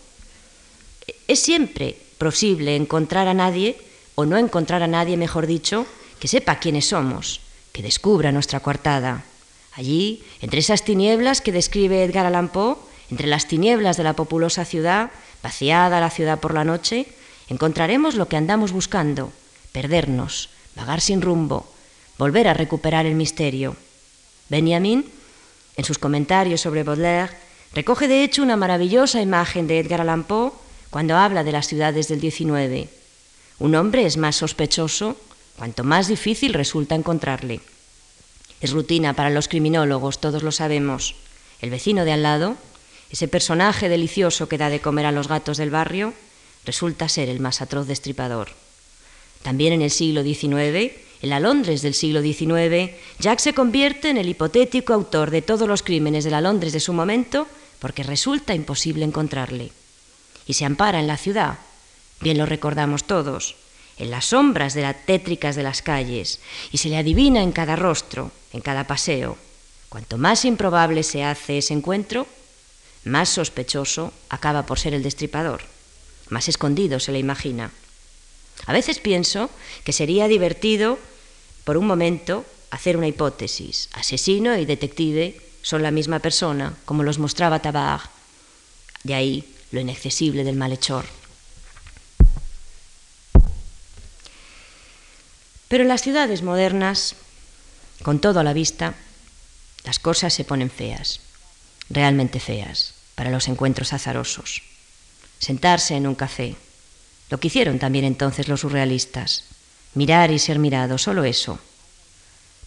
es 1.28 1.40
siempre 1.40 1.96
posible 2.18 2.76
encontrar 2.76 3.28
a 3.28 3.34
nadie, 3.34 3.76
o 4.14 4.24
no 4.24 4.38
encontrar 4.38 4.82
a 4.82 4.86
nadie, 4.86 5.16
mejor 5.16 5.46
dicho, 5.46 5.86
que 6.18 6.28
sepa 6.28 6.58
quiénes 6.58 6.88
somos, 6.88 7.40
que 7.72 7.82
descubra 7.82 8.32
nuestra 8.32 8.60
coartada. 8.60 9.24
Allí, 9.72 10.24
entre 10.40 10.60
esas 10.60 10.84
tinieblas 10.84 11.42
que 11.42 11.52
describe 11.52 12.02
Edgar 12.02 12.24
Allan 12.24 12.48
Poe, 12.48 12.76
entre 13.10 13.26
las 13.26 13.46
tinieblas 13.46 13.96
de 13.96 14.04
la 14.04 14.14
populosa 14.14 14.64
ciudad, 14.64 15.10
vaciada 15.42 16.00
la 16.00 16.10
ciudad 16.10 16.40
por 16.40 16.54
la 16.54 16.64
noche, 16.64 17.06
encontraremos 17.48 18.14
lo 18.14 18.28
que 18.28 18.36
andamos 18.36 18.72
buscando, 18.72 19.32
perdernos, 19.72 20.48
vagar 20.74 21.00
sin 21.00 21.20
rumbo, 21.20 21.70
volver 22.18 22.48
a 22.48 22.54
recuperar 22.54 23.04
el 23.04 23.14
misterio. 23.14 23.76
Benjamin, 24.48 25.04
en 25.76 25.84
sus 25.84 25.98
comentarios 25.98 26.62
sobre 26.62 26.82
Baudelaire, 26.82 27.36
recoge 27.76 28.08
de 28.08 28.24
hecho 28.24 28.42
una 28.42 28.56
maravillosa 28.56 29.20
imagen 29.20 29.66
de 29.66 29.78
Edgar 29.78 30.00
Allan 30.00 30.24
Poe 30.24 30.50
cuando 30.88 31.14
habla 31.14 31.44
de 31.44 31.52
las 31.52 31.66
ciudades 31.66 32.08
del 32.08 32.22
XIX. 32.22 32.88
Un 33.58 33.74
hombre 33.74 34.06
es 34.06 34.16
más 34.16 34.36
sospechoso 34.36 35.14
cuanto 35.58 35.84
más 35.84 36.08
difícil 36.08 36.54
resulta 36.54 36.94
encontrarle. 36.94 37.60
Es 38.62 38.72
rutina 38.72 39.12
para 39.12 39.28
los 39.28 39.48
criminólogos, 39.48 40.22
todos 40.22 40.42
lo 40.42 40.52
sabemos. 40.52 41.16
El 41.60 41.68
vecino 41.68 42.06
de 42.06 42.12
al 42.12 42.22
lado, 42.22 42.56
ese 43.10 43.28
personaje 43.28 43.90
delicioso 43.90 44.48
que 44.48 44.56
da 44.56 44.70
de 44.70 44.80
comer 44.80 45.04
a 45.04 45.12
los 45.12 45.28
gatos 45.28 45.58
del 45.58 45.68
barrio, 45.68 46.14
resulta 46.64 47.10
ser 47.10 47.28
el 47.28 47.40
más 47.40 47.60
atroz 47.60 47.86
destripador. 47.86 48.48
También 49.42 49.74
en 49.74 49.82
el 49.82 49.90
siglo 49.90 50.22
XIX, 50.22 50.96
en 51.20 51.28
la 51.28 51.40
Londres 51.40 51.82
del 51.82 51.92
siglo 51.92 52.22
XIX, 52.22 52.96
Jack 53.18 53.38
se 53.38 53.52
convierte 53.52 54.08
en 54.08 54.16
el 54.16 54.30
hipotético 54.30 54.94
autor 54.94 55.30
de 55.30 55.42
todos 55.42 55.68
los 55.68 55.82
crímenes 55.82 56.24
de 56.24 56.30
la 56.30 56.40
Londres 56.40 56.72
de 56.72 56.80
su 56.80 56.94
momento 56.94 57.46
porque 57.78 58.02
resulta 58.02 58.54
imposible 58.54 59.04
encontrarle. 59.04 59.72
Y 60.46 60.54
se 60.54 60.64
ampara 60.64 61.00
en 61.00 61.06
la 61.06 61.16
ciudad, 61.16 61.58
bien 62.20 62.38
lo 62.38 62.46
recordamos 62.46 63.04
todos, 63.04 63.56
en 63.98 64.10
las 64.10 64.26
sombras 64.26 64.74
de 64.74 64.82
las 64.82 65.04
tétricas 65.06 65.56
de 65.56 65.62
las 65.62 65.82
calles, 65.82 66.40
y 66.72 66.78
se 66.78 66.88
le 66.88 66.96
adivina 66.96 67.42
en 67.42 67.52
cada 67.52 67.76
rostro, 67.76 68.30
en 68.52 68.60
cada 68.60 68.86
paseo. 68.86 69.38
Cuanto 69.88 70.18
más 70.18 70.44
improbable 70.44 71.02
se 71.02 71.24
hace 71.24 71.58
ese 71.58 71.74
encuentro, 71.74 72.26
más 73.04 73.28
sospechoso 73.28 74.12
acaba 74.28 74.66
por 74.66 74.78
ser 74.78 74.94
el 74.94 75.02
destripador, 75.02 75.62
más 76.28 76.48
escondido 76.48 77.00
se 77.00 77.12
le 77.12 77.18
imagina. 77.18 77.70
A 78.66 78.72
veces 78.72 78.98
pienso 78.98 79.50
que 79.84 79.92
sería 79.92 80.28
divertido, 80.28 80.98
por 81.64 81.76
un 81.76 81.86
momento, 81.86 82.44
hacer 82.70 82.96
una 82.96 83.06
hipótesis. 83.06 83.88
Asesino 83.92 84.56
y 84.56 84.64
detective 84.64 85.40
son 85.66 85.82
la 85.82 85.90
misma 85.90 86.20
persona, 86.20 86.74
como 86.84 87.02
los 87.02 87.18
mostraba 87.18 87.58
Tabar. 87.58 88.00
De 89.02 89.16
ahí 89.16 89.52
lo 89.72 89.80
inaccesible 89.80 90.44
del 90.44 90.54
malhechor. 90.54 91.04
Pero 95.66 95.82
en 95.82 95.88
las 95.88 96.02
ciudades 96.02 96.42
modernas, 96.42 97.16
con 98.04 98.20
todo 98.20 98.38
a 98.38 98.44
la 98.44 98.52
vista, 98.52 98.94
las 99.82 99.98
cosas 99.98 100.32
se 100.32 100.44
ponen 100.44 100.70
feas, 100.70 101.18
realmente 101.90 102.38
feas, 102.38 102.94
para 103.16 103.30
los 103.30 103.48
encuentros 103.48 103.92
azarosos. 103.92 104.62
Sentarse 105.40 105.96
en 105.96 106.06
un 106.06 106.14
café, 106.14 106.54
lo 107.28 107.40
que 107.40 107.48
hicieron 107.48 107.80
también 107.80 108.04
entonces 108.04 108.46
los 108.46 108.60
surrealistas, 108.60 109.42
mirar 109.94 110.30
y 110.30 110.38
ser 110.38 110.60
mirado, 110.60 110.96
solo 110.96 111.24
eso. 111.24 111.58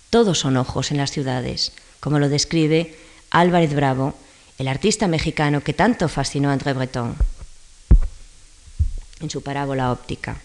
Todos 0.10 0.40
son 0.40 0.58
ojos 0.58 0.92
en 0.92 0.98
las 0.98 1.12
ciudades, 1.12 1.72
como 2.00 2.20
lo 2.20 2.30
describe 2.30 2.96
Álvarez 3.32 3.74
Bravo, 3.74 4.16
el 4.58 4.68
artista 4.68 5.08
mexicano 5.08 5.62
que 5.62 5.74
tanto 5.74 6.10
fascinó 6.10 6.50
a 6.50 6.54
André 6.54 6.74
Breton 6.74 7.16
en 9.20 9.30
su 9.30 9.42
parábola 9.42 9.92
óptica. 9.92 10.42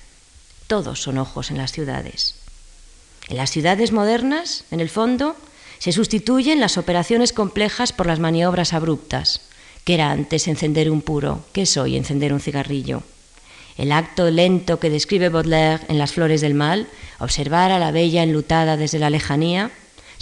Todos 0.67 1.03
son 1.03 1.19
ojos 1.19 1.51
en 1.51 1.59
las 1.59 1.73
ciudades. 1.73 2.37
En 3.29 3.37
las 3.37 3.51
ciudades 3.51 3.93
modernas, 3.93 4.65
en 4.71 4.81
el 4.81 4.89
fondo, 4.89 5.37
se 5.79 5.93
sustituyen 5.93 6.61
las 6.61 6.79
operaciones 6.79 7.33
complejas 7.33 7.93
por 7.93 8.07
las 8.07 8.21
maniobras 8.21 8.73
abruptas, 8.73 9.43
que 9.85 9.95
era 9.95 10.11
antes 10.11 10.49
encender 10.49 10.91
un 10.91 11.03
puro, 11.03 11.45
que 11.53 11.63
es 11.63 11.77
hoy 11.77 11.97
encender 11.97 12.33
un 12.33 12.41
cigarrillo. 12.41 13.03
El 13.77 13.93
acto 13.93 14.31
lento 14.31 14.79
que 14.79 14.91
describe 14.91 15.29
Baudelaire 15.29 15.85
en 15.89 15.99
Las 15.99 16.13
Flores 16.13 16.41
del 16.41 16.55
Mal, 16.55 16.89
observar 17.19 17.73
a 17.73 17.79
la 17.79 17.91
bella 17.91 18.23
enlutada 18.23 18.77
desde 18.77 18.99
la 18.99 19.11
lejanía, 19.11 19.71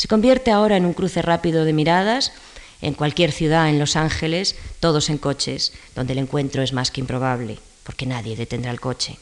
se 0.02 0.08
convierte 0.08 0.50
ahora 0.50 0.76
en 0.76 0.84
un 0.84 0.94
cruce 0.94 1.22
rápido 1.22 1.64
de 1.64 1.72
miradas 1.72 2.32
en 2.80 2.92
cualquier 2.92 3.30
ciudad, 3.30 3.68
en 3.68 3.78
Los 3.78 3.94
Ángeles, 3.94 4.56
todos 4.80 5.10
en 5.10 5.16
coches, 5.16 5.72
donde 5.94 6.14
el 6.14 6.18
encuentro 6.18 6.60
es 6.60 6.72
más 6.72 6.90
que 6.90 7.00
improbable, 7.00 7.60
porque 7.84 8.04
nadie 8.04 8.34
detendrá 8.34 8.72
el 8.72 8.80
coche. 8.80 9.16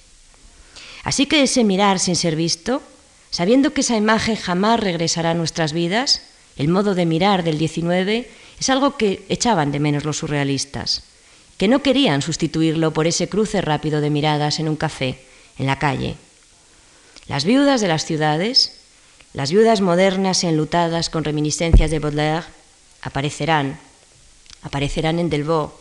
Así 1.05 1.27
que 1.27 1.43
ese 1.43 1.65
mirar 1.65 1.99
sin 1.99 2.17
ser 2.17 2.35
visto 2.35 2.81
sabiendo 3.29 3.75
que 3.75 3.83
esa 3.83 3.99
imagen 3.99 4.37
jamás 4.37 4.81
regresará 4.81 5.33
a 5.33 5.35
nuestras 5.35 5.75
vidas, 5.75 6.23
el 6.57 6.69
modo 6.69 6.95
de 6.95 7.05
mirar 7.05 7.45
del 7.45 7.59
19 7.59 8.31
es 8.59 8.71
algo 8.71 8.97
que 8.97 9.27
echaban 9.29 9.73
de 9.73 9.81
menos 9.81 10.07
los 10.07 10.17
surrealistas, 10.17 11.03
que 11.59 11.69
no 11.69 11.83
querían 11.83 12.23
sustituirlo 12.23 12.95
por 12.95 13.07
ese 13.07 13.29
cruce 13.29 13.61
rápido 13.61 14.01
de 14.01 14.09
miradas 14.09 14.59
en 14.59 14.67
un 14.71 14.77
café, 14.77 15.27
en 15.59 15.67
la 15.67 15.79
calle. 15.79 16.17
Las 17.27 17.45
viudas 17.45 17.83
de 17.83 17.89
las 17.89 18.07
ciudades, 18.07 18.80
las 19.33 19.51
viudas 19.51 19.81
modernas 19.81 20.45
enlutadas 20.45 21.11
con 21.11 21.25
reminiscencias 21.25 21.91
de 21.91 21.99
Baudelaire, 21.99 22.47
aparecerán, 23.03 23.79
aparecerán 24.63 25.19
en 25.19 25.31
Delvaux, 25.31 25.73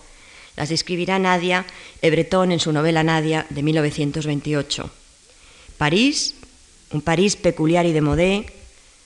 las 0.56 0.70
describirá 0.70 1.20
Nadia 1.20 1.66
Ebreton 2.02 2.52
en 2.52 2.60
su 2.60 2.72
novela 2.72 3.04
Nadia 3.04 3.46
de 3.50 3.64
1928. 3.64 4.90
París 5.78 6.36
un 6.92 7.02
París 7.02 7.36
peculiar 7.36 7.86
y 7.86 7.94
de 7.94 8.02
modé, 8.02 8.46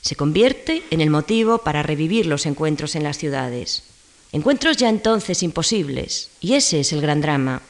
se 0.01 0.15
convierte 0.15 0.83
en 0.91 1.01
el 1.01 1.09
motivo 1.09 1.59
para 1.59 1.83
revivir 1.83 2.25
los 2.25 2.45
encuentros 2.45 2.95
en 2.95 3.03
las 3.03 3.17
ciudades. 3.17 3.83
Encuentros 4.31 4.77
ya 4.77 4.89
entonces 4.89 5.43
imposibles, 5.43 6.29
y 6.41 6.53
ese 6.53 6.79
es 6.79 6.91
el 6.91 7.01
gran 7.01 7.21
drama, 7.21 7.61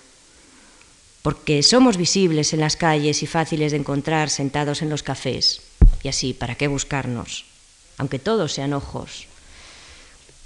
porque 1.21 1.63
somos 1.63 1.97
visibles 1.97 2.53
en 2.53 2.59
las 2.59 2.75
calles 2.75 3.23
y 3.23 3.27
fáciles 3.27 3.71
de 3.71 3.77
encontrar 3.77 4.29
sentados 4.29 4.81
en 4.81 4.89
los 4.89 5.03
cafés, 5.03 5.61
y 6.03 6.09
así, 6.09 6.33
¿para 6.33 6.55
qué 6.55 6.67
buscarnos? 6.67 7.45
Aunque 7.97 8.19
todos 8.19 8.51
sean 8.53 8.73
ojos, 8.73 9.27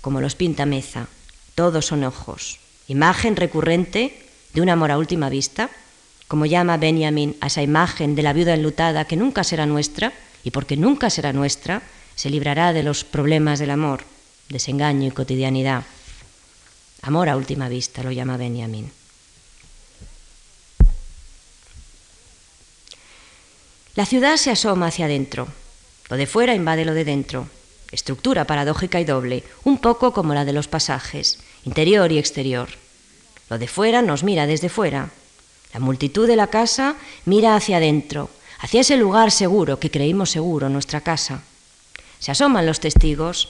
como 0.02 0.22
los 0.22 0.36
pinta 0.36 0.66
Meza, 0.66 1.08
todos 1.56 1.86
son 1.86 2.04
ojos, 2.04 2.60
imagen 2.88 3.36
recurrente 3.36 4.26
de 4.54 4.62
un 4.62 4.70
amor 4.70 4.92
a 4.92 4.98
última 4.98 5.30
vista, 5.30 5.70
como 6.28 6.46
llama 6.46 6.78
Benjamin 6.78 7.36
a 7.42 7.48
esa 7.48 7.64
imagen 7.64 8.16
de 8.16 8.24
la 8.24 8.34
viuda 8.34 8.54
enlutada 8.54 9.06
que 9.06 9.16
nunca 9.16 9.44
será 9.44 9.66
nuestra, 9.66 10.14
y 10.44 10.52
porque 10.52 10.78
nunca 10.78 11.10
será 11.10 11.34
nuestra, 11.34 11.82
se 12.16 12.30
librará 12.30 12.74
de 12.74 12.84
los 12.84 13.04
problemas 13.04 13.60
del 13.60 13.72
amor, 13.72 14.04
desengaño 14.50 15.08
y 15.08 15.12
cotidianidad. 15.12 15.84
Amor 17.02 17.30
a 17.30 17.38
última 17.38 17.70
vista 17.70 18.04
lo 18.04 18.12
llama 18.12 18.38
Benjamin. 18.38 18.92
La 23.98 24.06
ciudad 24.06 24.38
se 24.38 24.52
asoma 24.52 24.86
hacia 24.86 25.06
adentro. 25.06 25.48
Lo 26.08 26.18
de 26.18 26.28
fuera 26.28 26.54
invade 26.54 26.86
lo 26.86 26.94
de 26.94 27.04
dentro. 27.04 27.50
Estructura 27.92 28.46
paradójica 28.46 29.02
y 29.02 29.06
doble, 29.06 29.44
un 29.64 29.80
poco 29.80 30.14
como 30.14 30.36
la 30.36 30.46
de 30.46 30.54
los 30.54 30.68
pasajes, 30.68 31.40
interior 31.66 32.12
y 32.12 32.20
exterior. 32.20 32.70
Lo 33.50 33.58
de 33.58 33.68
fuera 33.68 34.04
nos 34.04 34.24
mira 34.24 34.46
desde 34.46 34.70
fuera. 34.70 35.10
La 35.74 35.80
multitud 35.80 36.28
de 36.28 36.36
la 36.36 36.46
casa 36.46 36.96
mira 37.26 37.56
hacia 37.56 37.78
adentro, 37.78 38.30
hacia 38.60 38.82
ese 38.82 38.98
lugar 38.98 39.32
seguro 39.32 39.80
que 39.80 39.90
creímos 39.90 40.30
seguro, 40.30 40.70
nuestra 40.70 41.02
casa. 41.02 41.42
Se 42.20 42.30
asoman 42.30 42.68
los 42.68 42.80
testigos. 42.80 43.50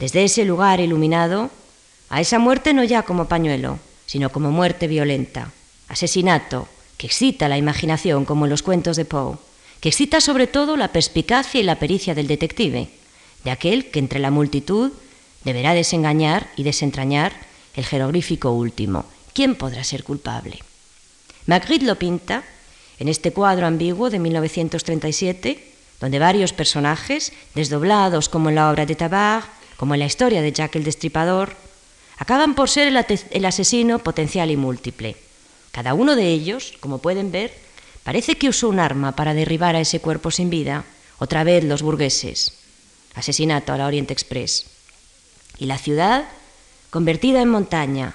Desde 0.00 0.24
ese 0.24 0.44
lugar 0.44 0.80
iluminado, 0.80 1.52
a 2.10 2.20
esa 2.20 2.40
muerte 2.40 2.74
no 2.74 2.82
ya 2.82 3.04
como 3.04 3.28
pañuelo, 3.28 3.78
sino 4.06 4.30
como 4.30 4.50
muerte 4.50 4.88
violenta, 4.88 5.52
asesinato, 5.86 6.66
que 6.96 7.06
excita 7.06 7.48
la 7.48 7.58
imaginación 7.58 8.24
como 8.24 8.46
en 8.46 8.50
los 8.50 8.64
cuentos 8.64 8.96
de 8.96 9.04
Poe, 9.04 9.38
que 9.80 9.90
excita 9.90 10.20
sobre 10.20 10.46
todo 10.46 10.76
la 10.76 10.92
perspicacia 10.92 11.60
y 11.60 11.64
la 11.64 11.78
pericia 11.78 12.14
del 12.14 12.26
detective, 12.26 12.88
de 13.44 13.50
aquel 13.50 13.90
que 13.90 13.98
entre 13.98 14.18
la 14.18 14.30
multitud 14.30 14.92
deberá 15.44 15.74
desengañar 15.74 16.50
y 16.56 16.62
desentrañar 16.64 17.32
el 17.74 17.84
jeroglífico 17.84 18.50
último. 18.50 19.04
¿Quién 19.32 19.54
podrá 19.54 19.84
ser 19.84 20.02
culpable? 20.02 20.58
Magritte 21.46 21.86
lo 21.86 21.96
pinta 21.96 22.42
en 22.98 23.08
este 23.08 23.32
cuadro 23.32 23.66
ambiguo 23.66 24.10
de 24.10 24.18
1937, 24.18 25.64
donde 26.00 26.18
varios 26.18 26.52
personajes, 26.52 27.32
desdoblados 27.54 28.28
como 28.28 28.48
en 28.48 28.56
la 28.56 28.70
obra 28.70 28.84
de 28.84 28.96
Tabar, 28.96 29.44
como 29.76 29.94
en 29.94 30.00
la 30.00 30.06
historia 30.06 30.42
de 30.42 30.52
Jack 30.52 30.76
el 30.76 30.84
Destripador, 30.84 31.54
acaban 32.18 32.54
por 32.54 32.68
ser 32.68 32.88
el, 32.88 33.44
asesino 33.46 34.00
potencial 34.00 34.50
y 34.50 34.56
múltiple. 34.56 35.16
Cada 35.70 35.94
uno 35.94 36.16
de 36.16 36.28
ellos, 36.28 36.74
como 36.80 36.98
pueden 36.98 37.30
ver, 37.30 37.54
parece 38.08 38.38
que 38.38 38.48
usó 38.48 38.70
un 38.70 38.80
arma 38.80 39.12
para 39.12 39.34
derribar 39.34 39.76
a 39.76 39.80
ese 39.80 40.00
cuerpo 40.00 40.30
sin 40.30 40.48
vida, 40.48 40.86
otra 41.18 41.44
vez 41.44 41.62
los 41.62 41.82
burgueses. 41.82 42.54
Asesinato 43.14 43.74
a 43.74 43.76
la 43.76 43.86
Oriente 43.86 44.14
Express. 44.14 44.64
Y 45.58 45.66
la 45.66 45.76
ciudad 45.76 46.24
convertida 46.88 47.42
en 47.42 47.50
montaña. 47.50 48.14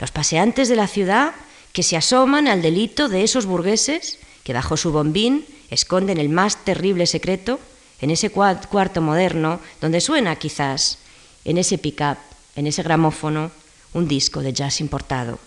Los 0.00 0.10
paseantes 0.10 0.70
de 0.70 0.76
la 0.76 0.86
ciudad 0.86 1.34
que 1.74 1.82
se 1.82 1.98
asoman 1.98 2.48
al 2.48 2.62
delito 2.62 3.10
de 3.10 3.24
esos 3.24 3.44
burgueses 3.44 4.18
que 4.42 4.54
bajo 4.54 4.78
su 4.78 4.90
bombín 4.90 5.44
esconden 5.68 6.16
el 6.16 6.30
más 6.30 6.64
terrible 6.64 7.04
secreto 7.04 7.60
en 8.00 8.10
ese 8.10 8.30
cuarto 8.30 9.02
moderno 9.02 9.60
donde 9.82 10.00
suena 10.00 10.36
quizás 10.36 10.96
en 11.44 11.58
ese 11.58 11.76
pick-up, 11.76 12.16
en 12.54 12.66
ese 12.66 12.82
gramófono, 12.82 13.50
un 13.92 14.08
disco 14.08 14.40
de 14.40 14.54
jazz 14.54 14.80
importado. 14.80 15.38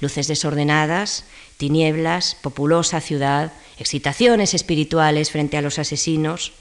Luces 0.00 0.28
desordenadas, 0.28 1.24
tinieblas, 1.56 2.36
populosa 2.42 3.00
ciudad, 3.00 3.52
excitaciones 3.78 4.54
espirituales 4.54 5.30
frente 5.30 5.56
a 5.56 5.62
los 5.62 5.78
asesinos. 5.78 6.52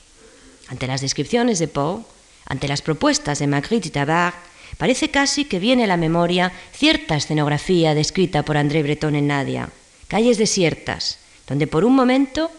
Ante 0.67 0.88
las 0.88 1.02
descripciones 1.02 1.60
de 1.60 1.67
Poe, 1.67 2.04
ante 2.45 2.67
las 2.67 2.82
propuestas 2.82 3.39
de 3.39 3.48
Magritte 3.48 3.89
y 3.89 3.91
Tabar, 3.91 4.34
parece 4.78 5.12
casi 5.12 5.45
que 5.45 5.60
viene 5.60 5.84
a 5.84 5.88
la 5.88 5.98
memoria 5.98 6.52
cierta 6.74 7.15
escenografía 7.15 7.93
descrita 7.93 8.43
por 8.43 8.58
André 8.58 8.84
Breton 8.84 9.15
en 9.15 9.28
Nadia. 9.28 9.69
Calles 10.08 10.38
desiertas, 10.38 11.17
donde 11.48 11.67
por 11.67 11.86
un 11.86 11.95
momento 11.95 12.52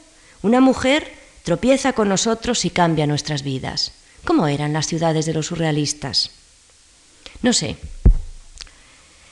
una 0.42 0.60
mujer 0.60 1.12
tropieza 1.44 1.92
con 1.92 2.08
nosotros 2.08 2.64
y 2.64 2.70
cambia 2.70 3.06
nuestras 3.06 3.42
vidas. 3.42 3.92
¿Cómo 4.24 4.48
eran 4.48 4.72
las 4.72 4.86
ciudades 4.86 5.26
de 5.26 5.34
los 5.34 5.46
surrealistas? 5.46 6.32
No 7.42 7.52
sé. 7.52 7.76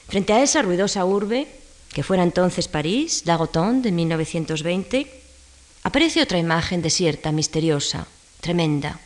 Frente 0.07 0.33
a 0.33 0.43
esa 0.43 0.61
ruidosa 0.61 1.03
urbe, 1.05 1.47
que 1.93 2.03
fuera 2.03 2.23
entonces 2.23 2.67
París, 2.67 3.23
Dagoton, 3.25 3.81
de 3.81 3.91
1920, 3.91 5.21
aparece 5.83 6.21
otra 6.21 6.37
imagen 6.37 6.81
desierta, 6.81 7.31
misteriosa, 7.31 8.07
tremenda, 8.41 8.99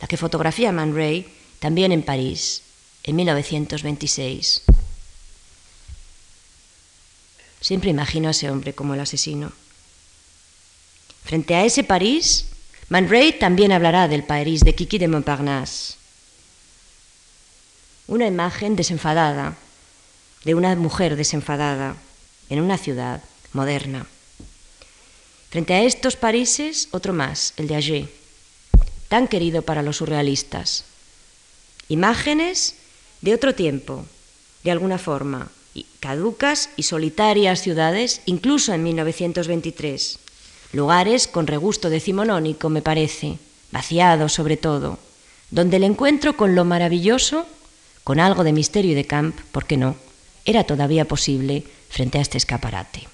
la 0.00 0.08
que 0.08 0.16
fotografía 0.16 0.72
Man 0.72 0.94
Ray 0.94 1.26
también 1.58 1.92
en 1.92 2.02
París, 2.02 2.62
en 3.02 3.16
1926. 3.16 4.62
Siempre 7.60 7.90
imagino 7.90 8.28
a 8.28 8.30
ese 8.30 8.50
hombre 8.50 8.72
como 8.72 8.94
el 8.94 9.00
asesino. 9.00 9.52
Frente 11.24 11.56
a 11.56 11.64
ese 11.64 11.84
París, 11.84 12.46
Man 12.88 13.08
Ray 13.10 13.32
también 13.32 13.72
hablará 13.72 14.08
del 14.08 14.22
París 14.22 14.64
de 14.64 14.74
Kiki 14.74 14.98
de 14.98 15.08
Montparnasse. 15.08 15.96
Una 18.06 18.26
imagen 18.26 18.76
desenfadada, 18.76 19.58
de 20.44 20.54
una 20.54 20.74
mujer 20.76 21.16
desenfadada, 21.16 21.96
en 22.48 22.60
una 22.60 22.78
ciudad 22.78 23.22
moderna. 23.52 24.06
Frente 25.50 25.74
a 25.74 25.82
estos 25.82 26.16
Paríses, 26.16 26.88
otro 26.90 27.12
más, 27.12 27.54
el 27.56 27.68
de 27.68 27.76
Agé, 27.76 28.08
tan 29.08 29.28
querido 29.28 29.62
para 29.62 29.82
los 29.82 29.98
surrealistas. 29.98 30.84
Imágenes 31.88 32.74
de 33.22 33.34
otro 33.34 33.54
tiempo, 33.54 34.04
de 34.64 34.70
alguna 34.70 34.98
forma, 34.98 35.50
caducas 36.00 36.70
y 36.76 36.82
solitarias 36.82 37.62
ciudades, 37.62 38.20
incluso 38.26 38.72
en 38.72 38.82
1923 38.82 40.18
lugares 40.72 41.28
con 41.28 41.46
regusto 41.46 41.90
decimonónico, 41.90 42.68
me 42.68 42.82
parece, 42.82 43.38
vaciados 43.72 44.32
sobre 44.32 44.56
todo, 44.56 44.98
donde 45.50 45.76
el 45.76 45.84
encuentro 45.84 46.36
con 46.36 46.54
lo 46.54 46.64
maravilloso, 46.64 47.46
con 48.04 48.20
algo 48.20 48.44
de 48.44 48.52
misterio 48.52 48.92
y 48.92 48.94
de 48.94 49.06
camp, 49.06 49.38
¿por 49.52 49.66
qué 49.66 49.76
no?, 49.76 49.96
era 50.48 50.64
todavía 50.64 51.04
posible 51.04 51.62
frente 51.90 52.16
a 52.16 52.22
este 52.22 52.38
escaparate. 52.38 53.06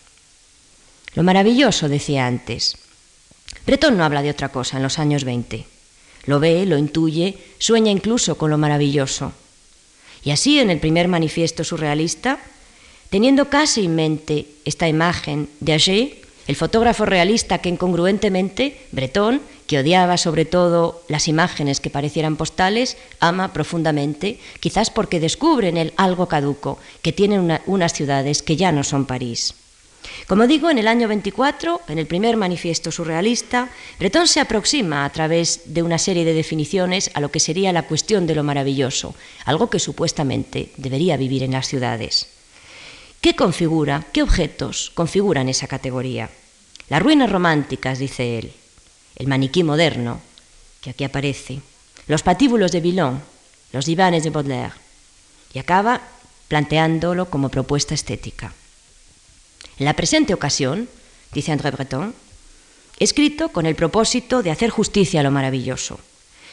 Lo 1.16 1.24
maravilloso, 1.24 1.88
decía 1.88 2.28
antes. 2.28 2.78
Breton 3.66 3.96
no 3.96 4.04
habla 4.04 4.22
de 4.22 4.30
otra 4.30 4.50
cosa 4.50 4.76
en 4.76 4.84
los 4.84 5.00
años 5.00 5.24
20. 5.24 5.66
Lo 6.26 6.38
ve, 6.38 6.64
lo 6.64 6.78
intuye, 6.78 7.36
sueña 7.58 7.90
incluso 7.90 8.38
con 8.38 8.50
lo 8.50 8.58
maravilloso. 8.58 9.32
Y 10.22 10.30
así 10.30 10.60
en 10.60 10.70
el 10.70 10.78
primer 10.78 11.08
manifiesto 11.08 11.64
surrealista, 11.64 12.38
teniendo 13.10 13.50
casi 13.50 13.86
en 13.86 13.96
mente 13.96 14.46
esta 14.64 14.86
imagen 14.86 15.48
de 15.58 15.74
Agé, 15.74 16.22
el 16.46 16.54
fotógrafo 16.54 17.04
realista 17.04 17.58
que 17.58 17.68
incongruentemente, 17.68 18.86
Bretón, 18.92 19.42
que 19.74 19.80
odiaba 19.80 20.18
sobre 20.18 20.44
todo 20.44 21.02
las 21.08 21.26
imágenes 21.26 21.80
que 21.80 21.90
parecieran 21.90 22.36
postales, 22.36 22.96
ama 23.18 23.52
profundamente, 23.52 24.38
quizás 24.60 24.88
porque 24.88 25.18
descubre 25.18 25.66
en 25.66 25.76
él 25.76 25.92
algo 25.96 26.28
caduco, 26.28 26.78
que 27.02 27.10
tienen 27.10 27.58
unas 27.66 27.92
ciudades 27.92 28.44
que 28.44 28.54
ya 28.54 28.70
no 28.70 28.84
son 28.84 29.04
París. 29.04 29.54
Como 30.28 30.46
digo, 30.46 30.70
en 30.70 30.78
el 30.78 30.86
año 30.86 31.08
24, 31.08 31.80
en 31.88 31.98
el 31.98 32.06
primer 32.06 32.36
manifiesto 32.36 32.92
surrealista, 32.92 33.68
Bretón 33.98 34.28
se 34.28 34.38
aproxima 34.38 35.04
a 35.04 35.10
través 35.10 35.62
de 35.74 35.82
una 35.82 35.98
serie 35.98 36.24
de 36.24 36.34
definiciones 36.34 37.10
a 37.14 37.20
lo 37.20 37.32
que 37.32 37.40
sería 37.40 37.72
la 37.72 37.88
cuestión 37.88 38.28
de 38.28 38.36
lo 38.36 38.44
maravilloso, 38.44 39.16
algo 39.44 39.70
que 39.70 39.80
supuestamente 39.80 40.70
debería 40.76 41.16
vivir 41.16 41.42
en 41.42 41.50
las 41.50 41.66
ciudades. 41.66 42.28
¿Qué 43.20 43.34
configura, 43.34 44.06
qué 44.12 44.22
objetos 44.22 44.92
configuran 44.94 45.48
esa 45.48 45.66
categoría? 45.66 46.30
Las 46.88 47.02
ruinas 47.02 47.32
románticas, 47.32 47.98
dice 47.98 48.38
él, 48.38 48.52
el 49.16 49.26
maniquí 49.28 49.62
moderno, 49.62 50.20
que 50.80 50.90
aquí 50.90 51.04
aparece, 51.04 51.60
los 52.06 52.22
patíbulos 52.22 52.72
de 52.72 52.80
Villon, 52.80 53.22
los 53.72 53.86
divanes 53.86 54.24
de 54.24 54.30
Baudelaire, 54.30 54.74
y 55.52 55.58
acaba 55.58 56.00
planteándolo 56.48 57.30
como 57.30 57.48
propuesta 57.48 57.94
estética. 57.94 58.52
En 59.78 59.86
la 59.86 59.94
presente 59.94 60.34
ocasión, 60.34 60.88
dice 61.32 61.52
André 61.52 61.70
Breton, 61.70 62.14
escrito 62.98 63.48
con 63.48 63.66
el 63.66 63.74
propósito 63.74 64.42
de 64.42 64.50
hacer 64.50 64.70
justicia 64.70 65.20
a 65.20 65.22
lo 65.22 65.30
maravilloso, 65.30 65.98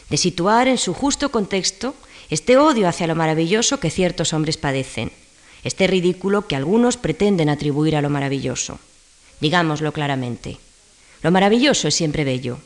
de 0.10 0.18
situar 0.18 0.68
en 0.68 0.78
su 0.78 0.94
justo 0.94 1.30
contexto 1.30 1.96
este 2.30 2.58
odio 2.58 2.88
hacia 2.88 3.08
lo 3.08 3.16
maravilloso 3.16 3.80
que 3.80 3.92
ciertos 3.92 4.34
hombres 4.34 4.58
padecen, 4.58 5.12
este 5.64 5.86
ridículo 5.86 6.48
que 6.48 6.56
algunos 6.56 6.98
pretenden 6.98 7.50
atribuir 7.50 7.96
a 7.96 8.02
lo 8.02 8.10
maravilloso. 8.10 8.80
Digámoslo 9.40 9.92
claramente. 9.92 10.58
Lo 11.24 11.32
maravilloso 11.32 11.88
es 11.88 11.96
siempre 11.96 12.24
bello. 12.24 12.60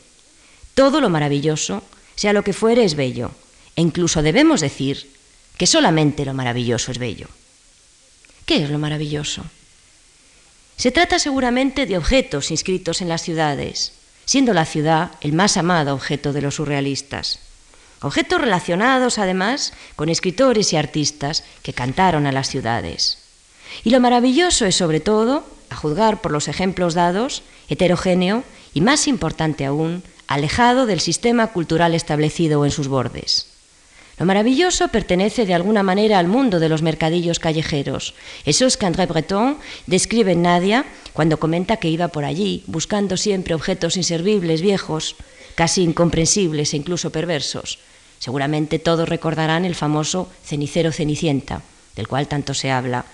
Todo 0.74 1.00
lo 1.00 1.10
maravilloso, 1.10 1.82
sea 2.14 2.32
lo 2.32 2.44
que 2.44 2.52
fuere, 2.52 2.84
es 2.84 2.94
bello. 2.94 3.30
E 3.76 3.82
incluso 3.82 4.22
debemos 4.22 4.60
decir 4.60 5.10
que 5.56 5.66
solamente 5.66 6.24
lo 6.24 6.34
maravilloso 6.34 6.92
es 6.92 6.98
bello. 6.98 7.28
¿Qué 8.44 8.62
es 8.62 8.70
lo 8.70 8.78
maravilloso? 8.78 9.44
Se 10.76 10.90
trata 10.90 11.18
seguramente 11.18 11.86
de 11.86 11.96
objetos 11.96 12.50
inscritos 12.50 13.00
en 13.00 13.08
las 13.08 13.22
ciudades, 13.22 13.92
siendo 14.24 14.52
la 14.52 14.66
ciudad 14.66 15.12
el 15.20 15.32
más 15.32 15.56
amado 15.56 15.94
objeto 15.94 16.32
de 16.32 16.42
los 16.42 16.56
surrealistas. 16.56 17.38
Objetos 18.02 18.40
relacionados, 18.40 19.18
además, 19.18 19.72
con 19.96 20.10
escritores 20.10 20.72
y 20.72 20.76
artistas 20.76 21.44
que 21.62 21.72
cantaron 21.72 22.26
a 22.26 22.32
las 22.32 22.48
ciudades. 22.48 23.18
Y 23.84 23.90
lo 23.90 24.00
maravilloso 24.00 24.66
es, 24.66 24.76
sobre 24.76 25.00
todo, 25.00 25.46
a 25.70 25.76
juzgar 25.76 26.20
por 26.20 26.32
los 26.32 26.48
ejemplos 26.48 26.94
dados, 26.94 27.42
heterogéneo 27.68 28.44
y, 28.74 28.80
más 28.80 29.08
importante 29.08 29.64
aún, 29.64 30.02
alejado 30.26 30.86
del 30.86 31.00
sistema 31.00 31.48
cultural 31.48 31.94
establecido 31.94 32.64
en 32.64 32.70
sus 32.70 32.88
bordes. 32.88 33.48
Lo 34.18 34.24
maravilloso 34.24 34.88
pertenece 34.88 35.44
de 35.44 35.52
alguna 35.52 35.82
manera 35.82 36.18
al 36.18 36.26
mundo 36.26 36.58
de 36.58 36.70
los 36.70 36.80
mercadillos 36.80 37.38
callejeros. 37.38 38.14
Eso 38.46 38.66
es 38.66 38.78
que 38.78 38.86
André 38.86 39.04
Breton 39.04 39.58
describe 39.86 40.32
en 40.32 40.42
Nadia 40.42 40.86
cuando 41.12 41.38
comenta 41.38 41.76
que 41.76 41.90
iba 41.90 42.08
por 42.08 42.24
allí, 42.24 42.64
buscando 42.66 43.18
siempre 43.18 43.54
objetos 43.54 43.98
inservibles, 43.98 44.62
viejos, 44.62 45.16
casi 45.54 45.82
incomprensibles 45.82 46.72
e 46.72 46.78
incluso 46.78 47.10
perversos. 47.10 47.78
Seguramente 48.18 48.78
todos 48.78 49.08
recordarán 49.08 49.66
el 49.66 49.74
famoso 49.74 50.30
cenicero 50.42 50.92
cenicienta, 50.92 51.60
del 51.94 52.08
cual 52.08 52.26
tanto 52.26 52.54
se 52.54 52.70
habla, 52.70 53.04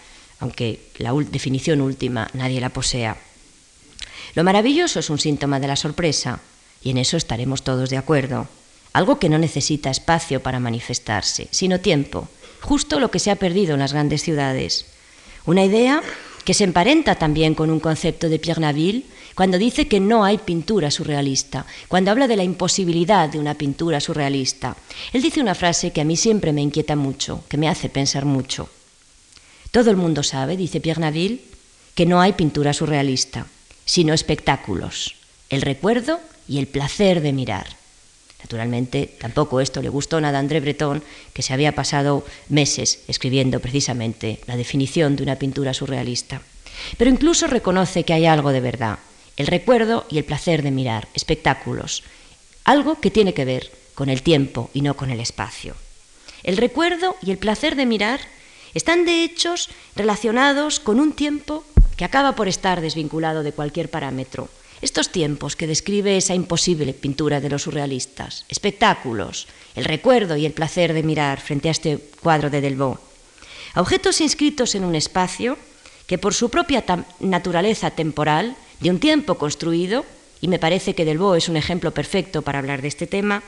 aunque 0.43 0.81
la 0.99 1.13
definición 1.31 1.81
última 1.81 2.29
nadie 2.35 2.61
la 2.61 2.69
posea. 2.69 3.17
Lo 4.35 4.43
maravilloso 4.43 4.99
es 4.99 5.09
un 5.09 5.21
síntoma 5.21 5.61
de 5.61 5.69
la 5.69 5.77
sorpresa, 5.77 6.41
y 6.83 6.91
en 6.91 6.99
eso 6.99 7.17
estaremos 7.17 7.63
todos 7.63 7.91
de 7.91 7.97
acuerdo 7.97 8.49
algo 8.93 9.19
que 9.19 9.29
no 9.29 9.39
necesita 9.39 9.91
espacio 9.91 10.43
para 10.43 10.61
manifestarse, 10.61 11.49
sino 11.51 11.81
tiempo, 11.81 12.29
justo 12.61 13.01
lo 13.01 13.11
que 13.11 13.21
se 13.21 13.31
ha 13.31 13.37
perdido 13.37 13.73
en 13.73 13.81
las 13.81 13.93
grandes 13.93 14.23
ciudades. 14.23 14.85
Una 15.47 15.65
idea 15.65 16.03
que 16.45 16.55
se 16.55 16.65
emparenta 16.65 17.15
también 17.15 17.55
con 17.55 17.71
un 17.71 17.81
concepto 17.81 18.29
de 18.29 18.39
Pierre 18.39 18.61
Naville 18.61 19.07
cuando 19.35 19.57
dice 19.57 19.89
que 19.89 20.01
no 20.01 20.25
hay 20.25 20.37
pintura 20.39 20.91
surrealista, 20.91 21.65
cuando 21.89 22.11
habla 22.11 22.29
de 22.29 22.37
la 22.37 22.45
imposibilidad 22.45 23.31
de 23.31 23.39
una 23.39 23.55
pintura 23.55 24.01
surrealista. 24.01 24.77
Él 25.13 25.23
dice 25.23 25.41
una 25.41 25.55
frase 25.55 25.93
que 25.93 26.03
a 26.03 26.05
mí 26.05 26.17
siempre 26.17 26.53
me 26.53 26.61
inquieta 26.61 26.97
mucho, 26.97 27.45
que 27.49 27.57
me 27.57 27.69
hace 27.69 27.89
pensar 27.89 28.27
mucho. 28.27 28.69
Todo 29.73 29.91
el 29.91 29.97
mundo 29.97 30.23
sabe, 30.23 30.59
dice 30.59 30.81
Pierre 30.81 31.01
Naville, 31.01 31.41
que 31.95 32.05
no 32.05 32.21
hay 32.21 32.35
pintura 32.35 32.75
surrealista, 32.75 33.47
sino 33.87 34.13
espectáculos, 34.13 35.15
el 35.49 35.63
recuerdo 35.63 36.21
y 36.47 36.59
el 36.59 36.67
placer 36.67 37.23
de 37.23 37.33
mirar. 37.33 37.67
Naturalmente, 38.41 39.17
tampoco 39.19 39.63
esto 39.63 39.81
le 39.81 39.89
gustó 39.89 40.21
nada 40.21 40.37
a 40.37 40.41
André 40.41 40.61
Breton, 40.61 41.03
que 41.33 41.41
se 41.41 41.55
había 41.55 41.75
pasado 41.75 42.23
meses 42.51 43.01
escribiendo 43.09 43.61
precisamente 43.61 44.41
la 44.47 44.59
definición 44.59 45.17
de 45.17 45.23
una 45.23 45.37
pintura 45.37 45.73
surrealista. 45.73 46.43
Pero 46.99 47.11
incluso 47.11 47.47
reconoce 47.47 48.05
que 48.05 48.13
hay 48.13 48.27
algo 48.27 48.53
de 48.53 48.61
verdad, 48.61 48.99
el 49.39 49.47
recuerdo 49.47 50.05
y 50.11 50.19
el 50.19 50.25
placer 50.25 50.63
de 50.63 50.71
mirar, 50.71 51.09
espectáculos, 51.15 52.03
algo 52.65 53.01
que 53.01 53.11
tiene 53.11 53.33
que 53.33 53.47
ver 53.47 53.73
con 53.95 54.11
el 54.11 54.23
tiempo 54.23 54.69
y 54.75 54.83
no 54.83 54.99
con 54.99 55.11
el 55.11 55.21
espacio. 55.21 55.75
El 56.43 56.59
recuerdo 56.59 57.17
y 57.23 57.31
el 57.31 57.39
placer 57.39 57.75
de 57.75 57.87
mirar 57.87 58.21
están 58.75 59.05
de 59.05 59.25
hechos 59.25 59.69
relacionados 59.97 60.81
con 60.81 61.01
un 61.01 61.13
tiempo 61.13 61.65
que 61.97 62.05
acaba 62.05 62.35
por 62.35 62.49
estar 62.49 62.81
desvinculado 62.81 63.43
de 63.43 63.53
cualquier 63.53 63.91
parámetro, 63.91 64.49
estos 64.81 65.11
tiempos 65.11 65.55
que 65.55 65.67
describe 65.67 66.17
esa 66.17 66.35
imposible 66.35 66.93
pintura 66.93 67.41
de 67.41 67.49
los 67.49 67.63
surrealistas, 67.63 68.45
espectáculos, 68.49 69.47
el 69.77 69.85
recuerdo 69.85 70.37
y 70.37 70.45
el 70.45 70.53
placer 70.53 70.93
de 70.93 71.03
mirar 71.03 71.41
frente 71.41 71.69
a 71.69 71.73
este 71.73 71.99
cuadro 72.21 72.51
de 72.51 72.61
Delvaux, 72.61 72.99
objetos 73.77 74.21
inscritos 74.21 74.75
en 74.75 74.85
un 74.85 74.95
espacio 74.95 75.57
que 76.07 76.19
por 76.19 76.35
su 76.35 76.51
propia 76.51 76.85
naturaleza 77.21 77.91
temporal, 77.91 78.57
de 78.81 78.91
un 78.91 78.99
tiempo 78.99 79.39
construido, 79.39 80.05
y 80.41 80.49
me 80.49 80.59
parece 80.59 80.95
que 80.95 81.05
Delvaux 81.05 81.39
es 81.39 81.49
un 81.49 81.57
ejemplo 81.57 81.95
perfecto 81.95 82.43
para 82.43 82.59
hablar 82.59 82.83
de 82.83 82.89
este 82.89 83.07
tema, 83.07 83.43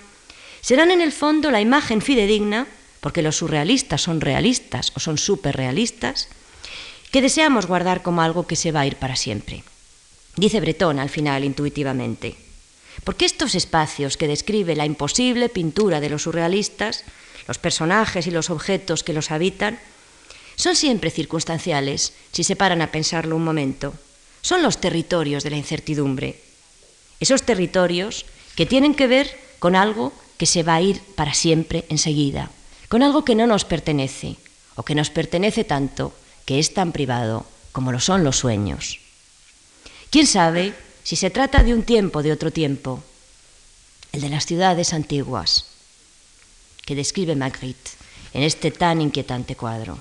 serán 0.61 0.91
en 0.91 1.01
el 1.01 1.13
fondo 1.13 1.51
la 1.51 1.61
imagen 1.61 2.01
fidedigna, 2.01 2.67
porque 3.05 3.21
los 3.21 3.37
surrealistas 3.37 4.01
son 4.01 4.23
realistas 4.23 4.91
o 4.97 4.99
son 4.99 5.19
superrealistas, 5.19 6.29
que 7.13 7.21
deseamos 7.21 7.67
guardar 7.67 8.01
como 8.01 8.23
algo 8.23 8.47
que 8.47 8.57
se 8.57 8.73
va 8.73 8.81
a 8.81 8.87
ir 8.87 8.97
para 8.97 9.15
siempre. 9.15 9.63
Dice 10.37 10.59
Bretón 10.59 10.99
al 10.99 11.11
final 11.11 11.45
intuitivamente, 11.45 12.35
porque 13.05 13.27
estos 13.27 13.55
espacios 13.55 14.17
que 14.17 14.27
describe 14.27 14.75
la 14.75 14.87
imposible 14.87 15.51
pintura 15.51 16.01
de 16.01 16.09
los 16.09 16.23
surrealistas, 16.23 17.05
los 17.47 17.59
personajes 17.59 18.27
y 18.27 18.31
los 18.31 18.49
objetos 18.49 19.05
que 19.05 19.13
los 19.13 19.31
habitan, 19.31 19.79
son 20.57 20.75
siempre 20.75 21.11
circunstanciales, 21.11 22.15
si 22.33 22.43
se 22.43 22.57
paran 22.57 22.81
a 22.81 22.91
pensarlo 22.91 23.37
un 23.37 23.45
momento. 23.45 23.93
Son 24.41 24.63
los 24.63 24.81
territorios 24.81 25.45
de 25.45 25.51
la 25.51 25.59
incertidumbre. 25.59 26.41
Esos 27.21 27.43
territorios 27.43 28.25
que 28.57 28.65
tienen 28.65 28.95
que 28.95 29.09
ver 29.09 29.29
con 29.59 29.77
algo 29.77 30.15
que 30.39 30.47
se 30.47 30.63
va 30.63 30.77
a 30.77 30.81
ir 30.81 31.03
para 31.17 31.35
siempre 31.35 31.85
enseguida, 31.91 32.49
con 32.89 33.03
algo 33.03 33.25
que 33.25 33.35
no 33.35 33.47
nos 33.47 33.65
pertenece, 33.65 34.37
o 34.77 34.83
que 34.83 34.95
nos 34.95 35.09
pertenece 35.11 35.65
tanto 35.65 36.13
que 36.45 36.59
es 36.59 36.75
tan 36.75 36.93
privado 36.93 37.47
como 37.73 37.93
lo 37.93 38.01
son 38.01 38.25
los 38.25 38.37
sueños. 38.37 39.01
¿Quién 40.11 40.27
sabe 40.27 40.75
si 41.03 41.17
se 41.17 41.31
trata 41.31 41.63
de 41.63 41.73
un 41.75 41.83
tiempo 41.83 42.23
de 42.23 42.33
otro 42.33 42.51
tiempo? 42.51 43.03
El 44.13 44.21
de 44.21 44.29
las 44.29 44.45
ciudades 44.47 44.93
antiguas, 44.93 45.65
que 46.85 46.95
describe 46.95 47.35
Magritte 47.35 47.91
en 48.33 48.43
este 48.43 48.71
tan 48.71 49.01
inquietante 49.01 49.57
cuadro. 49.57 49.99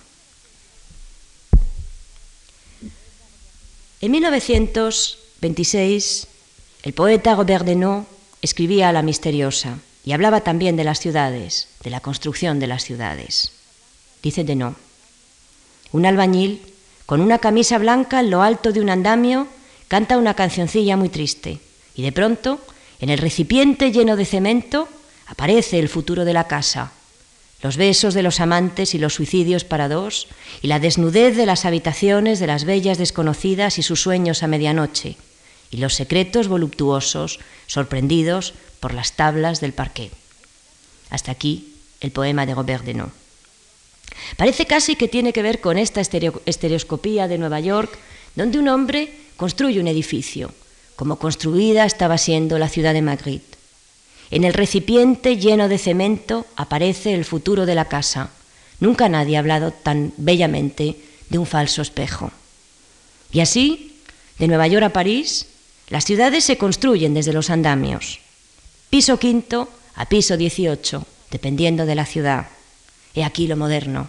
En 4.02 4.12
1926, 4.12 6.28
el 6.84 6.94
poeta 6.94 7.36
Robert 7.36 7.66
Denot 7.66 8.06
escribía 8.42 8.90
a 8.90 8.92
La 8.92 9.02
Misteriosa 9.02 9.80
y 10.06 10.12
hablaba 10.12 10.42
también 10.42 10.76
de 10.76 10.84
las 10.84 11.00
ciudades, 11.00 11.68
de 11.84 11.90
la 11.90 12.00
construcción 12.00 12.60
de 12.60 12.68
las 12.68 12.84
ciudades. 12.84 13.52
Dice 14.22 14.44
Denot, 14.44 14.76
un 15.92 16.06
albañil 16.06 16.62
con 17.06 17.22
una 17.22 17.40
camisa 17.40 17.78
blanca 17.78 18.20
en 18.20 18.30
lo 18.30 18.42
alto 18.42 18.72
de 18.72 18.82
un 18.82 18.90
andamio 18.90 19.48
canta 19.88 20.18
una 20.18 20.34
cancioncilla 20.34 20.98
muy 20.98 21.10
triste. 21.10 21.60
Y 21.96 22.02
de 22.02 22.12
pronto, 22.12 22.60
en 23.00 23.10
el 23.10 23.20
recipiente 23.20 23.92
lleno 23.92 24.16
de 24.16 24.26
cemento, 24.26 24.88
aparece 25.28 25.80
el 25.80 25.90
futuro 25.90 26.26
de 26.26 26.34
la 26.34 26.48
casa, 26.48 26.92
los 27.62 27.78
besos 27.78 28.14
de 28.14 28.24
los 28.24 28.40
amantes 28.40 28.96
y 28.96 28.98
los 28.98 29.14
suicidios 29.14 29.64
para 29.64 29.88
dos, 29.88 30.28
y 30.62 30.68
la 30.68 30.80
desnudez 30.80 31.36
de 31.38 31.46
las 31.46 31.66
habitaciones 31.66 32.40
de 32.40 32.48
las 32.48 32.66
bellas 32.66 32.98
desconocidas 32.98 33.78
y 33.78 33.84
sus 33.84 34.02
sueños 34.02 34.42
a 34.44 34.48
medianoche, 34.48 35.18
y 35.70 35.78
los 35.78 35.94
secretos 35.94 36.48
voluptuosos 36.48 37.40
sorprendidos 37.68 38.54
por 38.84 38.94
las 38.94 39.14
tablas 39.14 39.62
del 39.62 39.72
parquet. 39.72 40.12
Hasta 41.10 41.32
aquí 41.32 41.74
el 42.02 42.12
poema 42.12 42.46
de 42.46 42.54
Robert 42.54 42.84
Denot. 42.84 43.14
Parece 44.36 44.66
casi 44.66 44.98
que 44.98 45.08
tiene 45.08 45.32
que 45.32 45.42
ver 45.42 45.62
con 45.62 45.78
esta 45.78 46.02
estereoscopía 46.02 47.30
de 47.30 47.38
Nueva 47.38 47.62
York, 47.62 47.98
donde 48.36 48.60
un 48.60 48.68
hombre 48.68 49.14
construye 49.38 49.80
un 49.80 49.88
edificio, 49.88 50.54
como 50.98 51.16
construida 51.16 51.86
estaba 51.86 52.18
siendo 52.18 52.60
la 52.60 52.68
ciudad 52.68 52.94
de 52.94 53.02
Madrid. 53.02 53.40
En 54.32 54.44
el 54.44 54.54
recipiente 54.54 55.38
lleno 55.38 55.70
de 55.70 55.78
cemento 55.78 56.46
aparece 56.58 57.14
el 57.14 57.24
futuro 57.24 57.66
de 57.66 57.76
la 57.76 57.86
casa. 57.86 58.32
Nunca 58.82 59.08
nadie 59.08 59.38
ha 59.38 59.40
hablado 59.40 59.72
tan 59.72 60.12
bellamente 60.18 60.98
de 61.30 61.38
un 61.38 61.46
falso 61.46 61.82
espejo. 61.82 62.34
Y 63.32 63.40
así, 63.40 63.96
de 64.40 64.50
Nueva 64.50 64.68
York 64.68 64.84
a 64.84 64.90
París, 64.90 65.46
las 65.88 66.04
ciudades 66.04 66.44
se 66.44 66.58
construyen 66.58 67.14
desde 67.14 67.32
los 67.32 67.50
andamios, 67.50 68.20
piso 68.94 69.18
quinto 69.18 69.74
a 69.96 70.06
piso 70.06 70.38
dieciocho, 70.38 71.02
dependiendo 71.32 71.88
de 71.88 71.96
la 71.96 72.06
ciudad. 72.06 72.54
He 73.16 73.24
aquí 73.24 73.48
lo 73.48 73.58
moderno. 73.58 74.06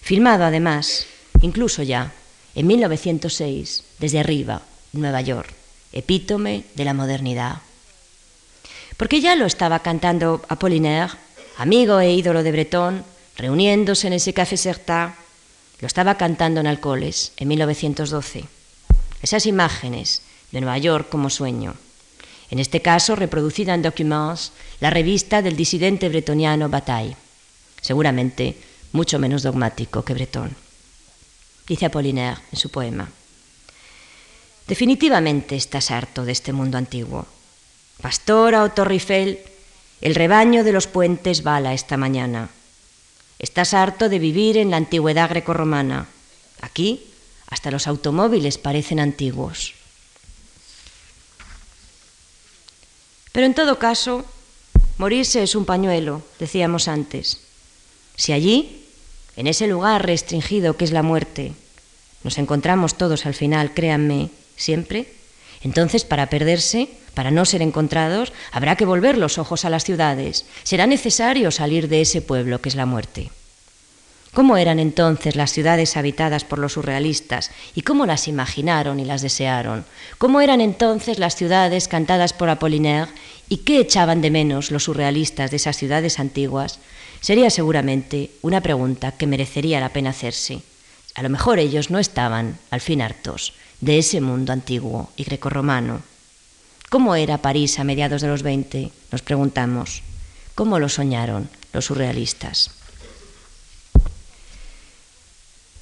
Filmado 0.00 0.44
además, 0.44 1.06
incluso 1.42 1.82
ya, 1.82 2.12
en 2.54 2.68
1906, 2.68 3.82
desde 3.98 4.20
arriba, 4.20 4.62
Nueva 4.92 5.20
York, 5.20 5.52
epítome 5.90 6.62
de 6.76 6.84
la 6.84 6.94
modernidad. 6.94 7.58
Porque 8.96 9.20
ya 9.20 9.34
lo 9.34 9.46
estaba 9.46 9.80
cantando 9.80 10.46
Apollinaire, 10.48 11.18
amigo 11.56 11.98
e 11.98 12.14
ídolo 12.14 12.44
de 12.44 12.52
Breton, 12.52 13.02
reuniéndose 13.36 14.06
en 14.06 14.12
ese 14.12 14.32
café 14.32 14.56
Serta, 14.56 15.16
lo 15.80 15.88
estaba 15.88 16.14
cantando 16.14 16.60
en 16.60 16.68
Alcoles 16.68 17.32
en 17.36 17.48
1912. 17.48 18.44
Esas 19.22 19.44
imágenes 19.46 20.22
de 20.52 20.60
Nueva 20.60 20.78
York 20.78 21.08
como 21.08 21.30
sueño, 21.30 21.74
en 22.50 22.58
este 22.58 22.80
caso 22.82 23.16
reproducida 23.16 23.74
en 23.74 23.82
Documents, 23.82 24.52
la 24.80 24.90
revista 24.90 25.42
del 25.42 25.56
disidente 25.56 26.08
bretoniano 26.08 26.68
Bataille, 26.68 27.16
seguramente 27.80 28.56
mucho 28.92 29.18
menos 29.18 29.42
dogmático 29.42 30.04
que 30.04 30.14
Breton 30.14 30.68
dice 31.68 31.86
Apollinaire 31.86 32.40
en 32.50 32.58
su 32.58 32.70
poema. 32.70 33.08
Definitivamente 34.66 35.54
estás 35.56 35.90
harto 35.90 36.24
de 36.24 36.32
este 36.32 36.52
mundo 36.52 36.78
antiguo. 36.78 37.26
Pastora 38.00 38.64
o 38.64 38.70
Torrifel, 38.70 39.38
el 40.00 40.14
rebaño 40.14 40.64
de 40.64 40.72
los 40.72 40.86
puentes 40.86 41.42
bala 41.42 41.74
esta 41.74 41.96
mañana. 41.96 42.50
Estás 43.38 43.74
harto 43.74 44.08
de 44.08 44.18
vivir 44.18 44.56
en 44.56 44.70
la 44.70 44.76
antigüedad 44.76 45.28
grecorromana. 45.30 46.08
Aquí 46.60 47.04
hasta 47.48 47.70
los 47.70 47.86
automóviles 47.86 48.58
parecen 48.58 49.00
antiguos. 49.00 49.74
Pero 53.38 53.46
en 53.46 53.54
todo 53.54 53.78
caso, 53.78 54.24
morirse 54.98 55.44
es 55.44 55.54
un 55.54 55.64
pañuelo, 55.64 56.22
decíamos 56.40 56.88
antes. 56.88 57.38
Si 58.16 58.32
allí 58.32 58.84
en 59.36 59.46
ese 59.46 59.68
lugar 59.68 60.04
restringido 60.04 60.76
que 60.76 60.84
es 60.84 60.90
la 60.90 61.04
muerte, 61.04 61.52
nos 62.24 62.36
encontramos 62.38 62.98
todos 62.98 63.26
al 63.26 63.34
final, 63.34 63.74
créanme, 63.74 64.30
siempre, 64.56 65.06
Entonces, 65.62 66.02
para 66.04 66.28
perderse, 66.28 66.88
para 67.14 67.30
no 67.30 67.44
ser 67.44 67.62
encontrados, 67.62 68.32
habrá 68.50 68.74
que 68.74 68.84
volver 68.84 69.16
los 69.16 69.38
ojos 69.38 69.64
a 69.64 69.70
las 69.70 69.84
ciudades. 69.84 70.44
Será 70.64 70.88
necesario 70.88 71.52
salir 71.52 71.86
de 71.86 72.00
ese 72.00 72.22
pueblo 72.22 72.60
que 72.60 72.70
es 72.70 72.74
la 72.74 72.86
muerte. 72.86 73.30
¿Cómo 74.34 74.56
eran 74.56 74.78
entonces 74.78 75.36
las 75.36 75.52
ciudades 75.52 75.96
habitadas 75.96 76.44
por 76.44 76.58
los 76.58 76.74
surrealistas 76.74 77.50
y 77.74 77.82
cómo 77.82 78.06
las 78.06 78.28
imaginaron 78.28 79.00
y 79.00 79.04
las 79.04 79.22
desearon? 79.22 79.84
¿Cómo 80.18 80.40
eran 80.40 80.60
entonces 80.60 81.18
las 81.18 81.34
ciudades 81.34 81.88
cantadas 81.88 82.32
por 82.32 82.50
Apollinaire 82.50 83.10
y 83.48 83.58
qué 83.58 83.80
echaban 83.80 84.20
de 84.20 84.30
menos 84.30 84.70
los 84.70 84.84
surrealistas 84.84 85.50
de 85.50 85.56
esas 85.56 85.76
ciudades 85.76 86.18
antiguas? 86.18 86.78
Sería 87.20 87.50
seguramente 87.50 88.30
una 88.42 88.60
pregunta 88.60 89.12
que 89.12 89.26
merecería 89.26 89.80
la 89.80 89.88
pena 89.88 90.10
hacerse. 90.10 90.60
A 91.14 91.22
lo 91.22 91.30
mejor 91.30 91.58
ellos 91.58 91.90
no 91.90 91.98
estaban, 91.98 92.58
al 92.70 92.80
fin 92.80 93.02
hartos, 93.02 93.54
de 93.80 93.98
ese 93.98 94.20
mundo 94.20 94.52
antiguo 94.52 95.10
y 95.16 95.24
grecorromano. 95.24 96.02
¿Cómo 96.90 97.16
era 97.16 97.38
París 97.38 97.78
a 97.78 97.84
mediados 97.84 98.22
de 98.22 98.28
los 98.28 98.42
20? 98.42 98.92
Nos 99.10 99.22
preguntamos. 99.22 100.02
¿Cómo 100.54 100.78
lo 100.78 100.88
soñaron 100.88 101.48
los 101.72 101.86
surrealistas? 101.86 102.70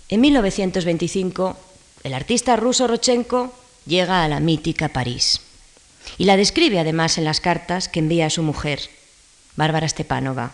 En 0.08 0.20
1925, 0.20 1.56
el 2.04 2.14
artista 2.14 2.54
ruso 2.54 2.86
Rochenko 2.86 3.52
llega 3.86 4.22
a 4.22 4.28
la 4.28 4.38
mítica 4.38 4.88
París 4.88 5.40
y 6.16 6.26
la 6.26 6.36
describe 6.36 6.78
además 6.78 7.18
en 7.18 7.24
las 7.24 7.40
cartas 7.40 7.88
que 7.88 7.98
envía 7.98 8.26
a 8.26 8.30
su 8.30 8.44
mujer, 8.44 8.88
Bárbara 9.56 9.88
Stepanova. 9.88 10.52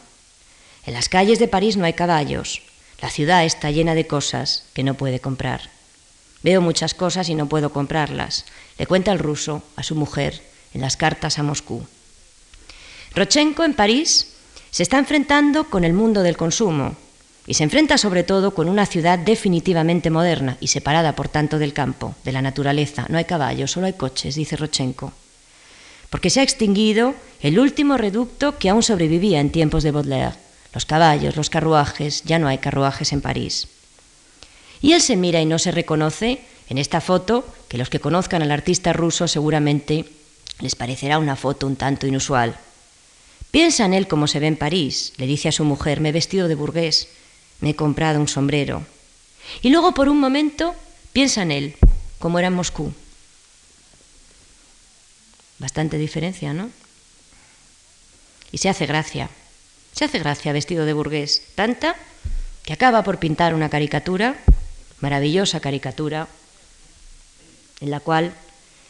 En 0.86 0.94
las 0.94 1.11
calles 1.11 1.38
de 1.38 1.48
París 1.48 1.76
no 1.76 1.84
hay 1.84 1.92
caballos, 1.92 2.62
la 3.03 3.11
ciudad 3.11 3.44
está 3.44 3.70
llena 3.70 3.94
de 3.94 4.07
cosas 4.07 4.64
que 4.72 4.84
no 4.84 4.94
puede 4.94 5.20
comprar. 5.20 5.68
Veo 6.42 6.62
muchas 6.62 6.94
cosas 6.94 7.28
y 7.28 7.34
no 7.34 7.46
puedo 7.46 7.74
comprarlas, 7.74 8.46
le 8.78 8.86
cuenta 8.86 9.12
el 9.12 9.18
ruso 9.18 9.62
a 9.76 9.82
su 9.82 9.94
mujer 9.94 10.42
en 10.72 10.80
las 10.80 10.96
cartas 10.96 11.38
a 11.38 11.42
Moscú. 11.42 11.86
Rochenko 13.14 13.64
en 13.64 13.74
París 13.74 14.28
se 14.70 14.82
está 14.82 14.98
enfrentando 14.98 15.64
con 15.68 15.84
el 15.84 15.92
mundo 15.92 16.22
del 16.22 16.38
consumo 16.38 16.96
y 17.47 17.55
se 17.55 17.64
enfrenta 17.64 17.99
sobre 17.99 18.22
todo 18.22 18.55
con 18.55 18.68
una 18.68 18.86
ciudad 18.86 19.18
definitivamente 19.18 20.11
moderna 20.11 20.57
y 20.61 20.68
separada 20.68 21.16
por 21.16 21.28
tanto 21.28 21.59
del 21.59 21.72
campo, 21.72 22.14
de 22.24 22.32
la 22.32 22.43
naturaleza. 22.43 23.07
No 23.09 23.18
hay 23.18 23.24
caballos, 23.24 23.72
solo 23.72 23.86
hay 23.86 23.95
coches, 23.95 24.36
dice 24.36 24.57
Rochenko. 24.57 25.12
Porque 26.09 26.30
se 26.30 26.40
ha 26.40 26.45
extinguido 26.45 27.14
el 27.40 27.59
último 27.59 27.97
reducto 27.97 28.59
que 28.59 28.68
aún 28.68 28.82
sobrevivía 28.82 29.40
en 29.40 29.51
tiempos 29.51 29.82
de 29.82 29.90
Baudelaire. 29.90 30.36
Los 30.72 30.86
caballos, 30.86 31.36
los 31.36 31.51
carruajes, 31.51 32.22
ya 32.24 32.38
no 32.38 32.49
hay 32.49 32.59
carruajes 32.59 33.12
en 33.12 33.20
París. 33.20 33.68
Y 34.80 34.93
él 34.93 35.03
se 35.03 35.16
mira 35.16 35.40
y 35.40 35.47
no 35.47 35.59
se 35.59 35.70
reconoce 35.70 36.40
en 36.68 36.78
esta 36.78 37.01
foto, 37.01 37.45
que 37.68 37.76
los 37.78 37.90
que 37.90 38.01
conozcan 38.01 38.43
al 38.43 38.51
artista 38.51 38.93
ruso 38.93 39.28
seguramente 39.28 40.07
les 40.61 40.74
parecerá 40.74 41.18
una 41.18 41.36
foto 41.36 41.66
un 41.66 41.76
tanto 41.76 42.07
inusual. 42.07 42.57
Piensa 43.51 43.84
en 43.84 43.93
él 43.93 44.09
como 44.09 44.26
se 44.26 44.40
ve 44.40 44.47
en 44.47 44.57
París, 44.57 45.12
le 45.18 45.26
dice 45.26 45.49
a 45.49 45.53
su 45.53 45.64
mujer, 45.64 46.01
me 46.01 46.09
he 46.09 46.12
vestido 46.12 46.49
de 46.49 46.55
burgués, 46.55 47.09
me 47.63 47.71
he 47.71 47.77
comprado 47.77 48.21
un 48.21 48.29
sombrero. 48.29 48.83
Y 49.63 49.71
luego 49.71 49.95
por 49.95 50.09
un 50.09 50.21
momento 50.21 50.75
piensa 51.13 51.43
en 51.43 51.53
él, 51.53 51.77
como 52.19 52.39
era 52.39 52.49
en 52.49 52.55
Moscú. 52.55 52.93
Bastante 55.59 55.97
diferencia, 55.97 56.53
¿no? 56.53 56.71
Y 58.51 58.59
se 58.59 58.69
hace 58.69 58.85
gracia, 58.85 59.31
se 59.93 60.05
hace 60.05 60.19
gracia 60.19 60.53
vestido 60.53 60.85
de 60.85 60.93
burgués, 60.93 61.43
tanta 61.55 61.97
que 62.65 62.73
acaba 62.73 63.03
por 63.03 63.19
pintar 63.19 63.55
una 63.55 63.71
caricatura 63.71 64.37
maravillosa 65.01 65.61
caricatura 65.61 66.29
en 67.81 67.91
la 67.91 68.01
cual 68.01 68.35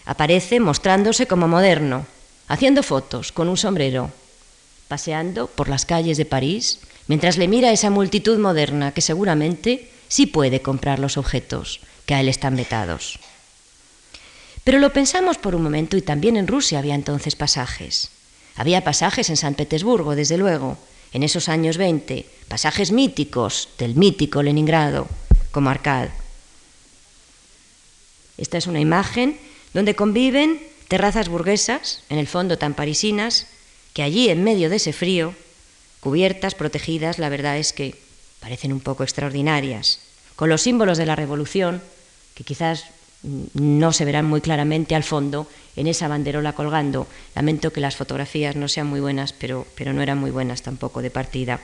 aparece 0.05 0.61
mostrándose 0.61 1.27
como 1.27 1.47
moderno, 1.47 2.07
haciendo 2.49 2.83
fotos 2.83 3.33
con 3.33 3.49
un 3.49 3.57
sombrero, 3.57 4.11
paseando 4.89 5.47
por 5.47 5.69
las 5.69 5.87
calles 5.87 6.17
de 6.17 6.25
París, 6.25 6.81
mientras 7.09 7.37
le 7.37 7.49
mira 7.49 7.73
esa 7.73 7.91
multitud 7.91 8.39
moderna 8.39 8.93
que 8.93 9.01
seguramente 9.01 9.91
sí 10.09 10.27
puede 10.27 10.63
comprar 10.63 10.99
los 10.99 11.17
objetos 11.17 11.81
que 12.07 12.15
a 12.15 12.21
él 12.21 12.29
están 12.29 12.57
vetados. 12.57 13.19
Pero 14.65 14.79
lo 14.79 14.93
pensamos 14.93 15.39
por 15.39 15.55
un 15.55 15.63
momento 15.63 15.97
y 15.97 16.03
también 16.03 16.37
en 16.37 16.47
Rusia 16.47 16.79
había 16.79 16.95
entonces 16.95 17.35
pasajes. 17.35 18.11
Había 18.55 18.85
pasajes 18.85 19.31
en 19.31 19.37
San 19.37 19.55
Petersburgo, 19.55 20.15
desde 20.15 20.37
luego, 20.37 20.79
en 21.13 21.23
esos 21.23 21.49
años 21.49 21.77
20, 21.79 22.27
pasajes 22.49 22.93
míticos 22.93 23.69
del 23.79 23.97
mítico 23.97 24.43
Leningrado, 24.43 25.09
como 25.51 25.71
Arcad. 25.71 26.09
Esta 28.39 28.59
es 28.59 28.67
una 28.67 28.81
imagen 28.81 29.39
donde 29.75 29.95
conviven 29.95 30.61
terrazas 30.89 31.29
burguesas, 31.29 32.03
en 32.09 32.19
el 32.19 32.27
fondo 32.27 32.59
tan 32.59 32.75
parisinas, 32.75 33.47
que 33.95 34.03
allí 34.03 34.29
en 34.29 34.45
medio 34.45 34.69
de 34.71 34.77
ese 34.77 34.93
frío, 34.93 35.35
cubiertas, 36.03 36.57
protegidas, 36.57 37.21
la 37.21 37.29
verdad 37.29 37.57
es 37.57 37.73
que 37.73 37.95
parecen 38.41 38.73
un 38.73 38.81
poco 38.81 39.05
extraordinarias, 39.05 40.01
con 40.35 40.49
los 40.49 40.63
símbolos 40.63 40.99
de 40.99 41.07
la 41.07 41.15
revolución, 41.15 41.81
que 42.35 42.43
quizás 42.43 42.87
no 43.55 43.93
se 43.93 44.05
verán 44.05 44.27
muy 44.27 44.41
claramente 44.41 44.97
al 44.97 45.05
fondo 45.05 45.47
en 45.77 45.87
esa 45.87 46.09
banderola 46.09 46.55
colgando. 46.55 47.07
Lamento 47.37 47.73
que 47.73 47.81
las 47.81 47.95
fotografías 47.95 48.57
no 48.57 48.67
sean 48.67 48.89
muy 48.89 48.99
buenas, 48.99 49.33
pero, 49.33 49.65
pero 49.77 49.93
no 49.93 50.03
eran 50.03 50.19
muy 50.19 50.33
buenas 50.33 50.63
tampoco 50.63 51.03
de 51.03 51.11
partida. 51.11 51.61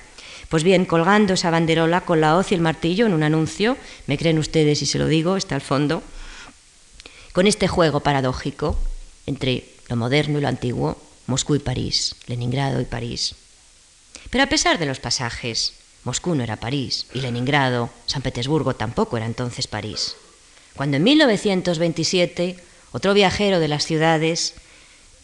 Pues 0.49 0.63
bien, 0.63 0.85
colgando 0.85 1.35
esa 1.35 1.51
banderola 1.51 2.03
con 2.03 2.21
la 2.21 2.37
hoz 2.37 2.53
y 2.53 2.55
el 2.55 2.61
martillo 2.61 3.07
en 3.07 3.15
un 3.15 3.25
anuncio, 3.25 3.77
me 4.07 4.17
creen 4.17 4.39
ustedes 4.39 4.79
si 4.79 4.87
se 4.87 4.99
lo 4.99 5.09
digo, 5.09 5.37
está 5.37 5.57
al 5.57 5.61
fondo, 5.63 6.01
con 7.33 7.49
este 7.49 7.67
juego 7.67 8.01
paradójico 8.01 8.79
entre 9.27 9.65
lo 9.89 9.97
moderno 9.97 10.39
y 10.39 10.43
lo 10.43 10.49
antiguo, 10.49 10.97
Moscú 11.27 11.57
y 11.57 11.59
París, 11.59 12.15
Leningrado 12.29 12.81
y 12.81 12.85
París. 12.85 13.35
Pero 14.31 14.45
a 14.45 14.49
pesar 14.49 14.79
de 14.79 14.87
los 14.87 15.01
pasajes, 15.01 15.75
Moscú 16.05 16.35
no 16.35 16.43
era 16.43 16.57
París 16.57 17.07
y 17.15 17.21
Leningrado, 17.21 17.91
San 18.07 18.23
Petersburgo 18.23 18.75
tampoco 18.77 19.17
era 19.17 19.27
entonces 19.27 19.67
París. 19.67 20.17
Cuando 20.77 20.97
en 20.97 21.05
1927 21.05 22.57
otro 22.93 23.15
viajero 23.15 23.59
de 23.61 23.69
las 23.69 23.85
ciudades, 23.85 24.55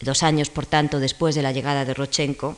dos 0.00 0.22
años 0.22 0.50
por 0.50 0.66
tanto 0.66 1.00
después 1.00 1.34
de 1.34 1.42
la 1.42 1.52
llegada 1.52 1.84
de 1.84 1.94
Rochenko, 1.94 2.56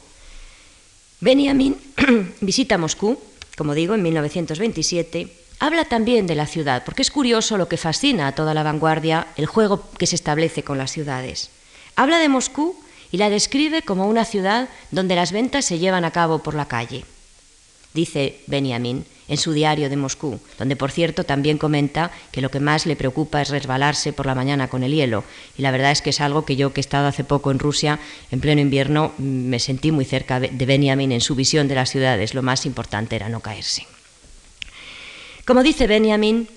Benjamin 1.20 1.76
visita 2.40 2.78
Moscú, 2.78 3.18
como 3.56 3.74
digo, 3.74 3.94
en 3.94 4.02
1927, 4.02 5.32
habla 5.58 5.84
también 5.86 6.26
de 6.26 6.34
la 6.34 6.46
ciudad, 6.46 6.84
porque 6.84 7.02
es 7.02 7.10
curioso 7.10 7.56
lo 7.56 7.68
que 7.68 7.76
fascina 7.76 8.28
a 8.28 8.34
toda 8.34 8.54
la 8.54 8.62
vanguardia, 8.62 9.28
el 9.36 9.46
juego 9.46 9.88
que 9.98 10.06
se 10.06 10.14
establece 10.14 10.62
con 10.62 10.78
las 10.78 10.92
ciudades. 10.92 11.50
Habla 11.96 12.18
de 12.18 12.28
Moscú 12.28 12.76
y 13.10 13.16
la 13.18 13.30
describe 13.30 13.82
como 13.82 14.08
una 14.08 14.24
ciudad 14.24 14.68
donde 14.90 15.16
las 15.16 15.32
ventas 15.32 15.64
se 15.64 15.78
llevan 15.78 16.04
a 16.04 16.10
cabo 16.10 16.42
por 16.42 16.54
la 16.54 16.68
calle. 16.68 17.04
Dice 17.94 18.40
Benjamin 18.46 19.06
en 19.28 19.38
su 19.38 19.52
diario 19.52 19.88
de 19.88 19.96
Moscú, 19.96 20.38
donde 20.58 20.76
por 20.76 20.90
cierto 20.90 21.24
también 21.24 21.58
comenta 21.58 22.10
que 22.30 22.40
lo 22.40 22.50
que 22.50 22.60
más 22.60 22.86
le 22.86 22.94
preocupa 22.94 23.42
es 23.42 23.48
resbalarse 23.48 24.12
por 24.12 24.26
la 24.26 24.34
mañana 24.34 24.68
con 24.68 24.82
el 24.82 24.92
hielo. 24.92 25.24
Y 25.58 25.62
la 25.62 25.70
verdad 25.70 25.90
es 25.90 26.02
que 26.02 26.10
es 26.10 26.20
algo 26.20 26.44
que 26.44 26.56
yo, 26.56 26.72
que 26.72 26.80
he 26.80 26.82
estado 26.82 27.08
hace 27.08 27.24
poco 27.24 27.50
en 27.50 27.58
Rusia, 27.58 27.98
en 28.30 28.40
pleno 28.40 28.60
invierno, 28.60 29.12
me 29.18 29.58
sentí 29.58 29.90
muy 29.90 30.04
cerca 30.04 30.38
de 30.38 30.66
Benjamin 30.66 31.10
en 31.12 31.20
su 31.20 31.34
visión 31.34 31.68
de 31.68 31.74
las 31.74 31.90
ciudades. 31.90 32.34
Lo 32.34 32.42
más 32.42 32.66
importante 32.66 33.16
era 33.16 33.28
no 33.28 33.40
caerse. 33.40 33.86
Como 35.44 35.62
dice 35.62 35.86
Benjamin, 35.86 36.48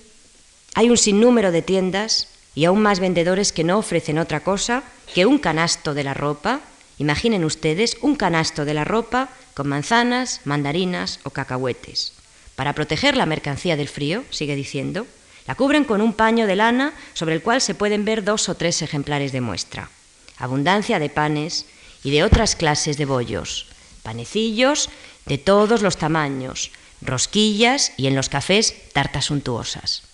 hay 0.76 0.90
un 0.90 0.98
sinnúmero 0.98 1.52
de 1.52 1.62
tiendas 1.62 2.28
y 2.60 2.66
aún 2.66 2.82
más 2.82 3.00
vendedores 3.00 3.54
que 3.54 3.64
no 3.64 3.78
ofrecen 3.78 4.20
otra 4.20 4.42
cosa 4.42 4.84
que 5.16 5.26
un 5.26 5.40
canasto 5.40 5.94
de 5.94 6.04
la 6.04 6.14
ropa. 6.14 6.60
Imaginen 6.98 7.46
ustedes 7.46 7.96
un 8.02 8.18
canasto 8.18 8.66
de 8.66 8.74
la 8.74 8.84
ropa 8.84 9.30
con 9.54 9.70
manzanas, 9.70 10.42
mandarinas 10.44 11.22
o 11.24 11.30
cacahuetes. 11.30 12.12
Para 12.58 12.74
proteger 12.74 13.16
la 13.16 13.26
mercancía 13.26 13.78
del 13.78 13.88
frío, 13.88 14.26
sigue 14.30 14.58
diciendo, 14.58 15.08
la 15.48 15.56
cubren 15.56 15.86
con 15.86 16.02
un 16.02 16.12
paño 16.12 16.48
de 16.48 16.58
lana 16.58 16.92
sobre 17.14 17.36
el 17.36 17.42
cual 17.42 17.62
se 17.62 17.76
pueden 17.76 18.04
ver 18.04 18.26
dos 18.26 18.50
o 18.50 18.56
tres 18.56 18.82
ejemplares 18.82 19.32
de 19.32 19.40
muestra. 19.40 19.90
Abundancia 20.38 21.00
de 21.00 21.08
panes 21.08 21.66
y 22.04 22.12
de 22.12 22.24
otras 22.24 22.58
clases 22.58 22.98
de 22.98 23.06
bollos, 23.06 23.68
panecillos 24.04 24.90
de 25.28 25.38
todos 25.38 25.82
los 25.82 25.96
tamaños, 25.96 26.72
rosquillas 27.00 27.94
y 27.96 28.08
en 28.08 28.18
los 28.18 28.28
cafés 28.28 28.76
tartas 28.92 29.28
suntuosas. 29.32 30.09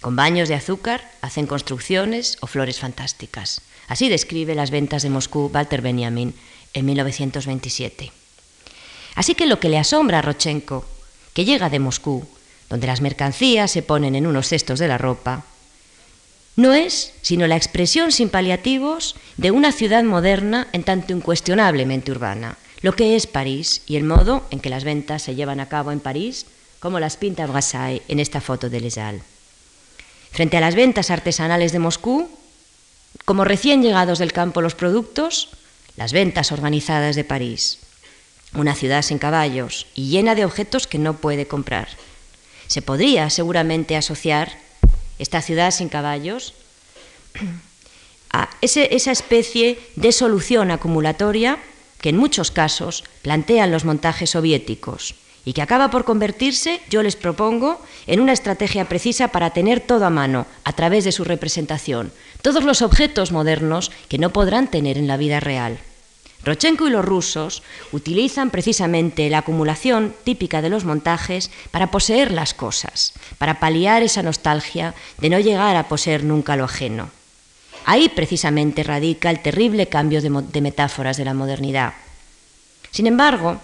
Con 0.00 0.16
baños 0.16 0.48
de 0.48 0.54
azúcar 0.54 1.10
hacen 1.20 1.46
construcciones 1.46 2.38
o 2.40 2.46
flores 2.46 2.80
fantásticas. 2.80 3.60
Así 3.86 4.08
describe 4.08 4.54
las 4.54 4.70
ventas 4.70 5.02
de 5.02 5.10
Moscú 5.10 5.50
Walter 5.52 5.82
Benjamin 5.82 6.34
en 6.72 6.86
1927. 6.86 8.10
Así 9.14 9.34
que 9.34 9.46
lo 9.46 9.60
que 9.60 9.68
le 9.68 9.78
asombra 9.78 10.20
a 10.20 10.22
Rochenko, 10.22 10.86
que 11.34 11.44
llega 11.44 11.68
de 11.68 11.80
Moscú, 11.80 12.26
donde 12.70 12.86
las 12.86 13.00
mercancías 13.00 13.70
se 13.70 13.82
ponen 13.82 14.14
en 14.14 14.26
unos 14.26 14.48
cestos 14.48 14.78
de 14.78 14.88
la 14.88 14.96
ropa, 14.96 15.44
no 16.56 16.72
es 16.72 17.12
sino 17.20 17.46
la 17.46 17.56
expresión 17.56 18.12
sin 18.12 18.28
paliativos 18.28 19.16
de 19.36 19.50
una 19.50 19.72
ciudad 19.72 20.04
moderna 20.04 20.68
en 20.72 20.82
tanto 20.82 21.12
incuestionablemente 21.12 22.12
urbana, 22.12 22.56
lo 22.80 22.94
que 22.94 23.16
es 23.16 23.26
París 23.26 23.82
y 23.86 23.96
el 23.96 24.04
modo 24.04 24.46
en 24.50 24.60
que 24.60 24.70
las 24.70 24.84
ventas 24.84 25.22
se 25.22 25.34
llevan 25.34 25.60
a 25.60 25.68
cabo 25.68 25.92
en 25.92 26.00
París, 26.00 26.46
como 26.78 27.00
las 27.00 27.16
pinta 27.16 27.46
Brassai 27.46 28.02
en 28.08 28.20
esta 28.20 28.40
foto 28.40 28.70
de 28.70 28.80
Les 28.80 28.98
Frente 30.30 30.56
a 30.56 30.60
las 30.60 30.74
ventas 30.74 31.10
artesanales 31.10 31.72
de 31.72 31.78
Moscú, 31.78 32.28
como 33.24 33.44
recién 33.44 33.82
llegados 33.82 34.18
del 34.18 34.32
campo 34.32 34.62
los 34.62 34.74
productos, 34.74 35.48
las 35.96 36.12
ventas 36.12 36.52
organizadas 36.52 37.16
de 37.16 37.24
París. 37.24 37.78
Una 38.54 38.74
ciudad 38.74 39.02
sin 39.02 39.18
caballos 39.18 39.86
y 39.94 40.08
llena 40.08 40.34
de 40.34 40.44
objetos 40.44 40.86
que 40.86 40.98
no 40.98 41.16
puede 41.18 41.46
comprar. 41.46 41.88
Se 42.66 42.82
podría 42.82 43.30
seguramente 43.30 43.96
asociar 43.96 44.56
esta 45.18 45.42
ciudad 45.42 45.70
sin 45.70 45.88
caballos 45.88 46.54
a 48.32 48.48
esa 48.60 49.10
especie 49.10 49.78
de 49.96 50.12
solución 50.12 50.70
acumulatoria 50.70 51.58
que 52.00 52.10
en 52.10 52.16
muchos 52.16 52.50
casos 52.50 53.04
plantean 53.22 53.70
los 53.70 53.84
montajes 53.84 54.30
soviéticos 54.30 55.14
y 55.44 55.52
que 55.52 55.62
acaba 55.62 55.90
por 55.90 56.04
convertirse, 56.04 56.80
yo 56.90 57.02
les 57.02 57.16
propongo, 57.16 57.80
en 58.06 58.20
una 58.20 58.32
estrategia 58.32 58.88
precisa 58.88 59.28
para 59.28 59.50
tener 59.50 59.80
todo 59.80 60.04
a 60.04 60.10
mano 60.10 60.46
a 60.64 60.72
través 60.72 61.04
de 61.04 61.12
su 61.12 61.24
representación, 61.24 62.12
todos 62.42 62.64
los 62.64 62.82
objetos 62.82 63.32
modernos 63.32 63.90
que 64.08 64.18
no 64.18 64.30
podrán 64.30 64.68
tener 64.68 64.98
en 64.98 65.06
la 65.06 65.16
vida 65.16 65.40
real. 65.40 65.78
Rochenko 66.42 66.88
y 66.88 66.90
los 66.90 67.04
rusos 67.04 67.62
utilizan 67.92 68.50
precisamente 68.50 69.28
la 69.28 69.38
acumulación 69.38 70.14
típica 70.24 70.62
de 70.62 70.70
los 70.70 70.84
montajes 70.84 71.50
para 71.70 71.90
poseer 71.90 72.30
las 72.32 72.54
cosas, 72.54 73.12
para 73.36 73.60
paliar 73.60 74.02
esa 74.02 74.22
nostalgia 74.22 74.94
de 75.18 75.28
no 75.28 75.38
llegar 75.38 75.76
a 75.76 75.88
poseer 75.88 76.24
nunca 76.24 76.56
lo 76.56 76.64
ajeno. 76.64 77.10
Ahí 77.84 78.08
precisamente 78.08 78.82
radica 78.82 79.30
el 79.30 79.42
terrible 79.42 79.88
cambio 79.88 80.22
de, 80.22 80.60
metáforas 80.60 81.16
de 81.16 81.24
la 81.24 81.34
modernidad. 81.34 81.94
Sin 82.90 83.06
embargo, 83.06 83.60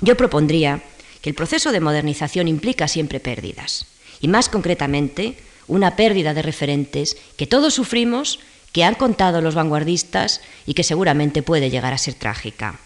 yo 0.00 0.16
propondría 0.16 0.82
que 1.22 1.30
el 1.30 1.36
proceso 1.36 1.72
de 1.72 1.80
modernización 1.80 2.48
implica 2.48 2.88
siempre 2.88 3.20
pérdidas, 3.20 3.86
y 4.20 4.28
más 4.28 4.48
concretamente 4.48 5.36
una 5.66 5.96
pérdida 5.96 6.34
de 6.34 6.42
referentes 6.42 7.16
que 7.36 7.46
todos 7.46 7.74
sufrimos, 7.74 8.40
que 8.72 8.84
han 8.84 8.94
contado 8.94 9.40
los 9.40 9.54
vanguardistas 9.54 10.40
y 10.66 10.74
que 10.74 10.82
seguramente 10.82 11.42
puede 11.42 11.70
llegar 11.70 11.92
a 11.92 11.98
ser 11.98 12.14
trágica. 12.14 12.78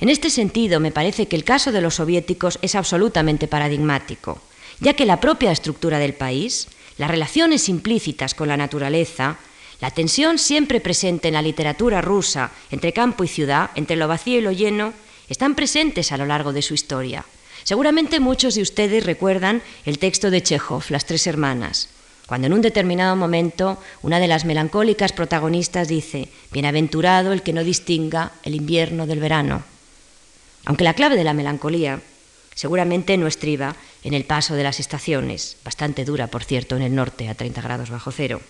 En 0.00 0.08
este 0.08 0.30
sentido, 0.30 0.80
me 0.80 0.92
parece 0.92 1.26
que 1.26 1.36
el 1.36 1.44
caso 1.44 1.72
de 1.72 1.80
los 1.80 1.96
soviéticos 1.96 2.58
es 2.62 2.74
absolutamente 2.74 3.48
paradigmático, 3.48 4.40
ya 4.80 4.94
que 4.94 5.06
la 5.06 5.20
propia 5.20 5.52
estructura 5.52 5.98
del 5.98 6.14
país, 6.14 6.68
las 6.98 7.10
relaciones 7.10 7.68
implícitas 7.68 8.34
con 8.34 8.48
la 8.48 8.56
naturaleza, 8.56 9.38
la 9.80 9.90
tensión 9.90 10.38
siempre 10.38 10.80
presente 10.80 11.28
en 11.28 11.34
la 11.34 11.42
literatura 11.42 12.00
rusa 12.00 12.52
entre 12.70 12.92
campo 12.92 13.24
y 13.24 13.28
ciudad, 13.28 13.70
entre 13.74 13.96
lo 13.96 14.08
vacío 14.08 14.38
y 14.38 14.42
lo 14.42 14.52
lleno, 14.52 14.92
están 15.28 15.54
presentes 15.54 16.12
a 16.12 16.16
lo 16.16 16.26
largo 16.26 16.52
de 16.52 16.62
su 16.62 16.74
historia. 16.74 17.24
Seguramente 17.70 18.18
muchos 18.18 18.56
de 18.56 18.62
ustedes 18.62 19.06
recuerdan 19.06 19.62
el 19.86 20.00
texto 20.00 20.32
de 20.32 20.42
Chekhov, 20.42 20.82
Las 20.88 21.06
tres 21.06 21.28
hermanas, 21.28 21.88
cuando 22.26 22.48
en 22.48 22.52
un 22.52 22.62
determinado 22.62 23.14
momento 23.14 23.78
una 24.02 24.18
de 24.18 24.26
las 24.26 24.44
melancólicas 24.44 25.12
protagonistas 25.12 25.86
dice, 25.86 26.30
Bienaventurado 26.50 27.32
el 27.32 27.42
que 27.42 27.52
no 27.52 27.62
distinga 27.62 28.32
el 28.42 28.56
invierno 28.56 29.06
del 29.06 29.20
verano. 29.20 29.62
Aunque 30.64 30.82
la 30.82 30.94
clave 30.94 31.14
de 31.14 31.22
la 31.22 31.32
melancolía 31.32 32.02
seguramente 32.56 33.16
no 33.16 33.28
estriba 33.28 33.76
en 34.02 34.14
el 34.14 34.24
paso 34.24 34.56
de 34.56 34.64
las 34.64 34.80
estaciones, 34.80 35.56
bastante 35.64 36.04
dura, 36.04 36.26
por 36.26 36.42
cierto, 36.42 36.74
en 36.74 36.82
el 36.82 36.96
norte, 36.96 37.28
a 37.28 37.36
30 37.36 37.62
grados 37.62 37.90
bajo 37.90 38.10
cero. 38.10 38.40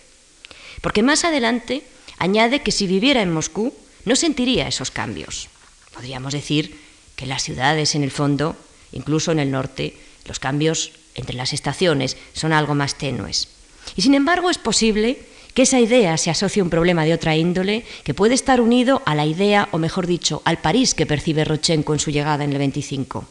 Porque 0.80 1.02
más 1.02 1.26
adelante 1.26 1.82
añade 2.16 2.62
que 2.62 2.72
si 2.72 2.86
viviera 2.86 3.20
en 3.20 3.34
Moscú 3.34 3.74
no 4.06 4.16
sentiría 4.16 4.66
esos 4.66 4.90
cambios. 4.90 5.50
Podríamos 5.92 6.32
decir 6.32 6.80
que 7.16 7.26
las 7.26 7.42
ciudades, 7.42 7.94
en 7.94 8.02
el 8.02 8.12
fondo, 8.12 8.56
incluso 8.92 9.32
en 9.32 9.38
el 9.38 9.50
norte, 9.50 9.96
los 10.26 10.38
cambios 10.38 10.92
entre 11.14 11.36
las 11.36 11.52
estaciones 11.52 12.16
son 12.32 12.52
algo 12.52 12.74
más 12.74 12.96
tenues. 12.96 13.48
Y 13.96 14.02
sin 14.02 14.14
embargo 14.14 14.50
es 14.50 14.58
posible 14.58 15.18
que 15.54 15.62
esa 15.62 15.80
idea 15.80 16.16
se 16.16 16.30
asocie 16.30 16.60
a 16.60 16.64
un 16.64 16.70
problema 16.70 17.04
de 17.04 17.14
otra 17.14 17.36
índole 17.36 17.84
que 18.04 18.14
puede 18.14 18.34
estar 18.34 18.60
unido 18.60 19.02
a 19.06 19.14
la 19.14 19.26
idea, 19.26 19.68
o 19.72 19.78
mejor 19.78 20.06
dicho, 20.06 20.42
al 20.44 20.58
París 20.58 20.94
que 20.94 21.06
percibe 21.06 21.44
Rochenko 21.44 21.92
en 21.92 21.98
su 21.98 22.10
llegada 22.10 22.44
en 22.44 22.52
el 22.52 22.58
25. 22.58 23.26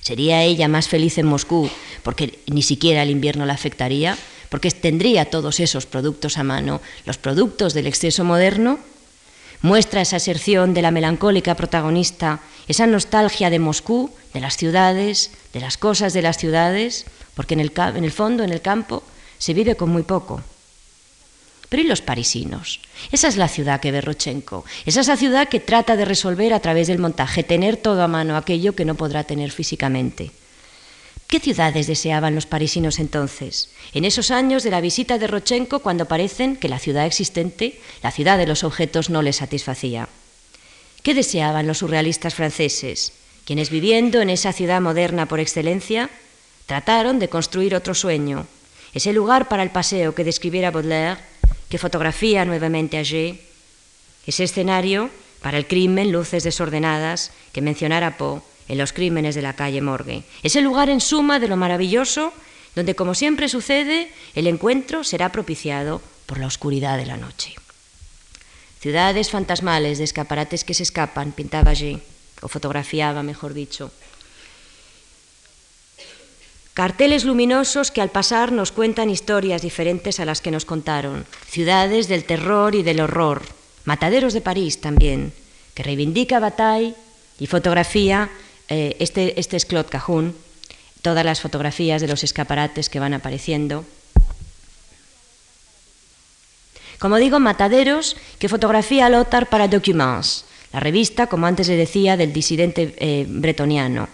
¿Sería 0.00 0.42
ella 0.42 0.68
más 0.68 0.88
feliz 0.88 1.18
en 1.18 1.26
Moscú 1.26 1.70
porque 2.02 2.40
ni 2.46 2.62
siquiera 2.62 3.02
el 3.02 3.10
invierno 3.10 3.46
la 3.46 3.54
afectaría? 3.54 4.16
porque 4.48 4.70
tendría 4.70 5.30
todos 5.30 5.60
esos 5.60 5.86
productos 5.86 6.38
a 6.38 6.44
mano, 6.44 6.80
los 7.04 7.18
productos 7.18 7.74
del 7.74 7.86
exceso 7.86 8.24
moderno, 8.24 8.78
muestra 9.62 10.00
esa 10.00 10.16
aserción 10.16 10.74
de 10.74 10.82
la 10.82 10.90
melancólica 10.90 11.54
protagonista, 11.54 12.40
esa 12.68 12.86
nostalgia 12.86 13.50
de 13.50 13.58
Moscú, 13.58 14.10
de 14.32 14.40
las 14.40 14.56
ciudades, 14.56 15.30
de 15.52 15.60
las 15.60 15.76
cosas 15.76 16.12
de 16.12 16.22
las 16.22 16.38
ciudades, 16.38 17.06
porque 17.34 17.54
en 17.54 17.60
el, 17.60 17.72
en 17.76 18.04
el 18.04 18.12
fondo, 18.12 18.44
en 18.44 18.50
el 18.50 18.60
campo, 18.60 19.02
se 19.38 19.54
vive 19.54 19.76
con 19.76 19.90
muy 19.90 20.02
poco. 20.02 20.42
Pero 21.68 21.82
¿y 21.82 21.86
los 21.86 22.00
parisinos? 22.00 22.80
Esa 23.10 23.28
es 23.28 23.36
la 23.36 23.48
ciudad 23.48 23.80
que 23.80 23.90
ve 23.90 24.00
Rochenko. 24.00 24.64
Esa 24.84 25.00
es 25.00 25.08
la 25.08 25.16
ciudad 25.16 25.48
que 25.48 25.60
trata 25.60 25.96
de 25.96 26.04
resolver 26.04 26.54
a 26.54 26.60
través 26.60 26.86
del 26.86 26.98
montaje, 26.98 27.42
tener 27.42 27.76
todo 27.76 28.02
a 28.02 28.08
mano 28.08 28.36
aquello 28.36 28.74
que 28.74 28.84
no 28.84 28.94
podrá 28.94 29.24
tener 29.24 29.50
físicamente. 29.50 30.30
¿Qué 31.26 31.40
ciudades 31.40 31.88
deseaban 31.88 32.36
los 32.36 32.46
parisinos 32.46 33.00
entonces? 33.00 33.68
En 33.92 34.04
esos 34.04 34.30
años 34.30 34.62
de 34.62 34.70
la 34.70 34.80
visita 34.80 35.18
de 35.18 35.26
Rochenko, 35.26 35.80
cuando 35.80 36.06
parecen 36.06 36.56
que 36.56 36.68
la 36.68 36.78
ciudad 36.78 37.04
existente, 37.04 37.80
la 38.02 38.12
ciudad 38.12 38.38
de 38.38 38.46
los 38.46 38.62
objetos, 38.62 39.10
no 39.10 39.22
les 39.22 39.36
satisfacía. 39.36 40.08
¿Qué 41.02 41.14
deseaban 41.14 41.66
los 41.66 41.78
surrealistas 41.78 42.34
franceses? 42.34 43.12
Quienes 43.44 43.70
viviendo 43.70 44.20
en 44.20 44.30
esa 44.30 44.52
ciudad 44.52 44.80
moderna 44.80 45.26
por 45.26 45.40
excelencia, 45.40 46.10
trataron 46.66 47.18
de 47.18 47.28
construir 47.28 47.74
otro 47.74 47.94
sueño, 47.94 48.46
ese 48.94 49.12
lugar 49.12 49.48
para 49.48 49.62
el 49.62 49.70
paseo 49.70 50.14
que 50.14 50.24
describiera 50.24 50.70
Baudelaire, 50.70 51.20
que 51.68 51.78
fotografía 51.78 52.44
nuevamente 52.44 52.98
a 52.98 53.00
ese 53.00 53.38
escenario 54.44 55.10
para 55.42 55.58
el 55.58 55.66
crimen, 55.66 56.12
luces 56.12 56.44
desordenadas, 56.44 57.32
que 57.52 57.60
mencionara 57.60 58.16
Poe, 58.16 58.42
en 58.68 58.78
los 58.78 58.92
crímenes 58.92 59.34
de 59.34 59.42
la 59.42 59.54
calle 59.54 59.80
Morgue. 59.80 60.24
Es 60.42 60.56
el 60.56 60.64
lugar 60.64 60.90
en 60.90 61.00
suma 61.00 61.38
de 61.38 61.48
lo 61.48 61.56
maravilloso 61.56 62.32
donde, 62.76 62.94
como 62.94 63.14
siempre 63.14 63.48
sucede, 63.48 64.12
el 64.34 64.46
encuentro 64.46 65.02
será 65.02 65.32
propiciado 65.32 66.02
por 66.26 66.38
la 66.38 66.46
oscuridad 66.46 66.98
de 66.98 67.06
la 67.06 67.16
noche. 67.16 67.54
Ciudades 68.80 69.30
fantasmales 69.30 69.98
de 69.98 70.04
escaparates 70.04 70.62
que 70.62 70.74
se 70.74 70.82
escapan, 70.82 71.32
pintaba 71.32 71.70
allí, 71.70 72.00
o 72.42 72.48
fotografiaba, 72.48 73.22
mejor 73.22 73.54
dicho. 73.54 73.90
Carteles 76.74 77.24
luminosos 77.24 77.90
que 77.90 78.02
al 78.02 78.10
pasar 78.10 78.52
nos 78.52 78.70
cuentan 78.70 79.08
historias 79.08 79.62
diferentes 79.62 80.20
a 80.20 80.26
las 80.26 80.42
que 80.42 80.50
nos 80.50 80.66
contaron. 80.66 81.24
Ciudades 81.48 82.06
del 82.06 82.24
terror 82.24 82.74
y 82.74 82.82
del 82.82 83.00
horror. 83.00 83.40
Mataderos 83.86 84.34
de 84.34 84.42
París 84.42 84.82
también, 84.82 85.32
que 85.72 85.82
reivindica 85.82 86.38
Bataille 86.38 86.94
y 87.40 87.46
fotografía 87.46 88.28
eh, 88.68 88.96
este, 88.98 89.38
este, 89.38 89.56
es 89.56 89.64
Claude 89.64 89.88
Cajun, 89.88 90.34
todas 91.02 91.24
las 91.24 91.40
fotografías 91.40 92.00
de 92.00 92.08
los 92.08 92.24
escaparates 92.24 92.88
que 92.88 93.00
van 93.00 93.14
apareciendo. 93.14 93.84
Como 96.98 97.16
digo, 97.16 97.38
Mataderos, 97.38 98.16
que 98.38 98.48
fotografía 98.48 99.08
Lothar 99.08 99.48
para 99.48 99.68
Documents, 99.68 100.46
la 100.72 100.80
revista, 100.80 101.26
como 101.26 101.46
antes 101.46 101.68
le 101.68 101.76
decía, 101.76 102.16
del 102.16 102.32
disidente 102.32 102.94
eh, 102.98 103.26
bretoniano. 103.28 104.08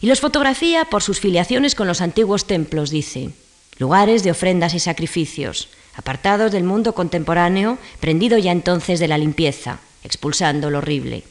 Y 0.00 0.06
los 0.06 0.20
fotografía 0.20 0.86
por 0.86 1.02
sus 1.02 1.20
filiaciones 1.20 1.74
con 1.74 1.86
los 1.86 2.00
antiguos 2.00 2.46
templos, 2.46 2.90
dice, 2.90 3.30
lugares 3.78 4.22
de 4.22 4.30
ofrendas 4.30 4.74
y 4.74 4.80
sacrificios, 4.80 5.68
apartados 5.94 6.52
del 6.52 6.64
mundo 6.64 6.94
contemporáneo, 6.94 7.78
prendido 8.00 8.38
ya 8.38 8.52
entonces 8.52 9.00
de 9.00 9.08
la 9.08 9.18
limpieza, 9.18 9.80
expulsando 10.04 10.70
lo 10.70 10.78
horrible. 10.78 11.24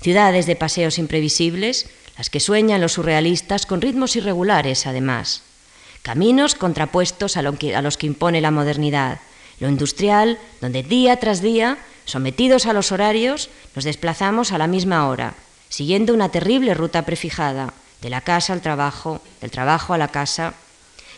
Ciudades 0.00 0.46
de 0.46 0.56
paseos 0.56 0.98
imprevisibles, 0.98 1.88
las 2.16 2.30
que 2.30 2.40
sueñan 2.40 2.80
los 2.80 2.92
surrealistas 2.92 3.66
con 3.66 3.80
ritmos 3.80 4.16
irregulares, 4.16 4.86
además. 4.86 5.42
Caminos 6.02 6.54
contrapuestos 6.54 7.36
a, 7.36 7.40
a 7.40 7.82
los 7.82 7.96
que 7.96 8.06
impone 8.06 8.40
la 8.40 8.50
modernidad, 8.50 9.20
lo 9.60 9.68
industrial, 9.68 10.38
donde 10.60 10.82
día 10.82 11.18
tras 11.18 11.42
día, 11.42 11.78
sometidos 12.04 12.66
a 12.66 12.72
los 12.72 12.92
horarios, 12.92 13.50
nos 13.74 13.84
desplazamos 13.84 14.52
a 14.52 14.58
la 14.58 14.66
misma 14.66 15.08
hora, 15.08 15.34
siguiendo 15.68 16.14
una 16.14 16.30
terrible 16.30 16.74
ruta 16.74 17.04
prefijada, 17.04 17.72
de 18.00 18.10
la 18.10 18.20
casa 18.20 18.52
al 18.52 18.60
trabajo, 18.60 19.20
del 19.40 19.50
trabajo 19.50 19.94
a 19.94 19.98
la 19.98 20.08
casa, 20.08 20.54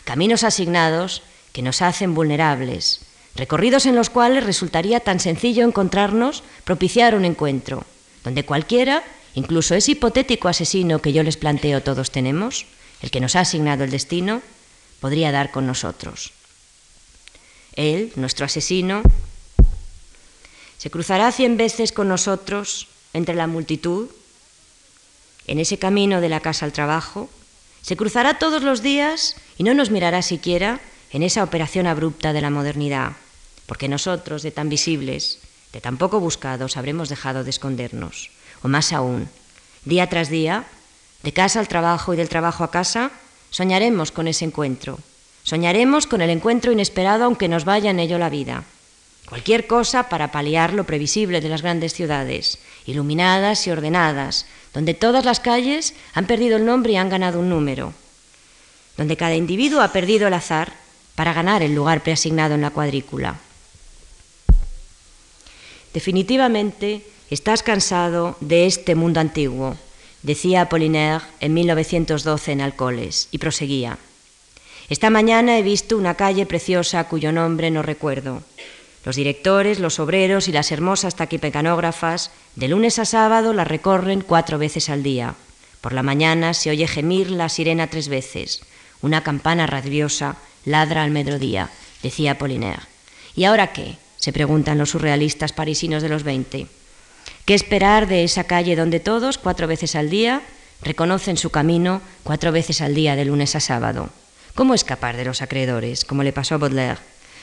caminos 0.05 0.43
asignados 0.43 1.21
que 1.51 1.61
nos 1.61 1.81
hacen 1.81 2.15
vulnerables, 2.15 3.01
recorridos 3.35 3.85
en 3.85 3.95
los 3.95 4.09
cuales 4.09 4.43
resultaría 4.43 4.99
tan 4.99 5.19
sencillo 5.19 5.65
encontrarnos, 5.65 6.43
propiciar 6.63 7.15
un 7.15 7.25
encuentro, 7.25 7.83
donde 8.23 8.45
cualquiera 8.45 9.03
Incluso 9.35 9.75
ese 9.75 9.91
hipotético 9.91 10.47
asesino 10.47 11.01
que 11.01 11.13
yo 11.13 11.23
les 11.23 11.37
planteo 11.37 11.83
todos 11.83 12.11
tenemos, 12.11 12.65
el 13.01 13.11
que 13.11 13.21
nos 13.21 13.35
ha 13.35 13.41
asignado 13.41 13.83
el 13.83 13.91
destino, 13.91 14.41
podría 14.99 15.31
dar 15.31 15.51
con 15.51 15.65
nosotros. 15.65 16.31
Él, 17.75 18.11
nuestro 18.15 18.45
asesino, 18.45 19.03
se 20.77 20.89
cruzará 20.89 21.31
cien 21.31 21.57
veces 21.57 21.91
con 21.91 22.07
nosotros 22.07 22.87
entre 23.13 23.35
la 23.35 23.47
multitud, 23.47 24.09
en 25.47 25.59
ese 25.59 25.79
camino 25.79 26.21
de 26.21 26.29
la 26.29 26.41
casa 26.41 26.65
al 26.65 26.73
trabajo, 26.73 27.29
se 27.81 27.97
cruzará 27.97 28.39
todos 28.39 28.61
los 28.63 28.81
días 28.81 29.35
y 29.57 29.63
no 29.63 29.73
nos 29.73 29.89
mirará 29.89 30.21
siquiera 30.21 30.79
en 31.11 31.23
esa 31.23 31.43
operación 31.43 31.87
abrupta 31.87 32.33
de 32.33 32.41
la 32.41 32.49
modernidad. 32.49 33.13
porque 33.65 33.87
nosotros, 33.87 34.41
de 34.41 34.49
tan 34.49 34.67
visibles, 34.67 35.37
de 35.73 35.79
tan 35.79 35.99
poco 35.99 36.19
buscados, 36.19 36.75
habremos 36.75 37.07
dejado 37.07 37.43
de 37.43 37.51
escondernos. 37.51 38.31
O 38.63 38.67
más 38.67 38.93
aún, 38.93 39.29
día 39.85 40.07
tras 40.07 40.29
día, 40.29 40.65
de 41.23 41.33
casa 41.33 41.59
al 41.59 41.67
trabajo 41.67 42.13
y 42.13 42.17
del 42.17 42.29
trabajo 42.29 42.63
a 42.63 42.71
casa, 42.71 43.11
soñaremos 43.49 44.11
con 44.11 44.27
ese 44.27 44.45
encuentro. 44.45 44.99
Soñaremos 45.43 46.07
con 46.07 46.21
el 46.21 46.29
encuentro 46.29 46.71
inesperado 46.71 47.25
aunque 47.25 47.47
nos 47.47 47.65
vaya 47.65 47.91
en 47.91 47.99
ello 47.99 48.17
la 48.17 48.29
vida. 48.29 48.63
Cualquier 49.27 49.67
cosa 49.67 50.09
para 50.09 50.31
paliar 50.31 50.73
lo 50.73 50.85
previsible 50.85 51.39
de 51.39 51.49
las 51.49 51.61
grandes 51.61 51.93
ciudades, 51.93 52.59
iluminadas 52.85 53.65
y 53.67 53.71
ordenadas, 53.71 54.45
donde 54.73 54.93
todas 54.93 55.25
las 55.25 55.39
calles 55.39 55.93
han 56.13 56.25
perdido 56.25 56.57
el 56.57 56.65
nombre 56.65 56.93
y 56.93 56.97
han 56.97 57.09
ganado 57.09 57.39
un 57.39 57.49
número, 57.49 57.93
donde 58.97 59.17
cada 59.17 59.35
individuo 59.35 59.81
ha 59.81 59.93
perdido 59.93 60.27
el 60.27 60.33
azar 60.33 60.73
para 61.15 61.33
ganar 61.33 61.61
el 61.61 61.75
lugar 61.75 62.01
preasignado 62.01 62.55
en 62.55 62.61
la 62.61 62.71
cuadrícula. 62.71 63.35
Definitivamente 65.93 67.05
estás 67.29 67.63
cansado 67.63 68.35
de 68.39 68.65
este 68.65 68.95
mundo 68.95 69.19
antiguo, 69.19 69.77
decía 70.23 70.61
Apollinaire 70.61 71.23
en 71.39 71.53
1912 71.53 72.51
en 72.51 72.61
Alcoles, 72.61 73.27
y 73.31 73.37
proseguía. 73.37 73.97
Esta 74.89 75.09
mañana 75.09 75.57
he 75.57 75.61
visto 75.61 75.97
una 75.97 76.15
calle 76.15 76.45
preciosa 76.45 77.03
cuyo 77.03 77.31
nombre 77.31 77.69
no 77.69 77.83
recuerdo. 77.83 78.41
Los 79.05 79.15
directores, 79.15 79.79
los 79.79 79.99
obreros 79.99 80.47
y 80.47 80.51
las 80.51 80.71
hermosas 80.71 81.15
taquipecanógrafas 81.15 82.31
de 82.55 82.67
lunes 82.67 82.99
a 82.99 83.05
sábado 83.05 83.53
la 83.53 83.63
recorren 83.63 84.21
cuatro 84.21 84.57
veces 84.57 84.89
al 84.89 85.03
día. 85.03 85.35
Por 85.81 85.93
la 85.93 86.03
mañana 86.03 86.53
se 86.53 86.71
oye 86.71 86.87
gemir 86.87 87.31
la 87.31 87.49
sirena 87.49 87.87
tres 87.87 88.09
veces. 88.09 88.61
Una 89.01 89.23
campana 89.23 89.67
rabiosa 89.67 90.35
ladra 90.65 91.03
al 91.03 91.11
mediodía, 91.11 91.69
decía 92.03 92.31
Apollinaire. 92.31 92.81
¿Y 93.35 93.45
ahora 93.45 93.71
qué? 93.71 93.97
se 94.17 94.33
preguntan 94.33 94.77
los 94.77 94.89
surrealistas 94.89 95.53
parisinos 95.53 96.03
de 96.03 96.09
los 96.09 96.23
veinte. 96.23 96.67
¿Qué 97.49 97.55
esperar 97.55 98.07
de 98.07 98.23
esa 98.23 98.43
calle 98.43 98.75
donde 98.75 98.99
todos, 98.99 99.39
cuatro 99.39 99.65
veces 99.65 99.95
al 99.95 100.11
día, 100.11 100.43
reconocen 100.83 101.35
su 101.35 101.49
camino 101.49 101.99
cuatro 102.21 102.51
veces 102.51 102.79
al 102.79 102.93
día 102.93 103.15
de 103.15 103.25
lunes 103.25 103.55
a 103.55 103.59
sábado? 103.59 104.11
¿Cómo 104.53 104.75
escapar 104.75 105.17
de 105.17 105.25
los 105.25 105.41
acreedores, 105.41 106.05
como 106.05 106.21
le 106.21 106.31
pasó 106.31 106.53
a 106.53 106.57
Baudelaire? 106.59 106.99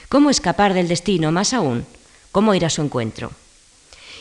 ¿Cómo 0.09 0.31
escapar 0.31 0.75
del 0.75 0.87
destino, 0.87 1.33
más 1.33 1.53
aún? 1.53 1.87
¿Cómo 2.31 2.55
ir 2.55 2.65
a 2.65 2.71
su 2.71 2.83
encuentro? 2.83 3.33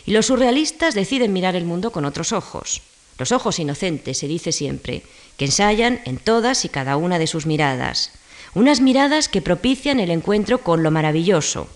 Y 0.07 0.13
los 0.13 0.25
surrealistas 0.25 0.95
deciden 0.95 1.33
mirar 1.33 1.55
el 1.55 1.65
mundo 1.65 1.91
con 1.91 2.05
otros 2.05 2.31
ojos. 2.31 2.81
Los 3.19 3.31
ojos 3.31 3.59
inocentes, 3.59 4.17
se 4.17 4.27
dice 4.27 4.51
siempre, 4.51 5.03
que 5.37 5.45
ensayan 5.45 6.01
en 6.05 6.17
todas 6.17 6.65
y 6.65 6.69
cada 6.69 6.97
una 6.97 7.19
de 7.19 7.27
sus 7.27 7.45
miradas. 7.45 8.09
Unas 8.55 8.81
miradas 8.81 9.29
que 9.29 9.43
propician 9.43 9.99
el 9.99 10.09
encuentro 10.09 10.63
con 10.63 10.81
lo 10.81 10.89
maravilloso, 10.89 11.67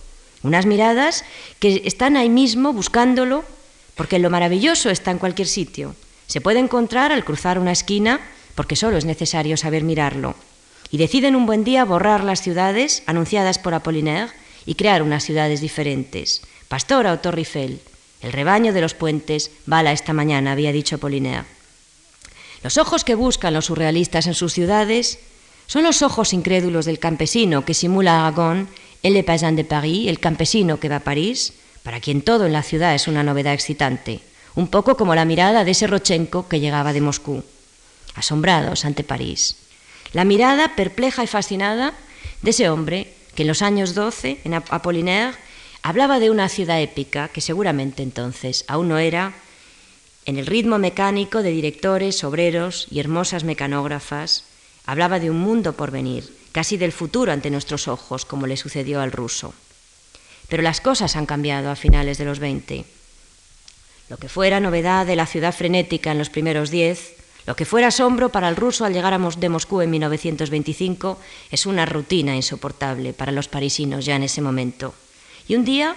unas 0.41 0.66
miradas 0.66 1.26
que 1.60 1.84
están 1.86 2.18
ahí 2.18 2.30
mismo 2.30 2.74
buscándolo, 2.74 3.45
porque 4.00 4.18
lo 4.18 4.30
maravilloso 4.30 4.89
está 4.89 5.12
en 5.12 5.18
cualquier 5.18 5.50
sitio. 5.50 5.93
Se 6.26 6.39
puede 6.39 6.60
encontrar 6.60 7.12
al 7.12 7.26
cruzar 7.26 7.60
una 7.60 7.74
esquina, 7.74 8.22
porque 8.56 8.78
solo 8.78 8.95
es 8.95 9.04
necesario 9.04 9.58
saber 9.58 9.84
mirarlo. 9.84 10.36
Y 10.89 10.97
deciden 11.00 11.36
un 11.36 11.45
buen 11.45 11.66
día 11.66 11.84
borrar 11.84 12.24
las 12.24 12.41
ciudades 12.41 13.04
anunciadas 13.08 13.60
por 13.60 13.74
Apollinaire 13.74 14.32
y 14.66 14.76
crear 14.76 15.04
unas 15.04 15.26
ciudades 15.26 15.60
diferentes. 15.60 16.43
Pastora 16.70 17.12
o 17.12 17.20
Torre 17.20 17.45
el 17.54 18.32
rebaño 18.32 18.72
de 18.72 18.80
los 18.80 18.93
puentes 18.93 19.52
bala 19.66 19.91
esta 19.91 20.14
mañana, 20.14 20.54
había 20.54 20.72
dicho 20.72 20.95
Apollinaire. 20.95 21.43
Los 22.64 22.78
ojos 22.78 23.04
que 23.04 23.16
buscan 23.16 23.54
los 23.54 23.66
surrealistas 23.66 24.28
en 24.28 24.34
sus 24.34 24.54
ciudades 24.54 25.20
son 25.68 25.84
los 25.84 26.04
ojos 26.04 26.32
incrédulos 26.32 26.86
del 26.86 27.00
campesino 27.00 27.66
que 27.66 27.74
simula 27.74 28.22
Aragón 28.22 28.70
el 29.04 29.14
Le 29.14 29.26
Paysan 29.26 29.58
de 29.58 29.66
Paris, 29.66 30.08
el 30.08 30.22
campesino 30.22 30.80
que 30.80 30.88
va 30.88 30.95
a 30.95 31.04
París, 31.04 31.52
para 31.84 32.00
quien 32.00 32.22
todo 32.22 32.46
en 32.46 32.54
la 32.54 32.64
ciudad 32.64 32.96
es 32.96 33.08
una 33.08 33.24
novedad 33.24 33.54
excitante, 33.54 34.22
un 34.56 34.68
poco 34.68 34.98
como 34.98 35.16
la 35.16 35.26
mirada 35.26 35.64
de 35.64 35.72
ese 35.72 35.88
Rochenko 35.88 36.48
que 36.48 36.60
llegaba 36.60 36.94
de 36.94 37.02
Moscú, 37.02 37.44
asombrados 38.16 38.86
ante 38.86 39.04
París. 39.04 39.56
La 40.14 40.26
mirada 40.26 40.76
perpleja 40.76 41.24
y 41.24 41.28
fascinada 41.28 41.94
de 42.42 42.50
ese 42.50 42.70
hombre 42.70 43.14
que 43.36 43.44
en 43.44 43.48
los 43.48 43.62
años 43.62 43.96
12, 43.96 44.42
en 44.44 44.54
Apollinaire, 44.54 45.38
hablaba 45.82 46.20
de 46.20 46.30
una 46.30 46.50
ciudad 46.50 46.82
épica 46.82 47.30
que 47.30 47.42
seguramente 47.42 48.04
entonces 48.04 48.66
aún 48.68 48.90
no 48.90 48.98
era, 48.98 49.34
en 50.26 50.38
el 50.38 50.46
ritmo 50.46 50.78
mecánico 50.78 51.42
de 51.42 51.52
directores, 51.52 52.24
obreros 52.24 52.88
y 52.92 53.00
hermosas 53.00 53.44
mecanógrafas, 53.44 54.44
hablaba 54.86 55.20
de 55.20 55.30
un 55.30 55.40
mundo 55.40 55.74
por 55.74 55.92
venir, 55.92 56.36
casi 56.52 56.78
del 56.78 56.92
futuro 56.92 57.32
ante 57.32 57.50
nuestros 57.50 57.88
ojos, 57.88 58.26
como 58.26 58.46
le 58.46 58.58
sucedió 58.58 59.02
al 59.02 59.12
ruso. 59.12 59.54
Pero 60.50 60.64
las 60.64 60.82
cosas 60.82 61.16
han 61.16 61.26
cambiado 61.26 61.70
a 61.70 61.76
finales 61.76 62.18
de 62.18 62.26
los 62.26 62.39
20. 62.39 62.86
Lo 64.10 64.18
que 64.18 64.30
fuera 64.30 64.60
novedad 64.60 65.06
de 65.06 65.16
la 65.16 65.28
ciudad 65.28 65.54
frenética 65.54 66.12
en 66.12 66.18
los 66.18 66.30
primeros 66.30 66.72
diez, 66.72 67.16
lo 67.45 67.56
que 67.56 67.66
fuera 67.66 67.88
asombro 67.88 68.30
para 68.30 68.50
el 68.50 68.56
ruso 68.56 68.86
al 68.86 68.93
llegar 68.93 69.14
a 69.14 69.18
de 69.18 69.50
Moscú 69.50 69.82
en 69.82 69.91
1925, 69.91 71.20
es 71.52 71.66
una 71.66 71.86
rutina 71.86 72.36
insoportable 72.36 73.14
para 73.14 73.32
los 73.32 73.47
parisinos 73.47 74.06
ya 74.06 74.16
en 74.16 74.24
ese 74.24 74.41
momento. 74.41 74.93
Y 75.47 75.56
un 75.56 75.66
día, 75.66 75.95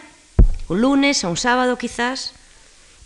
un 0.69 0.81
lunes 0.81 1.25
o 1.25 1.31
un 1.31 1.37
sábado 1.37 1.77
quizás, 1.77 2.33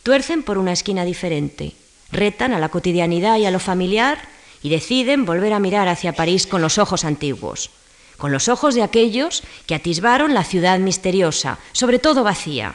tuercen 0.02 0.42
por 0.42 0.58
una 0.58 0.72
esquina 0.72 1.04
diferente, 1.04 1.72
retan 2.12 2.52
a 2.52 2.60
la 2.60 2.68
cotidianidad 2.68 3.38
y 3.38 3.46
a 3.46 3.50
lo 3.50 3.58
familiar 3.58 4.18
y 4.62 4.68
deciden 4.68 5.24
volver 5.24 5.52
a 5.52 5.58
mirar 5.58 5.88
hacia 5.88 6.12
París 6.12 6.46
con 6.46 6.62
los 6.62 6.78
ojos 6.78 7.04
antiguos, 7.04 7.70
con 8.16 8.32
los 8.32 8.48
ojos 8.48 8.74
de 8.74 8.82
aquellos 8.82 9.42
que 9.66 9.74
atisbaron 9.74 10.34
la 10.34 10.44
ciudad 10.44 10.78
misteriosa, 10.78 11.58
sobre 11.72 11.98
todo 11.98 12.24
vacía, 12.24 12.74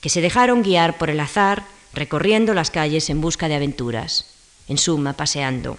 que 0.00 0.08
se 0.08 0.20
dejaron 0.20 0.62
guiar 0.62 0.98
por 0.98 1.10
el 1.10 1.20
azar 1.20 1.64
recorriendo 1.94 2.54
las 2.54 2.70
calles 2.70 3.10
en 3.10 3.20
busca 3.20 3.48
de 3.48 3.54
aventuras, 3.54 4.26
en 4.68 4.78
suma, 4.78 5.12
paseando. 5.12 5.78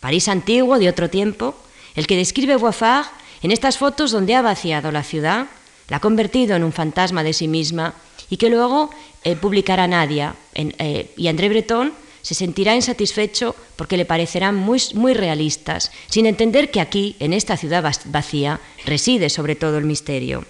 París 0.00 0.28
antiguo 0.28 0.78
de 0.78 0.88
otro 0.88 1.08
tiempo, 1.08 1.54
el 1.94 2.06
que 2.06 2.16
describe 2.16 2.56
Boifard 2.56 3.06
en 3.42 3.52
estas 3.52 3.78
fotos 3.78 4.10
donde 4.10 4.34
ha 4.34 4.42
vaciado 4.42 4.90
la 4.90 5.02
ciudad, 5.02 5.46
la 5.88 5.98
ha 5.98 6.00
convertido 6.00 6.56
en 6.56 6.64
un 6.64 6.72
fantasma 6.72 7.22
de 7.22 7.32
sí 7.32 7.48
misma 7.48 7.94
y 8.28 8.38
que 8.38 8.50
luego 8.50 8.90
eh, 9.24 9.36
publicará 9.36 9.86
Nadia 9.86 10.34
eh, 10.54 11.12
y 11.16 11.28
André 11.28 11.48
Breton 11.48 11.92
se 12.26 12.34
sentirá 12.34 12.74
insatisfecho 12.74 13.54
porque 13.76 13.96
le 13.96 14.04
parecerán 14.04 14.56
muy, 14.56 14.82
muy 14.94 15.14
realistas, 15.14 15.92
sin 16.10 16.26
entender 16.26 16.72
que 16.72 16.80
aquí, 16.80 17.14
en 17.20 17.32
esta 17.32 17.56
ciudad 17.56 17.84
vacía, 18.06 18.58
reside 18.84 19.30
sobre 19.30 19.54
todo 19.54 19.78
el 19.78 19.84
misterio. 19.84 20.44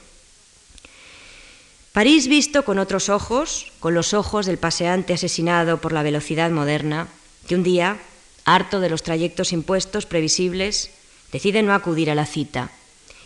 París 1.93 2.29
visto 2.29 2.65
con 2.65 2.79
otros 2.79 3.11
ojos, 3.11 3.73
con 3.79 3.93
los 3.93 4.15
ojos 4.15 4.47
del 4.47 4.57
paseante 4.57 5.13
asesinado 5.13 5.79
por 5.83 5.93
la 5.93 6.03
velocidad 6.03 6.51
moderna, 6.51 7.09
que 7.47 7.57
un 7.57 7.63
día, 7.63 7.99
harto 8.47 8.81
de 8.81 8.89
los 8.89 9.03
trayectos 9.03 9.53
impuestos 9.53 10.07
previsibles, 10.07 10.89
decide 11.31 11.63
no 11.63 11.75
acudir 11.75 12.11
a 12.11 12.15
la 12.15 12.25
cita 12.25 12.71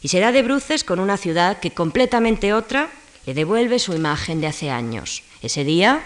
y 0.02 0.08
se 0.08 0.18
da 0.18 0.32
de 0.32 0.42
bruces 0.42 0.82
con 0.82 0.98
una 0.98 1.18
ciudad 1.18 1.60
que 1.60 1.70
completamente 1.70 2.52
otra 2.52 2.90
le 3.26 3.34
devuelve 3.34 3.78
su 3.78 3.94
imagen 3.94 4.40
de 4.40 4.48
hace 4.48 4.70
años. 4.70 5.22
Ese 5.40 5.62
día 5.62 6.02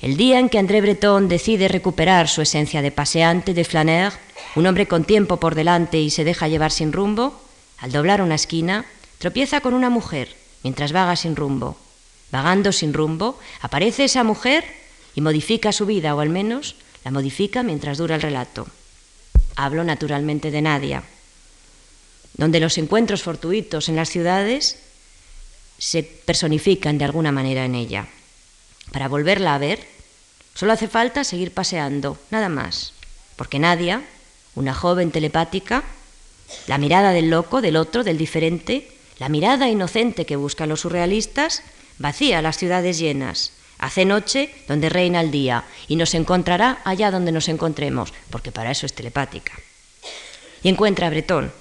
el 0.00 0.16
día 0.16 0.38
en 0.38 0.48
que 0.48 0.58
André 0.58 0.80
Breton 0.80 1.28
decide 1.28 1.68
recuperar 1.68 2.28
su 2.28 2.40
esencia 2.40 2.80
de 2.80 2.90
paseante, 2.90 3.52
de 3.52 3.64
flaneur, 3.64 4.14
un 4.56 4.66
hombre 4.66 4.88
con 4.88 5.04
tiempo 5.04 5.38
por 5.38 5.54
delante 5.54 6.00
y 6.00 6.10
se 6.10 6.24
deja 6.24 6.48
llevar 6.48 6.72
sin 6.72 6.92
rumbo, 6.92 7.38
al 7.78 7.92
doblar 7.92 8.22
una 8.22 8.34
esquina, 8.34 8.86
tropieza 9.18 9.60
con 9.60 9.74
una 9.74 9.90
mujer 9.90 10.34
mientras 10.62 10.92
vaga 10.92 11.16
sin 11.16 11.36
rumbo. 11.36 11.76
Vagando 12.32 12.72
sin 12.72 12.94
rumbo, 12.94 13.38
aparece 13.60 14.04
esa 14.04 14.24
mujer 14.24 14.64
y 15.14 15.20
modifica 15.20 15.72
su 15.72 15.84
vida, 15.84 16.14
o 16.14 16.20
al 16.20 16.30
menos 16.30 16.76
la 17.04 17.10
modifica 17.10 17.62
mientras 17.62 17.98
dura 17.98 18.14
el 18.14 18.22
relato. 18.22 18.66
Hablo 19.56 19.84
naturalmente 19.84 20.50
de 20.50 20.62
Nadia, 20.62 21.02
donde 22.34 22.60
los 22.60 22.78
encuentros 22.78 23.22
fortuitos 23.22 23.88
en 23.88 23.96
las 23.96 24.08
ciudades 24.08 24.78
se 25.76 26.02
personifican 26.02 26.96
de 26.96 27.04
alguna 27.04 27.32
manera 27.32 27.64
en 27.64 27.74
ella. 27.74 28.08
Para 28.92 29.08
volverla 29.08 29.54
a 29.54 29.58
ver, 29.58 29.86
solo 30.54 30.72
hace 30.72 30.88
falta 30.88 31.24
seguir 31.24 31.52
paseando, 31.52 32.18
nada 32.30 32.48
más, 32.48 32.92
porque 33.36 33.58
Nadia, 33.58 34.02
una 34.54 34.74
joven 34.74 35.10
telepática, 35.10 35.84
la 36.66 36.78
mirada 36.78 37.12
del 37.12 37.30
loco, 37.30 37.60
del 37.60 37.76
otro, 37.76 38.02
del 38.02 38.18
diferente, 38.18 38.90
la 39.18 39.28
mirada 39.28 39.68
inocente 39.68 40.26
que 40.26 40.36
buscan 40.36 40.68
los 40.68 40.80
surrealistas, 40.80 41.62
vacía 41.98 42.42
las 42.42 42.56
ciudades 42.56 42.98
llenas, 42.98 43.52
hace 43.78 44.04
noche 44.04 44.52
donde 44.66 44.88
reina 44.88 45.20
el 45.20 45.30
día 45.30 45.64
y 45.88 45.96
nos 45.96 46.14
encontrará 46.14 46.80
allá 46.84 47.10
donde 47.10 47.32
nos 47.32 47.48
encontremos, 47.48 48.12
porque 48.30 48.52
para 48.52 48.70
eso 48.70 48.86
es 48.86 48.92
telepática. 48.92 49.52
Y 50.62 50.68
encuentra 50.68 51.06
a 51.06 51.10
Bretón. 51.10 51.52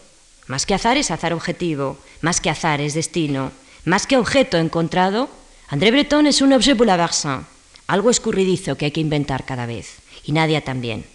Más 0.48 0.66
que 0.66 0.74
azar 0.74 0.98
es 0.98 1.12
azar 1.12 1.34
objetivo, 1.34 1.98
más 2.22 2.42
que 2.42 2.50
azar 2.50 2.82
es 2.82 2.96
destino, 2.96 3.52
más 3.86 4.08
que 4.08 4.18
objeto 4.18 4.58
encontrado 4.58 5.30
André 5.72 5.92
Breton 5.92 6.26
es 6.26 6.42
un 6.42 6.52
objet 6.54 6.76
bouleversant, 6.76 7.46
algo 7.86 8.10
escurridizo 8.10 8.76
que 8.76 8.86
hay 8.86 8.92
que 8.92 9.02
inventar 9.02 9.46
cada 9.46 9.68
vez, 9.68 9.98
y 10.24 10.32
Nadia 10.32 10.64
también. 10.64 11.06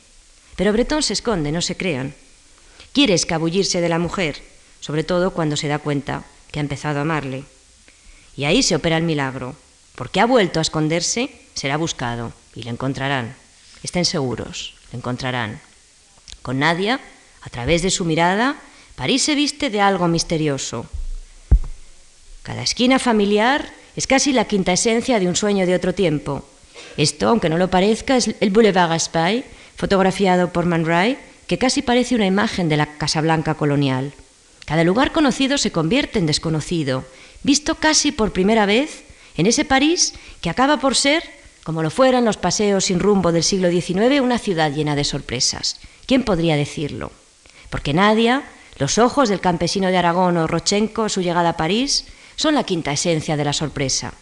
Pero 0.55 0.73
Breton 0.73 1.03
se 1.03 1.13
esconde, 1.13 1.51
no 1.51 1.61
se 1.61 1.77
crean. 1.77 2.15
Quiere 2.93 3.15
escabullirse 3.15 3.81
de 3.81 3.89
la 3.89 3.99
mujer, 3.99 4.41
sobre 4.79 5.03
todo 5.03 5.33
cuando 5.33 5.57
se 5.57 5.67
da 5.67 5.81
cuenta 5.81 6.25
que 6.53 6.61
ha 6.61 6.63
empezado 6.63 7.01
a 7.01 7.03
amarle. 7.03 7.43
Y 8.37 8.45
ahí 8.45 8.63
se 8.63 8.77
opera 8.77 8.97
el 8.97 9.03
milagro. 9.03 9.57
Porque 9.97 10.21
ha 10.21 10.27
vuelto 10.27 10.61
a 10.61 10.63
esconderse, 10.63 11.31
será 11.55 11.77
buscado 11.77 12.33
y 12.55 12.63
le 12.63 12.71
encontrarán. 12.71 13.35
Estén 13.83 14.05
seguros, 14.05 14.75
le 14.93 14.99
encontrarán. 14.99 15.61
Con 16.43 16.61
Nadia, 16.61 17.01
a 17.43 17.51
través 17.51 17.83
de 17.83 17.91
su 17.91 18.05
mirada, 18.05 18.57
París 18.95 19.23
se 19.23 19.35
viste 19.35 19.71
de 19.71 19.81
algo 19.81 20.07
misterioso. 20.07 20.87
Cada 22.43 22.63
esquina 22.63 22.99
familiar 22.99 23.73
es 23.97 24.07
casi 24.07 24.33
la 24.33 24.47
quinta 24.47 24.73
esencia 24.73 25.19
de 25.21 25.29
un 25.29 25.37
sueño 25.37 25.67
de 25.67 25.75
otro 25.75 25.95
tiempo. 25.95 26.45
Esto, 26.97 27.29
aunque 27.29 27.49
no 27.49 27.59
lo 27.59 27.71
parezca, 27.71 28.17
es 28.17 28.35
el 28.41 28.51
Boulevard 28.51 28.91
Gaspay, 28.91 29.45
fotografiado 29.77 30.53
por 30.53 30.67
Man 30.67 30.85
Ray, 30.85 31.19
que 31.47 31.59
casi 31.59 31.83
parece 31.83 32.15
una 32.15 32.27
imagen 32.27 32.69
de 32.69 32.77
la 32.77 32.97
Casa 32.97 33.21
Blanca 33.21 33.55
colonial. 33.55 34.13
Cada 34.65 34.85
lugar 34.85 35.13
conocido 35.13 35.59
se 35.59 35.73
convierte 35.73 36.19
en 36.19 36.27
desconocido, 36.27 37.05
visto 37.43 37.75
casi 37.75 38.13
por 38.13 38.33
primera 38.33 38.67
vez 38.67 39.05
en 39.37 39.47
ese 39.47 39.65
París 39.65 40.15
que 40.41 40.51
acaba 40.51 40.79
por 40.79 40.95
ser, 40.95 41.23
como 41.65 41.83
lo 41.83 41.91
fueran 41.91 42.25
los 42.25 42.37
paseos 42.37 42.87
sin 42.87 43.01
rumbo 43.01 43.33
del 43.33 43.43
siglo 43.43 43.71
XIX, 43.71 44.21
una 44.21 44.39
ciudad 44.39 44.73
llena 44.73 44.97
de 44.97 45.05
sorpresas. 45.05 45.77
¿Quién 46.07 46.23
podría 46.23 46.57
decirlo? 46.57 47.11
Porque 47.71 47.95
Nadia, 47.95 48.45
los 48.79 48.99
ojos 48.99 49.29
del 49.29 49.41
campesino 49.41 49.89
de 49.89 49.97
Aragón 49.97 50.37
o 50.37 50.47
Rochenko, 50.47 51.09
su 51.09 51.21
llegada 51.21 51.51
a 51.51 51.57
París, 51.57 52.07
son 52.37 52.55
la 52.55 52.65
quinta 52.65 52.93
esencia 52.93 53.37
de 53.37 53.45
la 53.45 53.53
sorpresa. 53.53 54.15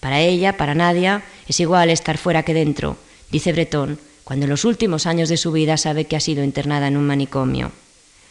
Para 0.00 0.20
ella, 0.20 0.56
para 0.56 0.74
Nadia, 0.74 1.22
es 1.48 1.60
igual 1.60 1.90
estar 1.90 2.18
fuera 2.18 2.42
que 2.42 2.54
dentro, 2.54 2.96
dice 3.30 3.52
Breton, 3.52 3.98
cuando 4.24 4.44
en 4.44 4.50
los 4.50 4.64
últimos 4.64 5.06
años 5.06 5.28
de 5.28 5.36
su 5.36 5.52
vida 5.52 5.76
sabe 5.76 6.06
que 6.06 6.16
ha 6.16 6.20
sido 6.20 6.42
internada 6.42 6.88
en 6.88 6.96
un 6.96 7.06
manicomio. 7.06 7.72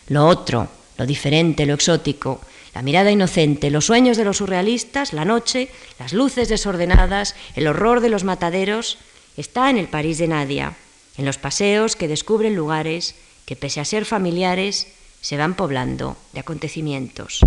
Lo 0.07 0.27
otro, 0.27 0.67
lo 0.97 1.05
diferente, 1.05 1.65
lo 1.65 1.73
exótico, 1.73 2.41
la 2.73 2.81
mirada 2.81 3.11
inocente, 3.11 3.69
los 3.71 3.85
sueños 3.85 4.17
de 4.17 4.25
los 4.25 4.37
surrealistas, 4.37 5.13
la 5.13 5.25
noche, 5.25 5.69
las 5.97 6.11
luces 6.11 6.49
desordenadas, 6.49 7.35
el 7.55 7.67
horror 7.67 8.01
de 8.01 8.09
los 8.09 8.25
mataderos, 8.25 8.97
está 9.37 9.69
en 9.69 9.77
el 9.77 9.87
París 9.87 10.17
de 10.17 10.27
Nadia, 10.27 10.75
en 11.17 11.25
los 11.25 11.37
paseos 11.37 11.95
que 11.95 12.09
descubren 12.09 12.55
lugares 12.55 13.15
que, 13.45 13.55
pese 13.55 13.79
a 13.79 13.85
ser 13.85 14.03
familiares, 14.05 14.87
se 15.21 15.37
van 15.37 15.55
poblando 15.55 16.17
de 16.33 16.41
acontecimientos. 16.41 17.39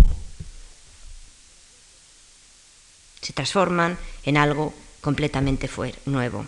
Se 3.21 3.33
transforman 3.33 3.97
en 4.23 4.37
algo 4.37 4.73
completamente 5.01 5.69
nuevo. 6.05 6.45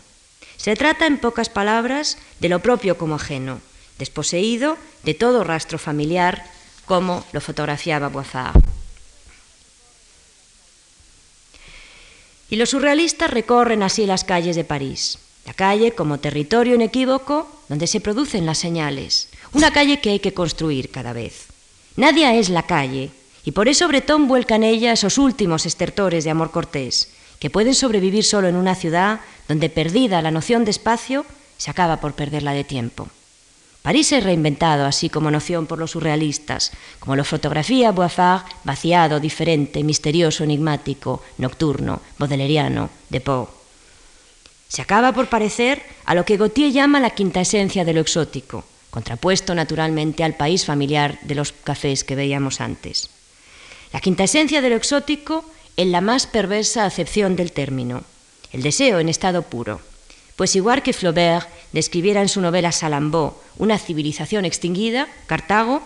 Se 0.57 0.76
trata, 0.76 1.07
en 1.07 1.17
pocas 1.17 1.49
palabras, 1.49 2.17
de 2.39 2.49
lo 2.49 2.59
propio 2.59 2.97
como 2.97 3.15
ajeno, 3.15 3.61
desposeído 3.97 4.78
de 5.03 5.13
todo 5.13 5.43
rastro 5.43 5.80
familiar 5.80 6.45
como 6.86 7.26
lo 7.32 7.41
fotografiaba 7.41 8.09
Boifard. 8.09 8.61
Y 12.49 12.57
los 12.57 12.69
surrealistas 12.69 13.32
recorren 13.32 13.82
así 13.82 14.05
las 14.05 14.24
calles 14.24 14.55
de 14.55 14.65
París, 14.65 15.19
la 15.45 15.53
calle 15.53 15.93
como 15.93 16.19
territorio 16.19 16.76
inequívoco 16.76 17.49
donde 17.69 17.88
se 17.88 18.01
producen 18.01 18.45
las 18.45 18.57
señales, 18.57 19.30
una 19.53 19.72
calle 19.72 20.01
que 20.01 20.09
hay 20.09 20.19
que 20.19 20.34
construir 20.34 20.91
cada 20.91 21.13
vez. 21.13 21.47
Nadie 21.95 22.38
es 22.38 22.49
la 22.49 22.63
calle, 22.63 23.11
y 23.43 23.51
por 23.51 23.67
eso 23.67 23.87
Bretón 23.87 24.27
vuelca 24.27 24.55
en 24.55 24.63
ella 24.63 24.91
esos 24.91 25.17
últimos 25.17 25.65
estertores 25.65 26.23
de 26.23 26.31
amor 26.31 26.51
cortés, 26.51 27.13
que 27.39 27.49
pueden 27.49 27.73
sobrevivir 27.73 28.23
solo 28.23 28.47
en 28.47 28.55
una 28.55 28.75
ciudad 28.75 29.21
donde 29.47 29.69
perdida 29.69 30.21
la 30.21 30.31
noción 30.31 30.63
de 30.63 30.71
espacio, 30.71 31.25
se 31.57 31.71
acaba 31.71 31.97
por 31.97 32.13
perderla 32.13 32.53
de 32.53 32.63
tiempo. 32.63 33.07
París 33.81 34.11
es 34.11 34.23
reinventado 34.23 34.85
así 34.85 35.09
como 35.09 35.31
noción 35.31 35.65
por 35.65 35.79
los 35.79 35.91
surrealistas, 35.91 36.71
como 36.99 37.15
lo 37.15 37.23
fotografía 37.23 37.91
Boifard, 37.91 38.43
vaciado, 38.63 39.19
diferente, 39.19 39.83
misterioso, 39.83 40.43
enigmático, 40.43 41.23
nocturno, 41.39 41.99
bodeleriano, 42.19 42.91
de 43.09 43.21
Poe. 43.21 43.47
Se 44.67 44.83
acaba 44.83 45.11
por 45.13 45.27
parecer 45.27 45.81
a 46.05 46.13
lo 46.13 46.25
que 46.25 46.37
Gautier 46.37 46.71
llama 46.71 46.99
la 46.99 47.09
quinta 47.09 47.41
esencia 47.41 47.83
de 47.83 47.93
lo 47.93 48.01
exótico, 48.01 48.63
contrapuesto 48.91 49.55
naturalmente 49.55 50.23
al 50.23 50.35
país 50.35 50.63
familiar 50.63 51.17
de 51.23 51.35
los 51.35 51.51
cafés 51.51 52.03
que 52.03 52.15
veíamos 52.15 52.61
antes. 52.61 53.09
La 53.93 53.99
quinta 53.99 54.23
esencia 54.23 54.61
de 54.61 54.69
lo 54.69 54.75
exótico 54.75 55.45
en 55.77 55.91
la 55.91 56.01
más 56.01 56.27
perversa 56.27 56.85
acepción 56.85 57.35
del 57.35 57.51
término, 57.51 58.03
el 58.51 58.61
deseo 58.61 58.99
en 58.99 59.09
estado 59.09 59.43
puro, 59.43 59.81
pues 60.35 60.55
igual 60.55 60.81
que 60.81 60.93
Flaubert 60.93 61.47
describiera 61.73 62.21
en 62.21 62.29
su 62.29 62.41
novela 62.41 62.71
Salambó 62.71 63.41
una 63.57 63.77
civilización 63.77 64.45
extinguida, 64.45 65.07
Cartago, 65.27 65.81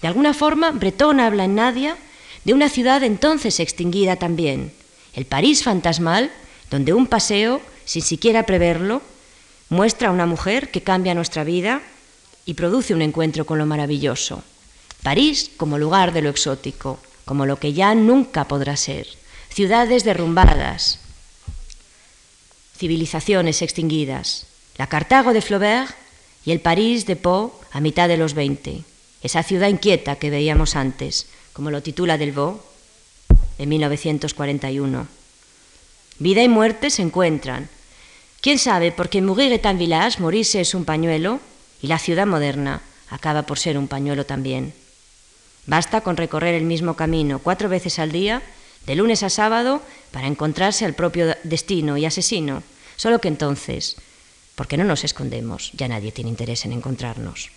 de 0.00 0.08
alguna 0.08 0.34
forma 0.34 0.70
Breton 0.70 1.20
habla 1.20 1.44
en 1.44 1.54
Nadia 1.54 1.96
de 2.44 2.52
una 2.52 2.68
ciudad 2.68 3.02
entonces 3.02 3.60
extinguida 3.60 4.16
también, 4.16 4.72
el 5.14 5.26
París 5.26 5.62
fantasmal, 5.62 6.30
donde 6.70 6.92
un 6.92 7.06
paseo, 7.06 7.60
sin 7.84 8.02
siquiera 8.02 8.46
preverlo, 8.46 9.02
muestra 9.68 10.08
a 10.08 10.12
una 10.12 10.26
mujer 10.26 10.70
que 10.70 10.82
cambia 10.82 11.14
nuestra 11.14 11.44
vida 11.44 11.82
y 12.46 12.54
produce 12.54 12.94
un 12.94 13.02
encuentro 13.02 13.46
con 13.46 13.58
lo 13.58 13.66
maravilloso. 13.66 14.42
París 15.02 15.50
como 15.56 15.78
lugar 15.78 16.12
de 16.12 16.22
lo 16.22 16.30
exótico, 16.30 16.98
como 17.24 17.46
lo 17.46 17.58
que 17.58 17.72
ya 17.72 17.94
nunca 17.94 18.46
podrá 18.46 18.76
ser. 18.76 19.06
Ciudades 19.48 20.04
derrumbadas, 20.04 20.98
civilizaciones 22.76 23.62
extinguidas, 23.62 24.46
la 24.76 24.88
Cartago 24.88 25.32
de 25.32 25.40
Flaubert 25.40 25.94
y 26.44 26.50
el 26.50 26.60
París 26.60 27.06
de 27.06 27.16
Poe 27.16 27.50
a 27.72 27.80
mitad 27.80 28.08
de 28.08 28.16
los 28.16 28.34
20, 28.34 28.82
esa 29.22 29.42
ciudad 29.42 29.68
inquieta 29.68 30.16
que 30.16 30.30
veíamos 30.30 30.76
antes, 30.76 31.26
como 31.52 31.70
lo 31.70 31.82
titula 31.82 32.18
Delvaux 32.18 32.60
en 33.58 33.68
1941. 33.68 35.06
Vida 36.18 36.42
y 36.42 36.48
muerte 36.48 36.90
se 36.90 37.02
encuentran. 37.02 37.68
¿Quién 38.40 38.58
sabe? 38.58 38.92
Porque 38.92 39.22
Mourir 39.22 39.52
est 39.52 39.64
un 39.64 39.78
village, 39.78 40.20
morirse 40.20 40.60
es 40.60 40.74
un 40.74 40.84
pañuelo, 40.84 41.40
y 41.80 41.86
la 41.86 41.98
ciudad 41.98 42.26
moderna 42.26 42.82
acaba 43.08 43.42
por 43.42 43.58
ser 43.58 43.78
un 43.78 43.88
pañuelo 43.88 44.26
también. 44.26 44.74
Basta 45.66 46.02
con 46.02 46.16
recorrer 46.16 46.54
el 46.54 46.64
mismo 46.64 46.94
camino 46.94 47.38
cuatro 47.38 47.68
veces 47.68 47.98
al 47.98 48.12
día, 48.12 48.42
de 48.86 48.94
lunes 48.94 49.22
a 49.22 49.30
sábado, 49.30 49.82
para 50.10 50.26
encontrarse 50.26 50.84
al 50.84 50.94
propio 50.94 51.34
destino 51.42 51.96
y 51.96 52.04
asesino, 52.04 52.62
solo 52.96 53.20
que 53.20 53.28
entonces, 53.28 53.96
porque 54.54 54.76
no 54.76 54.84
nos 54.84 55.04
escondemos, 55.04 55.72
ya 55.72 55.88
nadie 55.88 56.12
tiene 56.12 56.30
interés 56.30 56.64
en 56.64 56.72
encontrarnos. 56.72 57.50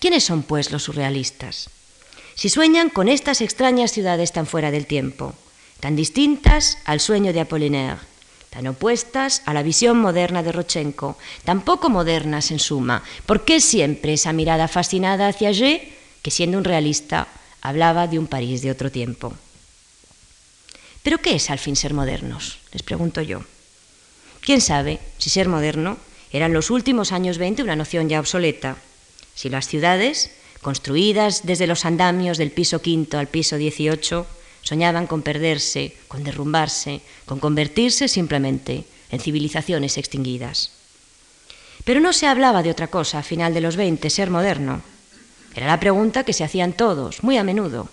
¿Quiénes 0.00 0.24
son, 0.24 0.42
pues, 0.42 0.70
los 0.70 0.82
surrealistas? 0.84 1.70
Si 2.34 2.48
sueñan 2.48 2.90
con 2.90 3.08
estas 3.08 3.40
extrañas 3.40 3.92
ciudades 3.92 4.32
tan 4.32 4.46
fuera 4.46 4.70
del 4.70 4.86
tiempo, 4.86 5.34
tan 5.80 5.96
distintas 5.96 6.78
al 6.84 7.00
sueño 7.00 7.32
de 7.32 7.40
Apollinaire, 7.40 7.98
tan 8.50 8.66
opuestas 8.66 9.42
a 9.46 9.54
la 9.54 9.62
visión 9.62 9.98
moderna 9.98 10.42
de 10.42 10.52
Rochenko, 10.52 11.16
tan 11.44 11.62
poco 11.62 11.90
modernas 11.90 12.50
en 12.50 12.58
suma, 12.58 13.02
¿por 13.26 13.44
qué 13.44 13.60
siempre 13.60 14.12
esa 14.12 14.32
mirada 14.32 14.68
fascinada 14.68 15.28
hacia 15.28 15.50
G, 15.50 15.88
que 16.24 16.32
siendo 16.32 16.56
un 16.56 16.64
realista 16.64 17.28
hablaba 17.60 18.08
de 18.08 18.18
un 18.18 18.26
París 18.26 18.62
de 18.62 18.70
otro 18.70 18.90
tiempo? 18.90 19.34
¿Pero 21.02 21.20
qué 21.20 21.36
es 21.36 21.50
al 21.50 21.58
fin 21.58 21.76
ser 21.76 21.92
modernos? 21.92 22.56
Les 22.72 22.82
pregunto 22.82 23.20
yo. 23.20 23.44
¿Quién 24.40 24.62
sabe 24.62 25.00
si 25.18 25.28
ser 25.28 25.50
moderno 25.50 25.98
era 26.32 26.46
en 26.46 26.54
los 26.54 26.70
últimos 26.70 27.12
años 27.12 27.36
20 27.36 27.62
una 27.62 27.76
noción 27.76 28.08
ya 28.08 28.20
obsoleta? 28.20 28.78
Si 29.34 29.50
las 29.50 29.68
ciudades, 29.68 30.30
construidas 30.62 31.44
desde 31.44 31.66
los 31.66 31.84
andamios 31.84 32.38
del 32.38 32.50
piso 32.50 32.80
quinto 32.80 33.18
al 33.18 33.28
piso 33.28 33.56
18, 33.56 34.26
soñaban 34.62 35.06
con 35.06 35.20
perderse, 35.20 35.94
con 36.08 36.24
derrumbarse, 36.24 37.02
con 37.26 37.38
convertirse 37.38 38.08
simplemente 38.08 38.84
en 39.10 39.20
civilizaciones 39.20 39.98
extinguidas. 39.98 40.70
Pero 41.84 42.00
no 42.00 42.14
se 42.14 42.26
hablaba 42.26 42.62
de 42.62 42.70
otra 42.70 42.88
cosa 42.88 43.18
a 43.18 43.22
final 43.22 43.52
de 43.52 43.60
los 43.60 43.76
20, 43.76 44.08
ser 44.08 44.30
moderno. 44.30 44.93
Era 45.54 45.66
la 45.66 45.80
pregunta 45.80 46.24
que 46.24 46.32
se 46.32 46.44
hacían 46.44 46.72
todos, 46.72 47.22
muy 47.22 47.38
a 47.38 47.44
menudo, 47.44 47.88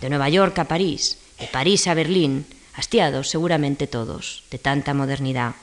de 0.00 0.10
Nueva 0.10 0.28
York 0.28 0.58
a 0.58 0.64
París, 0.64 1.18
de 1.38 1.46
París 1.46 1.86
a 1.86 1.94
Berlín, 1.94 2.46
hastiados 2.74 3.30
seguramente 3.30 3.86
todos 3.86 4.44
de 4.50 4.58
tanta 4.58 4.92
modernidad. 4.92 5.54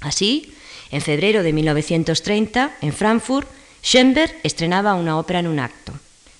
Así, 0.00 0.54
en 0.90 1.00
febrero 1.00 1.42
de 1.42 1.52
1930, 1.52 2.76
en 2.82 2.92
Frankfurt, 2.92 3.48
Schoenberg 3.82 4.34
estrenaba 4.42 4.94
una 4.94 5.18
ópera 5.18 5.40
en 5.40 5.46
un 5.46 5.58
acto, 5.58 5.92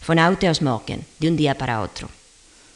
Von 0.06 0.18
Aute 0.18 0.48
aus 0.48 0.62
Morgen, 0.62 1.04
de 1.18 1.28
un 1.28 1.36
día 1.36 1.56
para 1.56 1.80
otro. 1.80 2.08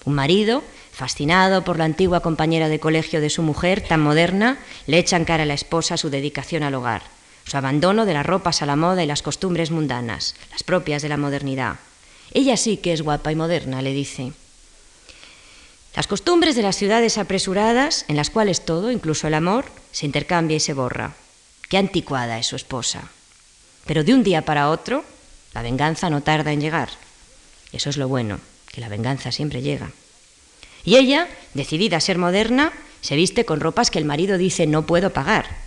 Un 0.05 0.15
marido, 0.15 0.63
fascinado 0.93 1.65
por 1.65 1.79
la 1.79 1.85
antigua 1.85 2.21
compañera 2.21 2.69
de 2.69 2.81
colegio 2.81 3.21
de 3.21 3.31
su 3.31 3.43
mujer, 3.43 3.81
tan 3.81 4.01
moderna, 4.01 4.59
le 4.87 4.99
echa 4.99 5.17
en 5.17 5.25
cara 5.25 5.45
a 5.45 5.47
la 5.47 5.55
esposa 5.55 5.97
su 5.97 6.11
dedicación 6.11 6.63
al 6.63 6.75
hogar, 6.75 7.03
su 7.45 7.57
abandono 7.57 8.07
de 8.07 8.15
las 8.15 8.27
ropas 8.27 8.63
a 8.63 8.67
la 8.67 8.77
moda 8.77 9.03
y 9.03 9.07
las 9.07 9.23
costumbres 9.23 9.71
mundanas, 9.71 10.35
las 10.51 10.63
propias 10.63 11.03
de 11.03 11.09
la 11.09 11.17
modernidad. 11.17 11.77
Ella 12.33 12.57
sí 12.57 12.77
que 12.77 12.93
es 12.93 13.03
guapa 13.03 13.33
y 13.33 13.37
moderna, 13.37 13.83
le 13.83 13.93
dice. 13.93 14.33
Las 15.95 16.07
costumbres 16.07 16.57
de 16.57 16.63
las 16.63 16.77
ciudades 16.77 17.19
apresuradas, 17.19 18.07
en 18.09 18.17
las 18.17 18.31
cuales 18.31 18.65
todo, 18.65 18.91
incluso 18.91 19.27
el 19.27 19.35
amor, 19.35 19.67
se 19.91 20.07
intercambia 20.07 20.57
y 20.57 20.61
se 20.61 20.73
borra. 20.73 21.13
Qué 21.69 21.77
anticuada 21.77 22.39
es 22.39 22.47
su 22.47 22.57
esposa. 22.57 23.11
Pero 23.87 24.05
de 24.05 24.15
un 24.15 24.23
día 24.23 24.45
para 24.45 24.71
otro, 24.71 25.05
la 25.53 25.63
venganza 25.63 26.09
no 26.09 26.23
tarda 26.23 26.53
en 26.53 26.61
llegar. 26.61 26.89
Eso 27.73 27.91
es 27.91 27.99
lo 27.99 28.09
bueno, 28.09 28.41
que 28.73 28.81
la 28.81 28.89
venganza 28.89 29.33
siempre 29.33 29.61
llega. 29.61 29.91
Y 30.85 30.97
ella, 30.97 31.29
decidida 31.55 31.99
a 31.99 32.01
ser 32.01 32.19
moderna, 32.19 32.73
se 33.03 33.17
viste 33.17 33.45
con 33.45 33.61
ropas 33.61 33.91
que 33.91 33.99
el 33.99 34.05
marido 34.05 34.39
dice 34.39 34.67
no 34.67 34.87
puedo 34.87 35.11
pagar. 35.13 35.62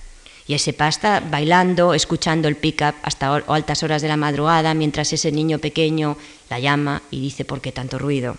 Y 0.48 0.58
se 0.60 0.74
pasa 0.74 1.22
bailando, 1.22 1.94
escuchando 1.94 2.48
el 2.48 2.56
pick-up 2.56 2.94
hasta 3.02 3.34
altas 3.34 3.82
horas 3.82 4.02
de 4.02 4.08
la 4.08 4.18
madrugada, 4.18 4.74
mientras 4.74 5.12
ese 5.12 5.32
niño 5.32 5.58
pequeño 5.60 6.18
la 6.50 6.60
llama 6.60 7.02
y 7.10 7.20
dice 7.20 7.46
¿por 7.46 7.62
qué 7.62 7.72
tanto 7.72 7.98
ruido? 7.98 8.38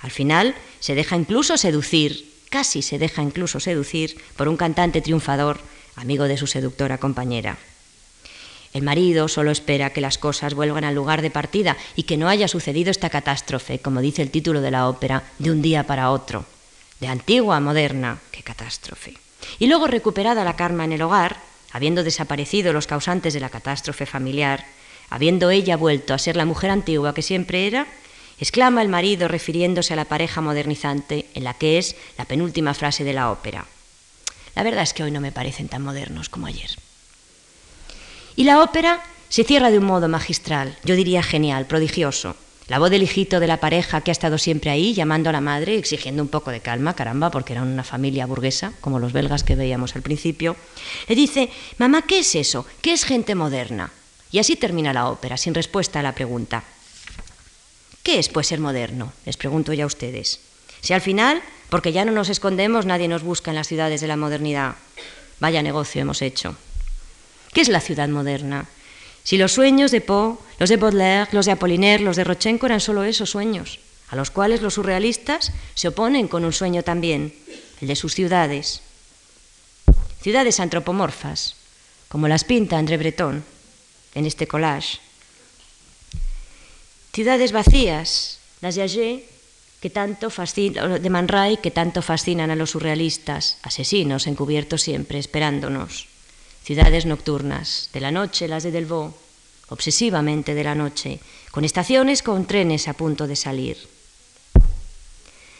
Al 0.00 0.10
final 0.12 0.54
se 0.78 0.94
deja 0.94 1.16
incluso 1.16 1.56
seducir, 1.56 2.32
casi 2.50 2.82
se 2.82 2.98
deja 2.98 3.22
incluso 3.22 3.58
seducir 3.58 4.16
por 4.36 4.46
un 4.46 4.56
cantante 4.56 5.00
triunfador, 5.00 5.58
amigo 5.96 6.24
de 6.24 6.36
su 6.36 6.46
seductora 6.46 6.98
compañera. 6.98 7.58
El 8.72 8.82
marido 8.82 9.26
solo 9.26 9.50
espera 9.50 9.90
que 9.90 10.00
las 10.00 10.18
cosas 10.18 10.54
vuelvan 10.54 10.84
al 10.84 10.94
lugar 10.94 11.22
de 11.22 11.30
partida 11.30 11.76
y 11.96 12.04
que 12.04 12.16
no 12.16 12.28
haya 12.28 12.46
sucedido 12.46 12.90
esta 12.90 13.10
catástrofe, 13.10 13.80
como 13.80 14.00
dice 14.00 14.22
el 14.22 14.30
título 14.30 14.60
de 14.60 14.70
la 14.70 14.88
ópera, 14.88 15.24
de 15.38 15.50
un 15.50 15.62
día 15.62 15.84
para 15.84 16.10
otro, 16.10 16.44
de 17.00 17.08
antigua 17.08 17.56
a 17.56 17.60
moderna, 17.60 18.20
qué 18.30 18.42
catástrofe. 18.42 19.14
Y 19.58 19.66
luego 19.66 19.86
recuperada 19.86 20.44
la 20.44 20.56
karma 20.56 20.84
en 20.84 20.92
el 20.92 21.02
hogar, 21.02 21.40
habiendo 21.72 22.04
desaparecido 22.04 22.72
los 22.72 22.86
causantes 22.86 23.34
de 23.34 23.40
la 23.40 23.50
catástrofe 23.50 24.06
familiar, 24.06 24.64
habiendo 25.10 25.50
ella 25.50 25.76
vuelto 25.76 26.14
a 26.14 26.18
ser 26.18 26.36
la 26.36 26.44
mujer 26.44 26.70
antigua 26.70 27.14
que 27.14 27.22
siempre 27.22 27.66
era, 27.66 27.86
exclama 28.38 28.82
el 28.82 28.88
marido 28.88 29.28
refiriéndose 29.28 29.92
a 29.92 29.96
la 29.96 30.04
pareja 30.04 30.40
modernizante 30.40 31.26
en 31.34 31.44
la 31.44 31.54
que 31.54 31.78
es 31.78 31.96
la 32.16 32.24
penúltima 32.24 32.74
frase 32.74 33.04
de 33.04 33.12
la 33.12 33.30
ópera. 33.30 33.66
La 34.54 34.62
verdad 34.62 34.82
es 34.82 34.92
que 34.92 35.02
hoy 35.02 35.10
no 35.10 35.20
me 35.20 35.32
parecen 35.32 35.68
tan 35.68 35.82
modernos 35.82 36.28
como 36.28 36.46
ayer. 36.46 36.70
Y 38.36 38.44
la 38.44 38.62
ópera 38.62 39.02
se 39.28 39.44
cierra 39.44 39.70
de 39.70 39.78
un 39.78 39.84
modo 39.84 40.08
magistral, 40.08 40.76
yo 40.84 40.94
diría 40.94 41.22
genial, 41.22 41.66
prodigioso. 41.66 42.36
La 42.68 42.78
voz 42.78 42.90
del 42.90 43.02
hijito 43.02 43.40
de 43.40 43.46
la 43.46 43.60
pareja 43.60 44.02
que 44.02 44.10
ha 44.10 44.12
estado 44.12 44.36
siempre 44.36 44.70
ahí, 44.70 44.92
llamando 44.92 45.30
a 45.30 45.32
la 45.32 45.40
madre, 45.40 45.78
exigiendo 45.78 46.22
un 46.22 46.28
poco 46.28 46.50
de 46.50 46.60
calma, 46.60 46.94
caramba, 46.94 47.30
porque 47.30 47.54
era 47.54 47.62
una 47.62 47.82
familia 47.82 48.26
burguesa, 48.26 48.74
como 48.82 48.98
los 48.98 49.14
belgas 49.14 49.42
que 49.42 49.54
veíamos 49.54 49.96
al 49.96 50.02
principio, 50.02 50.54
le 51.08 51.14
dice, 51.14 51.48
mamá, 51.78 52.02
¿qué 52.02 52.18
es 52.18 52.34
eso? 52.34 52.66
¿Qué 52.82 52.92
es 52.92 53.04
gente 53.04 53.34
moderna? 53.34 53.90
Y 54.30 54.38
así 54.38 54.54
termina 54.54 54.92
la 54.92 55.08
ópera, 55.08 55.38
sin 55.38 55.54
respuesta 55.54 56.00
a 56.00 56.02
la 56.02 56.14
pregunta. 56.14 56.62
¿Qué 58.02 58.18
es, 58.18 58.28
pues, 58.28 58.48
ser 58.48 58.60
moderno? 58.60 59.14
Les 59.24 59.38
pregunto 59.38 59.72
ya 59.72 59.84
a 59.84 59.86
ustedes. 59.86 60.40
Si 60.82 60.92
al 60.92 61.00
final, 61.00 61.40
porque 61.70 61.92
ya 61.92 62.04
no 62.04 62.12
nos 62.12 62.28
escondemos, 62.28 62.84
nadie 62.84 63.08
nos 63.08 63.22
busca 63.22 63.50
en 63.50 63.56
las 63.56 63.68
ciudades 63.68 64.02
de 64.02 64.08
la 64.08 64.18
modernidad. 64.18 64.74
Vaya 65.40 65.62
negocio 65.62 66.02
hemos 66.02 66.20
hecho. 66.20 66.54
¿Qué 67.54 67.62
es 67.62 67.68
la 67.68 67.80
ciudad 67.80 68.08
moderna? 68.08 68.66
Si 69.28 69.36
los 69.36 69.52
sueños 69.52 69.90
de 69.90 70.00
Poe, 70.00 70.38
los 70.58 70.70
de 70.70 70.78
Baudelaire, 70.78 71.28
los 71.32 71.44
de 71.44 71.52
Apollinaire, 71.52 72.02
los 72.02 72.16
de 72.16 72.24
Rochenko 72.24 72.64
eran 72.64 72.80
solo 72.80 73.04
esos 73.04 73.28
sueños, 73.28 73.78
a 74.08 74.16
los 74.16 74.30
cuales 74.30 74.62
los 74.62 74.72
surrealistas 74.72 75.52
se 75.74 75.88
oponen 75.88 76.28
con 76.28 76.46
un 76.46 76.52
sueño 76.54 76.82
también, 76.82 77.34
el 77.82 77.88
de 77.88 77.94
sus 77.94 78.14
ciudades. 78.14 78.80
Ciudades 80.22 80.60
antropomorfas, 80.60 81.56
como 82.08 82.26
las 82.26 82.44
pinta 82.44 82.78
André 82.78 82.96
Breton 82.96 83.44
en 84.14 84.24
este 84.24 84.46
collage. 84.46 84.96
Ciudades 87.12 87.52
vacías, 87.52 88.38
las 88.62 88.76
de 88.76 88.82
Agé, 88.84 89.28
que 89.82 89.90
tanto 89.90 90.30
fascinan, 90.30 91.02
de 91.02 91.58
que 91.60 91.70
tanto 91.70 92.00
fascinan 92.00 92.50
a 92.50 92.56
los 92.56 92.70
surrealistas, 92.70 93.58
asesinos 93.60 94.26
encubiertos 94.26 94.80
siempre, 94.80 95.18
esperándonos 95.18 96.07
ciudades 96.68 97.06
nocturnas, 97.06 97.88
de 97.94 98.00
la 98.04 98.10
noche 98.10 98.46
las 98.46 98.62
de 98.62 98.70
Delvaux, 98.70 99.16
obsesivamente 99.70 100.52
de 100.52 100.64
la 100.64 100.74
noche, 100.74 101.18
con 101.50 101.64
estaciones 101.64 102.20
con 102.20 102.44
trenes 102.44 102.88
a 102.88 102.92
punto 102.92 103.26
de 103.26 103.36
salir. 103.36 103.78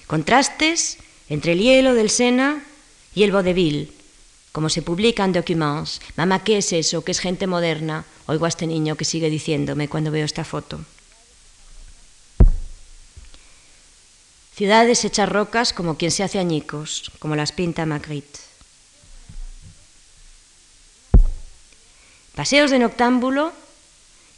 Contrastes 0.06 0.98
entre 1.30 1.52
el 1.52 1.60
hielo 1.60 1.94
del 1.94 2.10
Sena 2.10 2.62
y 3.14 3.22
el 3.22 3.32
vodevil, 3.32 3.90
como 4.52 4.68
se 4.68 4.82
publica 4.82 5.24
en 5.24 5.32
Documents. 5.32 6.02
Mamá, 6.16 6.44
¿qué 6.44 6.58
es 6.58 6.74
eso? 6.74 7.02
¿Qué 7.02 7.12
es 7.12 7.20
gente 7.20 7.46
moderna? 7.46 8.04
Oigo 8.26 8.44
a 8.44 8.52
este 8.52 8.66
niño 8.66 8.94
que 8.94 9.08
sigue 9.08 9.30
diciéndome 9.30 9.88
cuando 9.88 10.10
veo 10.10 10.26
esta 10.26 10.44
foto. 10.44 10.78
Ciudades 14.54 15.06
hechas 15.06 15.28
rocas 15.30 15.72
como 15.72 15.96
quien 15.96 16.10
se 16.10 16.22
hace 16.22 16.38
añicos, 16.38 17.10
como 17.18 17.34
las 17.34 17.52
pinta 17.52 17.86
Magritte. 17.86 18.47
Paseos 22.38 22.70
de 22.70 22.78
noctámbulo 22.78 23.50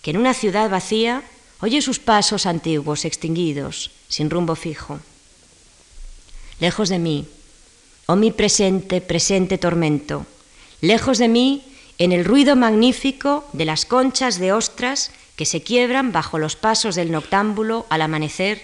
que 0.01 0.12
en 0.12 0.16
una 0.16 0.32
ciudad 0.32 0.70
vacía 0.70 1.22
oye 1.61 1.82
sus 1.82 1.98
pasos 1.98 2.46
antiguos, 2.46 3.05
extinguidos, 3.05 3.90
sin 4.09 4.30
rumbo 4.30 4.57
fijo. 4.57 5.01
Lejos 6.61 6.88
de 6.88 6.98
mí, 6.98 7.28
oh 8.07 8.16
mi 8.16 8.30
presente, 8.30 9.03
presente 9.03 9.59
tormento, 9.59 10.24
lejos 10.80 11.18
de 11.18 11.28
mí, 11.28 11.62
en 11.98 12.12
el 12.12 12.24
ruido 12.24 12.57
magnífico 12.57 13.46
de 13.53 13.66
las 13.66 13.84
conchas 13.84 14.38
de 14.38 14.55
ostras 14.55 15.11
que 15.36 15.44
se 15.44 15.61
quiebran 15.61 16.11
bajo 16.11 16.38
los 16.38 16.57
pasos 16.57 16.94
del 16.94 17.12
noctámbulo 17.12 17.84
al 17.90 18.01
amanecer, 18.01 18.62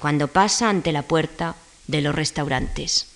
cuando 0.00 0.26
pasa 0.26 0.68
ante 0.68 0.90
la 0.90 1.02
puerta 1.02 1.54
de 1.86 2.00
los 2.00 2.12
restaurantes. 2.12 3.06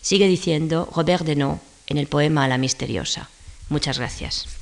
Sigue 0.00 0.28
diciendo 0.28 0.88
Robert 0.94 1.26
Denot 1.26 1.60
en 1.88 1.98
el 1.98 2.06
poema 2.06 2.46
La 2.46 2.56
Misteriosa. 2.56 3.30
Muchas 3.68 3.98
gracias. 3.98 4.55